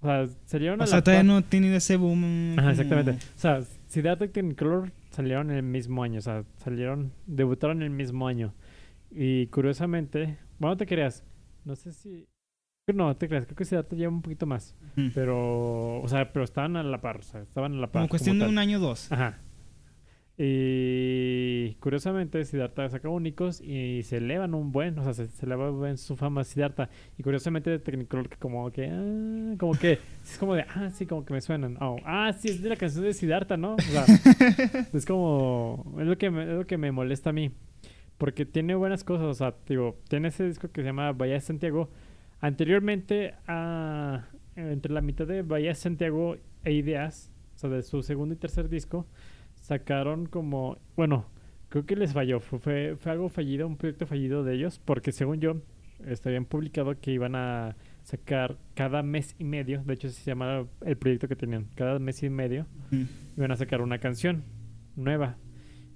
[0.00, 2.58] O sea, salieron a O la sea, todavía no tiene ese boom.
[2.58, 3.12] Ajá, exactamente.
[3.12, 6.18] O sea, Siddhartha y Technicolor salieron en el mismo año.
[6.18, 8.52] O sea, salieron, debutaron en el mismo año.
[9.10, 11.24] Y curiosamente, bueno, no te creas.
[11.64, 12.26] No sé si.
[12.92, 13.46] No, te creas.
[13.46, 14.76] Creo que Siddhartha lleva un poquito más.
[15.14, 17.18] Pero, o sea, pero estaban a la par.
[17.18, 18.02] O sea, estaban a la par.
[18.02, 19.10] Como cuestión de un año o dos.
[19.10, 19.38] Ajá.
[20.36, 25.70] Y curiosamente, Siddhartha saca únicos y se elevan un buen, o sea, se, se eleva
[25.70, 26.90] un buen su fama Siddhartha.
[27.16, 29.92] Y curiosamente, Technicolor, que como que, ah, como que,
[30.24, 31.78] es como de, ah, sí, como que me suenan.
[31.80, 33.76] Oh, ah, sí, es de la canción de Siddhartha, ¿no?
[33.76, 34.04] O sea,
[34.92, 37.52] es como, es lo, que me, es lo que me molesta a mí.
[38.18, 41.90] Porque tiene buenas cosas, o sea, digo, tiene ese disco que se llama de Santiago.
[42.44, 48.34] Anteriormente, a, entre la mitad de Bahía Santiago e Ideas, o sea, de su segundo
[48.34, 49.06] y tercer disco,
[49.62, 51.24] sacaron como, bueno,
[51.70, 55.10] creo que les falló, fue, fue, fue algo fallido, un proyecto fallido de ellos, porque
[55.10, 55.62] según yo,
[56.22, 60.98] habían publicado que iban a sacar cada mes y medio, de hecho se llamaba el
[60.98, 62.66] proyecto que tenían, cada mes y medio
[63.38, 64.44] iban a sacar una canción
[64.96, 65.38] nueva.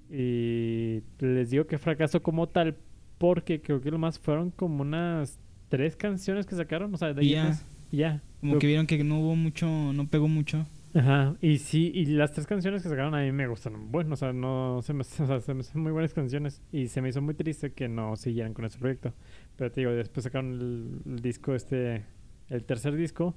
[0.09, 2.75] Y les digo que fracaso como tal,
[3.19, 5.39] porque creo que lo más fueron como unas
[5.69, 7.43] tres canciones que sacaron, o sea, de ahí ya.
[7.45, 8.21] más, ya.
[8.41, 10.65] Como Creo- que vieron que no hubo mucho, no pegó mucho.
[10.95, 13.91] Ajá, y sí, y las tres canciones que sacaron a mí me gustaron.
[13.91, 16.87] Bueno, o sea, no se me, o sea, se me hacen muy buenas canciones y
[16.87, 19.13] se me hizo muy triste que no siguieran con ese proyecto.
[19.55, 22.05] Pero te digo, después sacaron el, el disco este,
[22.49, 23.35] el tercer disco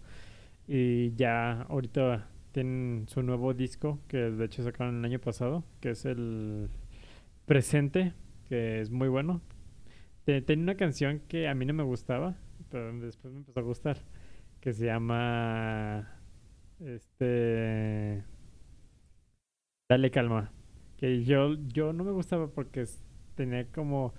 [0.66, 5.90] y ya ahorita tienen su nuevo disco que de hecho sacaron el año pasado, que
[5.90, 6.70] es el
[7.46, 8.12] presente,
[8.48, 9.40] que es muy bueno.
[10.24, 12.36] Te- Tenía una canción que a mí no me gustaba,
[12.70, 13.98] pero después me empezó a gustar,
[14.60, 16.08] que se llama
[16.80, 18.22] este
[19.88, 20.50] Dale calma.
[20.96, 22.84] Que yo, yo no me gustaba porque
[23.34, 24.12] tenía como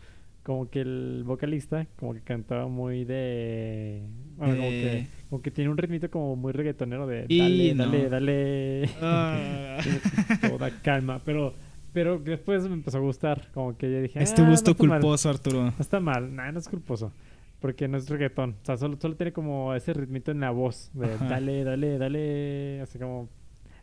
[0.43, 4.03] como que el vocalista como que cantaba muy de
[4.35, 8.03] bueno, como que como que tiene un ritmito como muy reggaetonero de Y dale, dale,
[8.03, 8.09] no.
[8.09, 8.89] dale.
[9.01, 9.77] Ah.
[10.41, 11.53] Toda calma, pero
[11.93, 14.71] pero después me empezó a gustar, como que yo dije, Es tu "Ah, no gusto
[14.71, 14.99] está mal".
[14.99, 15.63] culposo, Arturo.
[15.65, 17.11] No está mal, nada, no es culposo.
[17.59, 18.57] Porque no es reggaetón.
[18.61, 20.91] O sea, solo, solo tiene como ese ritmito en la voz.
[20.93, 21.25] De Ajá.
[21.29, 22.81] dale, dale, dale.
[22.81, 23.29] Así como.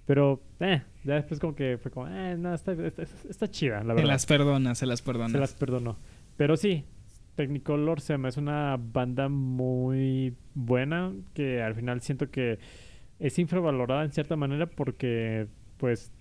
[0.04, 3.94] Pero, eh, ya después como que fue como, eh, no, está, está, está chida, la
[3.94, 4.04] Se verdad.
[4.04, 5.32] las perdonas, se las perdonas.
[5.32, 5.96] Se las perdono.
[6.36, 6.84] Pero sí,
[7.36, 12.58] Technicolor se me hace una banda muy buena que al final siento que
[13.18, 15.46] es infravalorada en cierta manera porque
[15.76, 16.12] pues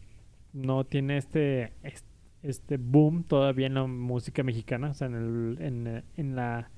[0.54, 2.06] no tiene este es-
[2.44, 6.72] este boom todavía en la música mexicana, o sea, en el en, en la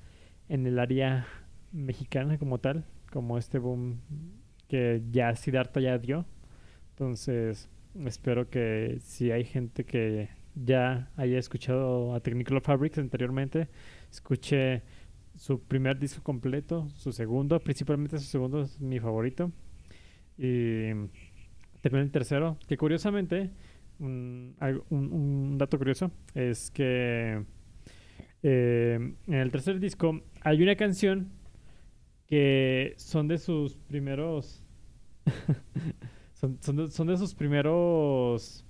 [0.48, 1.26] en el área
[1.72, 4.00] mexicana como tal, como este boom
[4.68, 6.26] que ya Siddhartha ya dio.
[6.90, 7.68] Entonces,
[8.04, 13.68] espero que si hay gente que ya haya escuchado a Technicolor Fabrics anteriormente,
[14.10, 14.82] escuche
[15.36, 19.50] su primer disco completo, su segundo, principalmente su segundo es mi favorito.
[20.38, 20.90] Y
[21.82, 23.50] también el tercero, que curiosamente,
[23.98, 27.44] un, dato curioso es que
[28.42, 31.30] eh, en el tercer disco hay una canción
[32.26, 34.64] que son de sus primeros
[36.32, 38.66] son, de, son de sus primeros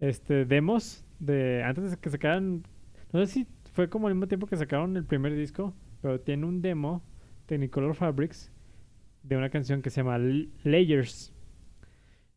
[0.00, 2.62] este demos de antes de que sacaran
[3.12, 6.44] no sé si fue como al mismo tiempo que sacaron el primer disco pero tiene
[6.44, 7.02] un demo
[7.46, 8.52] Technicolor Fabrics
[9.22, 11.33] de una canción que se llama Layers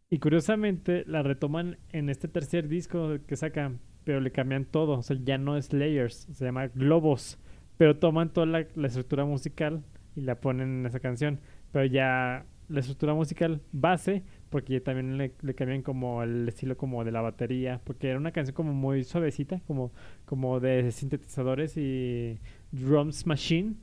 [0.10, 5.00] y curiosamente la retoman en este tercer disco que sacan pero le cambian todo.
[5.00, 7.38] O sea ya no es Layers se llama Globos.
[7.78, 9.84] Pero toman toda la, estructura musical
[10.16, 11.42] y la ponen en esa canción.
[11.74, 17.04] Pero ya la estructura musical base porque también le, le cambian como el estilo como
[17.04, 19.92] de la batería porque era una canción como muy suavecita como
[20.26, 22.40] como de sintetizadores y
[22.72, 23.76] drums machine.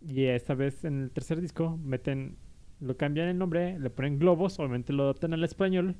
[0.00, 2.36] Y esta vez en el tercer disco meten
[2.80, 5.96] lo cambian el nombre le ponen globos obviamente lo adaptan al español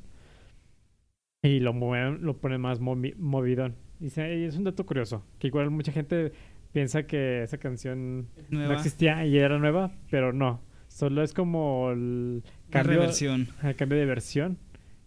[1.43, 5.25] y lo mueven lo ponen más movi- movidón y se- y es un dato curioso
[5.39, 6.33] que igual mucha gente
[6.73, 12.43] piensa que esa canción no existía y era nueva pero no solo es como el
[12.71, 13.49] cambio reversión.
[13.59, 14.59] Ajá, cambio de versión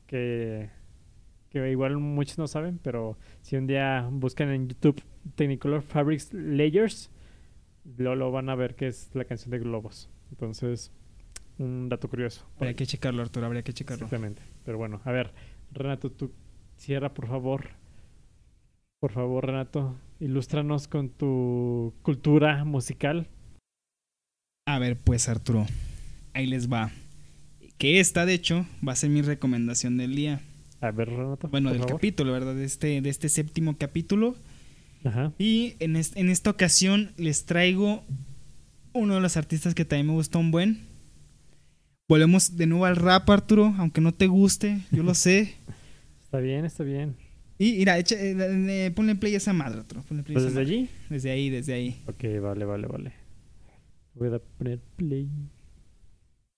[0.07, 0.69] que,
[1.49, 5.01] que igual muchos no saben, pero si un día buscan en YouTube
[5.35, 7.11] Technicolor Fabrics Layers,
[7.97, 10.09] lo, lo van a ver que es la canción de Globos.
[10.31, 10.91] Entonces,
[11.59, 12.45] un dato curioso.
[12.57, 14.05] Habría que checarlo, Arturo, habría que checarlo.
[14.05, 14.41] Exactamente.
[14.65, 15.31] Pero bueno, a ver,
[15.71, 16.31] Renato, tú
[16.77, 17.67] cierra por favor.
[19.01, 23.27] Por favor, Renato, ilústranos con tu cultura musical.
[24.67, 25.65] A ver, pues Arturo,
[26.33, 26.91] ahí les va.
[27.77, 30.41] Que esta, de hecho, va a ser mi recomendación del día.
[30.81, 31.47] A ver, Renato.
[31.47, 31.95] Bueno, por del favor.
[31.97, 32.55] capítulo, ¿verdad?
[32.55, 34.35] De este, de este séptimo capítulo.
[35.05, 35.31] Ajá.
[35.37, 38.03] Y en, es- en esta ocasión les traigo
[38.91, 40.88] uno de los artistas que también me gustó un buen.
[42.09, 45.55] Volvemos de nuevo al rap, Arturo, aunque no te guste, yo lo sé.
[46.23, 47.15] Está bien, está bien.
[47.57, 50.03] Y mira, echa, eh, eh, ponle play a esa madre, Arturo.
[50.07, 50.75] Ponle play Pues esa desde madre.
[50.77, 50.89] allí.
[51.09, 52.03] Desde ahí, desde ahí.
[52.07, 53.13] Ok, vale, vale, vale.
[54.13, 55.27] Voy a poner play.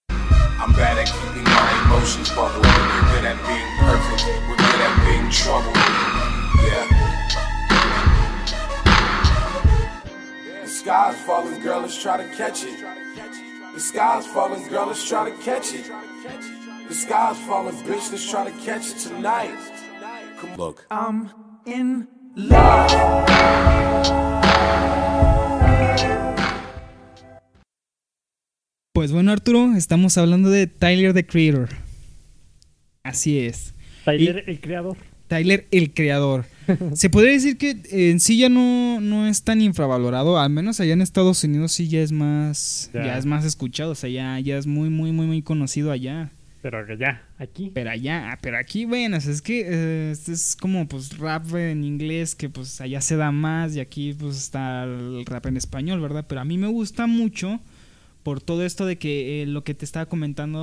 [0.10, 2.66] I'm bad at keeping my emotions bubbled.
[2.66, 4.24] We're good at being perfect.
[4.48, 5.74] We're good at being trouble.
[6.68, 6.88] Yeah.
[10.64, 12.78] The sky's falling, girl, let's try to catch it.
[13.74, 15.90] The sky's falling, girl, let's try to catch it.
[16.90, 19.58] The sky's falling, bitch, let's try to catch it tonight.
[20.40, 20.86] Come look.
[20.92, 21.30] I'm
[21.66, 22.08] in
[28.94, 31.70] Pues bueno, Arturo, estamos hablando de Tyler the Creator.
[33.04, 33.74] Así es.
[34.04, 34.98] Tyler, el creador.
[35.32, 36.44] Tyler el creador.
[36.94, 40.92] Se podría decir que en sí ya no, no es tan infravalorado, al menos allá
[40.92, 43.18] en Estados Unidos sí ya es más ya, Ya.
[43.18, 46.32] es más escuchado, o sea, ya, ya es muy muy muy muy conocido allá.
[46.62, 47.72] Pero ya, aquí.
[47.74, 51.56] Pero allá, pero aquí, bueno, o sea, es que eh, este es como pues rap
[51.56, 55.56] en inglés que pues allá se da más y aquí pues está el rap en
[55.56, 56.26] español, ¿verdad?
[56.28, 57.62] Pero a mí me gusta mucho
[58.24, 60.60] por todo esto de que eh, lo que te estaba comentando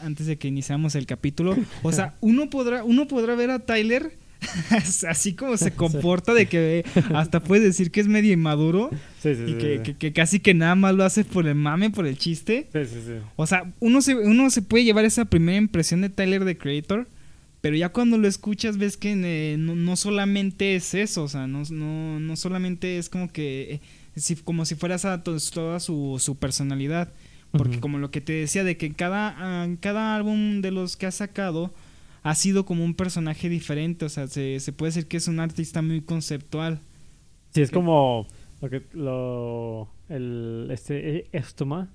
[0.00, 4.16] antes de que iniciamos el capítulo, o sea, uno podrá uno podrá ver a Tyler
[5.08, 8.90] así como se comporta de que hasta puedes decir que es medio inmaduro
[9.22, 9.54] Sí, sí, y sí.
[9.54, 9.82] que, sí.
[9.82, 12.68] que- que casi que nada más lo hace por el mame, por el chiste.
[12.72, 13.12] Sí, sí, sí.
[13.36, 17.08] O sea, uno se, uno se puede llevar esa primera impresión de Tyler the Creator,
[17.62, 21.46] pero ya cuando lo escuchas ves que eh, no, no solamente es eso, o sea,
[21.46, 23.80] no, no, no solamente es como que, eh,
[24.16, 27.12] si- como si fueras a to- toda su, su personalidad,
[27.52, 31.06] porque como lo que te decía de que cada, ah, cada álbum de los que
[31.06, 31.72] ha sacado
[32.22, 35.38] ha sido como un personaje diferente, o sea, se, se puede decir que es un
[35.40, 36.80] artista muy conceptual.
[37.54, 38.26] Sí, es como
[38.60, 41.88] lo que lo el este eh, Estoma,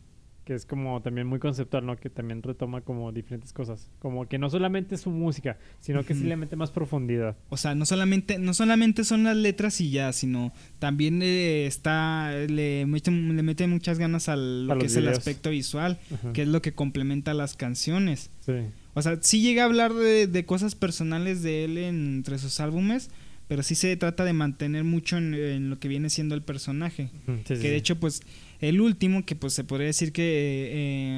[0.44, 1.96] que es como también muy conceptual, ¿no?
[1.98, 6.14] Que también retoma como diferentes cosas, como que no solamente es su música, sino que
[6.16, 6.30] sí Ujú.
[6.30, 7.38] le mete más profundidad.
[7.50, 12.32] O sea, no solamente, no solamente son las letras y ya, sino también eh, está,
[12.50, 16.00] le mete, le mete muchas ganas al lo A que es el aspecto visual,
[16.34, 18.32] que es lo que complementa las canciones.
[18.40, 18.54] Sí.
[18.96, 22.60] O sea, sí llega a hablar de, de cosas personales de él en- entre sus
[22.60, 23.10] álbumes,
[23.52, 27.10] pero sí se trata de mantener mucho en, en lo que viene siendo el personaje.
[27.26, 27.64] Sí, que sí.
[27.64, 28.22] de hecho, pues,
[28.62, 30.70] el último, que pues se podría decir que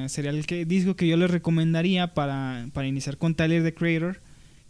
[0.04, 3.76] eh, sería el que, disco que yo le recomendaría para, para iniciar con Tyler the
[3.76, 4.20] Creator,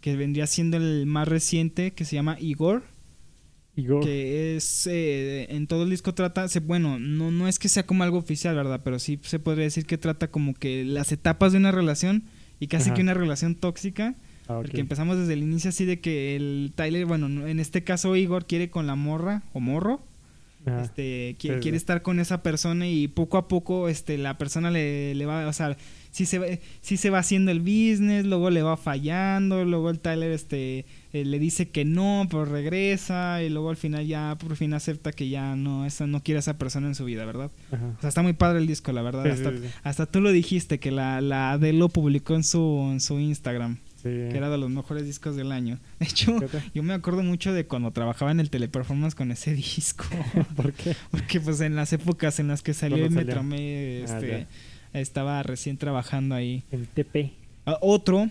[0.01, 2.83] que vendría siendo el más reciente, que se llama Igor,
[3.77, 4.03] Igor.
[4.03, 7.85] que es, eh, en todo el disco trata, se, bueno, no, no es que sea
[7.85, 8.81] como algo oficial, ¿verdad?
[8.83, 12.25] Pero sí se podría decir que trata como que las etapas de una relación
[12.59, 12.95] y casi Ajá.
[12.95, 14.15] que una relación tóxica.
[14.47, 14.63] Ah, ok.
[14.63, 18.15] Porque empezamos desde el inicio así de que el Tyler, bueno, no- en este caso
[18.15, 20.01] Igor quiere con la morra o morro,
[20.81, 21.59] este, qui- Sí, sí.
[21.61, 25.45] quiere estar con esa persona y poco a poco este, la persona le, le va,
[25.47, 25.75] o sea,
[26.11, 26.45] sí se, va,
[26.81, 31.25] sí se va haciendo el business, luego le va fallando, luego el Tyler este, eh,
[31.25, 35.27] le dice que no, pero regresa y luego al final ya por fin acepta que
[35.27, 37.51] ya no, esa, no quiere a esa persona en su vida, ¿verdad?
[37.71, 37.85] Ajá.
[37.97, 39.23] O sea, está muy padre el disco, la verdad.
[39.25, 39.67] Sí, hasta, sí, sí.
[39.83, 43.79] hasta tú lo dijiste, que la, la Adele lo publicó en su, en su Instagram
[44.03, 44.09] Sí.
[44.09, 45.79] que era de los mejores discos del año.
[45.99, 46.37] De hecho,
[46.73, 50.05] yo me acuerdo mucho de cuando trabajaba en el teleperformance con ese disco.
[50.55, 50.95] ¿Por qué?
[51.09, 53.43] Porque pues en las épocas en las que salió Cuando el salió.
[53.43, 54.47] Metromé, Ah, este,
[54.93, 56.63] estaba recién trabajando ahí.
[56.71, 57.31] El TP.
[57.65, 58.29] Ah, otro,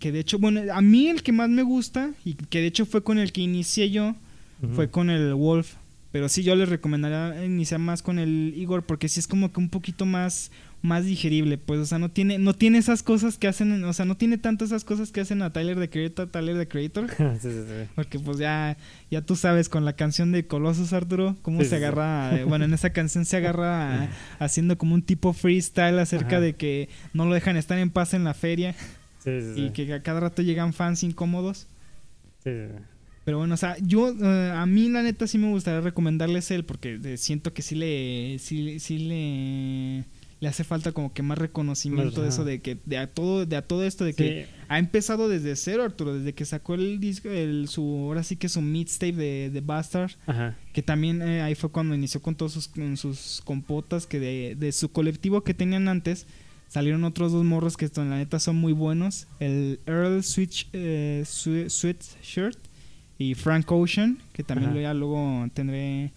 [0.00, 2.84] que de hecho, bueno, a mí el que más me gusta, y que de hecho
[2.84, 4.16] fue con el que inicié yo,
[4.74, 5.74] fue con el Wolf.
[6.10, 9.60] Pero sí, yo les recomendaría iniciar más con el Igor, porque sí es como que
[9.60, 10.50] un poquito más,
[10.82, 14.04] más digerible, pues, o sea, no tiene, no tiene esas cosas que hacen, o sea,
[14.04, 17.08] no tiene tanto esas cosas que hacen a Tyler the Creator, Tyler the Creator.
[17.16, 17.88] sí, sí, sí.
[17.94, 18.76] Porque pues ya,
[19.10, 22.74] ya tú sabes con la canción de Colossus Arturo, cómo se agarra, eh, bueno, en
[22.74, 24.08] esa canción se agarra
[24.40, 26.40] haciendo como un tipo freestyle acerca Ajá.
[26.40, 28.74] de que no lo dejan estar en paz en la feria
[29.22, 29.60] Sí, sí, sí.
[29.66, 31.68] y que a cada rato llegan fans incómodos.
[32.42, 32.82] Sí, sí, sí.
[33.24, 36.64] Pero bueno, o sea, yo, eh, a mí la neta sí me gustaría recomendarles él
[36.64, 40.04] porque eh, siento que sí le, sí, sí le,
[40.42, 43.54] le hace falta como que más reconocimiento de eso de que, de a todo, de
[43.54, 44.50] a todo esto de que Sí.
[44.68, 48.48] ha empezado desde cero, Arturo, desde que sacó el disco, el, su, ahora sí que
[48.48, 50.56] su mixtape de, de Bastard, Ajá.
[50.72, 54.56] que también eh, ahí fue cuando inició con todos sus, con sus compotas, que de,
[54.58, 56.26] de su colectivo que tenían antes,
[56.66, 61.22] salieron otros dos morros que esto, la neta son muy buenos, el Earl Switch, eh,
[61.24, 62.58] Swe- Sweatshirt
[63.16, 66.10] y Frank Ocean, que también ya luego tendré,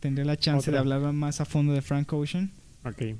[0.00, 2.50] tendré la chance de hablar más a fondo de Frank Ocean.
[2.84, 3.14] Ok.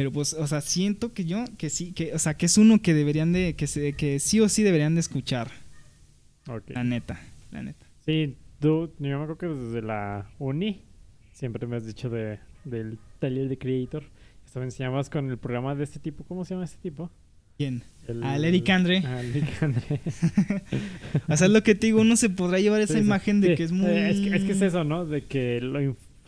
[0.00, 2.80] Pero pues, o sea, siento que yo, que sí, que, o sea, que es uno
[2.80, 5.50] que deberían de, que, se, que sí o sí deberían de escuchar.
[6.68, 7.20] La neta,
[7.50, 7.84] la neta.
[8.06, 10.80] Sí, tú, yo me acuerdo que desde la uni
[11.34, 14.04] siempre me has dicho de, del taller de Creator.
[14.46, 16.24] Esto me enseñabas con el programa de este tipo.
[16.24, 17.10] ¿Cómo se llama este tipo?
[17.58, 17.82] ¿Quién?
[18.08, 19.02] El, Al Eric Andre.
[19.04, 20.00] El Eric Andre.
[21.28, 23.48] O sea, es lo que te digo, uno se podrá llevar esa Sí, imagen de
[23.48, 23.90] Sí, que es muy...
[23.90, 25.04] Es que, es que es eso, ¿no?
[25.04, 25.78] De que lo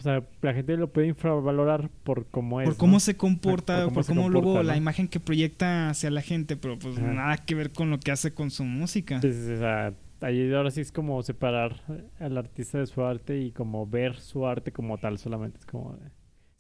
[0.02, 2.68] o sea, la gente lo puede infravalorar por cómo es.
[2.68, 3.00] por cómo ¿no?
[3.00, 6.98] se comporta, Por por cómo luego la imagen que proyecta hacia la gente, pero pues
[6.98, 7.06] Ajá.
[7.12, 9.20] nada que ver con lo que hace con su música.
[9.20, 11.82] Sí, o sea, ahí ahora sí es como separar
[12.18, 15.58] al artista de su arte y como ver su arte como tal solamente.
[15.58, 15.92] Es como...
[15.92, 16.10] de-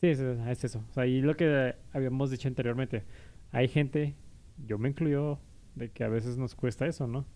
[0.00, 0.84] Sí, es, es eso.
[0.90, 3.02] O sea, ahí lo que habíamos dicho anteriormente.
[3.50, 4.14] Hay gente,
[4.66, 5.40] yo me incluyo,
[5.74, 7.26] de que a veces nos cuesta eso, ¿no?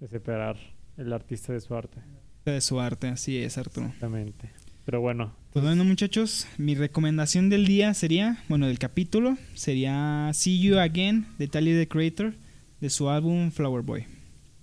[0.00, 0.56] De separar
[0.98, 2.00] el artista de su arte.
[2.44, 3.86] De su arte, así es, Arturo.
[3.86, 4.50] Exactamente.
[4.88, 10.58] Pero bueno, Pues bueno, muchachos, mi recomendación del día sería, bueno, del capítulo, sería See
[10.60, 12.32] You Again de Tyler, the Creator,
[12.80, 14.06] de su álbum Flower Boy.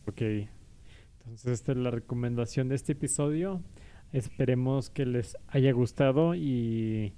[0.08, 0.22] Ok.
[1.20, 3.62] Entonces, esta es la recomendación de este episodio.
[4.14, 7.14] Esperemos que les haya gustado y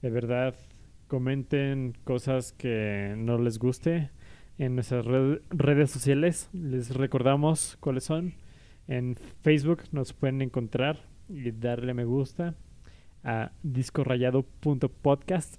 [0.00, 0.54] de verdad
[1.08, 4.10] comenten cosas que no les guste
[4.58, 6.48] en nuestras red- redes sociales.
[6.52, 8.34] Les recordamos cuáles son.
[8.86, 12.54] En Facebook nos pueden encontrar y darle me gusta
[13.24, 15.56] a discorrayado.podcast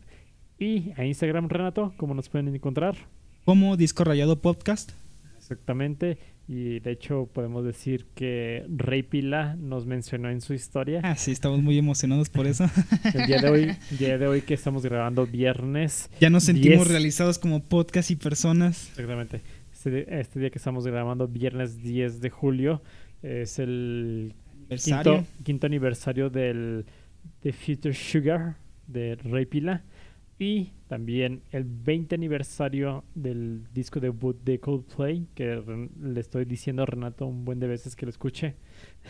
[0.60, 2.96] y a Instagram, Renato, ¿cómo nos pueden encontrar?
[3.44, 4.92] Como Disco Rayado Podcast.
[5.36, 6.18] Exactamente.
[6.48, 11.02] Y de hecho podemos decir que Rey Pila nos mencionó en su historia.
[11.04, 12.66] Ah, sí, estamos muy emocionados por eso.
[13.14, 16.10] El día de hoy, el día de hoy que estamos grabando viernes.
[16.20, 18.90] ya nos sentimos realizados como podcast y personas.
[18.90, 19.42] Exactamente.
[19.72, 22.82] Este, este día que estamos grabando, viernes 10 de julio,
[23.22, 24.34] es el
[24.70, 25.14] Aniversario.
[25.18, 26.86] quinto, quinto aniversario del
[27.42, 28.56] de Future Sugar
[28.88, 29.84] de Rey Pila.
[30.40, 35.62] Y también el 20 aniversario del disco debut de Coldplay, que
[36.02, 38.56] le estoy diciendo a Renato un buen de veces que lo escuche.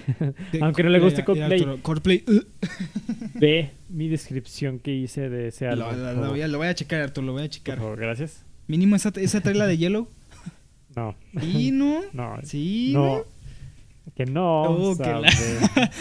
[0.62, 1.80] Aunque no le guste Coldplay.
[1.82, 2.24] Coldplay.
[2.28, 2.42] uh.
[3.40, 5.86] Ve mi descripción que hice de ese álbum.
[5.86, 6.30] Lo, por lo- lo favor.
[6.30, 7.78] voy a, lo voy a checar, Arturo, lo voy a Por checar.
[7.80, 8.46] favor, gracias.
[8.68, 10.08] Mínimo esa, esa trae la de Yellow.
[10.96, 12.02] No, ¿no?
[12.14, 12.92] no, Sí.
[12.94, 13.24] no.
[14.16, 14.64] Que no.
[14.64, 15.30] Oh, que la-.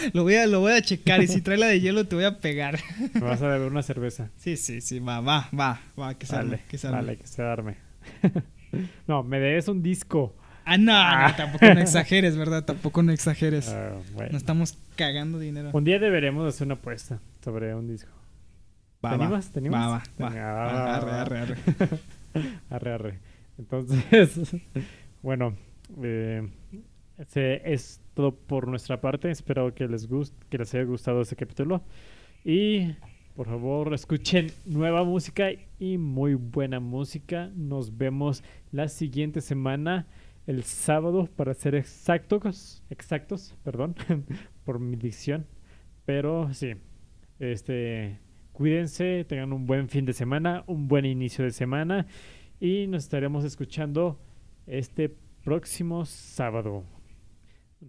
[0.13, 2.25] Lo voy, a, lo voy a checar y si trae la de hielo te voy
[2.25, 2.77] a pegar.
[3.13, 4.29] Me vas a beber una cerveza.
[4.37, 6.97] Sí, sí, sí, va, va, va, va, que se arme, Dale, que se arme.
[7.01, 7.77] dale, que se arme.
[9.07, 10.35] no, me debes un disco.
[10.65, 10.93] Ah, no,
[11.27, 12.63] no, tampoco no exageres, ¿verdad?
[12.65, 13.69] Tampoco no exageres.
[13.69, 14.31] Ah, bueno.
[14.33, 15.71] No estamos cagando dinero.
[15.73, 18.11] Un día deberemos hacer una apuesta sobre un disco.
[19.03, 19.25] Va, ¿Te va.
[19.25, 19.49] animas?
[19.51, 19.81] ¿Te animas?
[19.81, 20.35] Va, va, va.
[20.35, 21.57] Va, arre, arre, arre.
[22.69, 23.19] Arre, arre.
[23.59, 24.39] Entonces,
[25.21, 25.55] bueno,
[26.01, 26.47] eh,
[27.17, 29.29] ese es todo por nuestra parte.
[29.29, 31.81] Espero que les guste, que les haya gustado este capítulo.
[32.43, 32.93] Y
[33.35, 35.49] por favor, escuchen nueva música
[35.79, 37.51] y muy buena música.
[37.55, 40.07] Nos vemos la siguiente semana,
[40.45, 43.95] el sábado, para ser exactos, exactos, perdón,
[44.65, 45.47] por mi dicción.
[46.05, 46.73] Pero sí,
[47.39, 48.19] este,
[48.51, 52.05] cuídense, tengan un buen fin de semana, un buen inicio de semana
[52.59, 54.19] y nos estaremos escuchando
[54.67, 55.13] este
[55.43, 56.83] próximo sábado.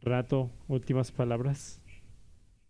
[0.02, 1.80] Rato, últimas palabras.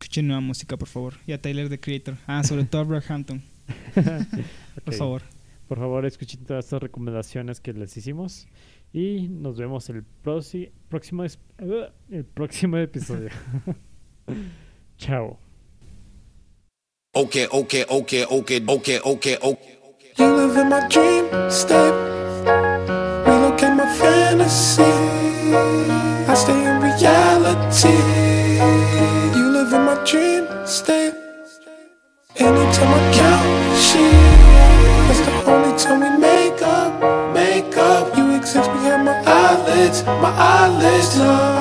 [0.01, 1.15] Escuchen nueva música, por favor.
[1.27, 2.17] Y a Tyler, the Creator.
[2.27, 3.43] Ah, sobre todo a Brockhampton,
[3.95, 5.23] por Ok, favor.
[5.69, 8.47] Por favor, escuchen todas estas recomendaciones que les hicimos
[8.93, 13.31] y nos vemos el próximo uh, el próximo episodio.
[14.99, 15.39] Chao.
[17.15, 19.79] Okay, okay, okay, okay, okay, okay, okay.
[20.19, 21.95] You live in my dream state.
[23.25, 24.94] We look at my fantasy.
[36.01, 38.17] we make up, make up?
[38.17, 41.54] You exist behind my eyelids, my eyelids, love.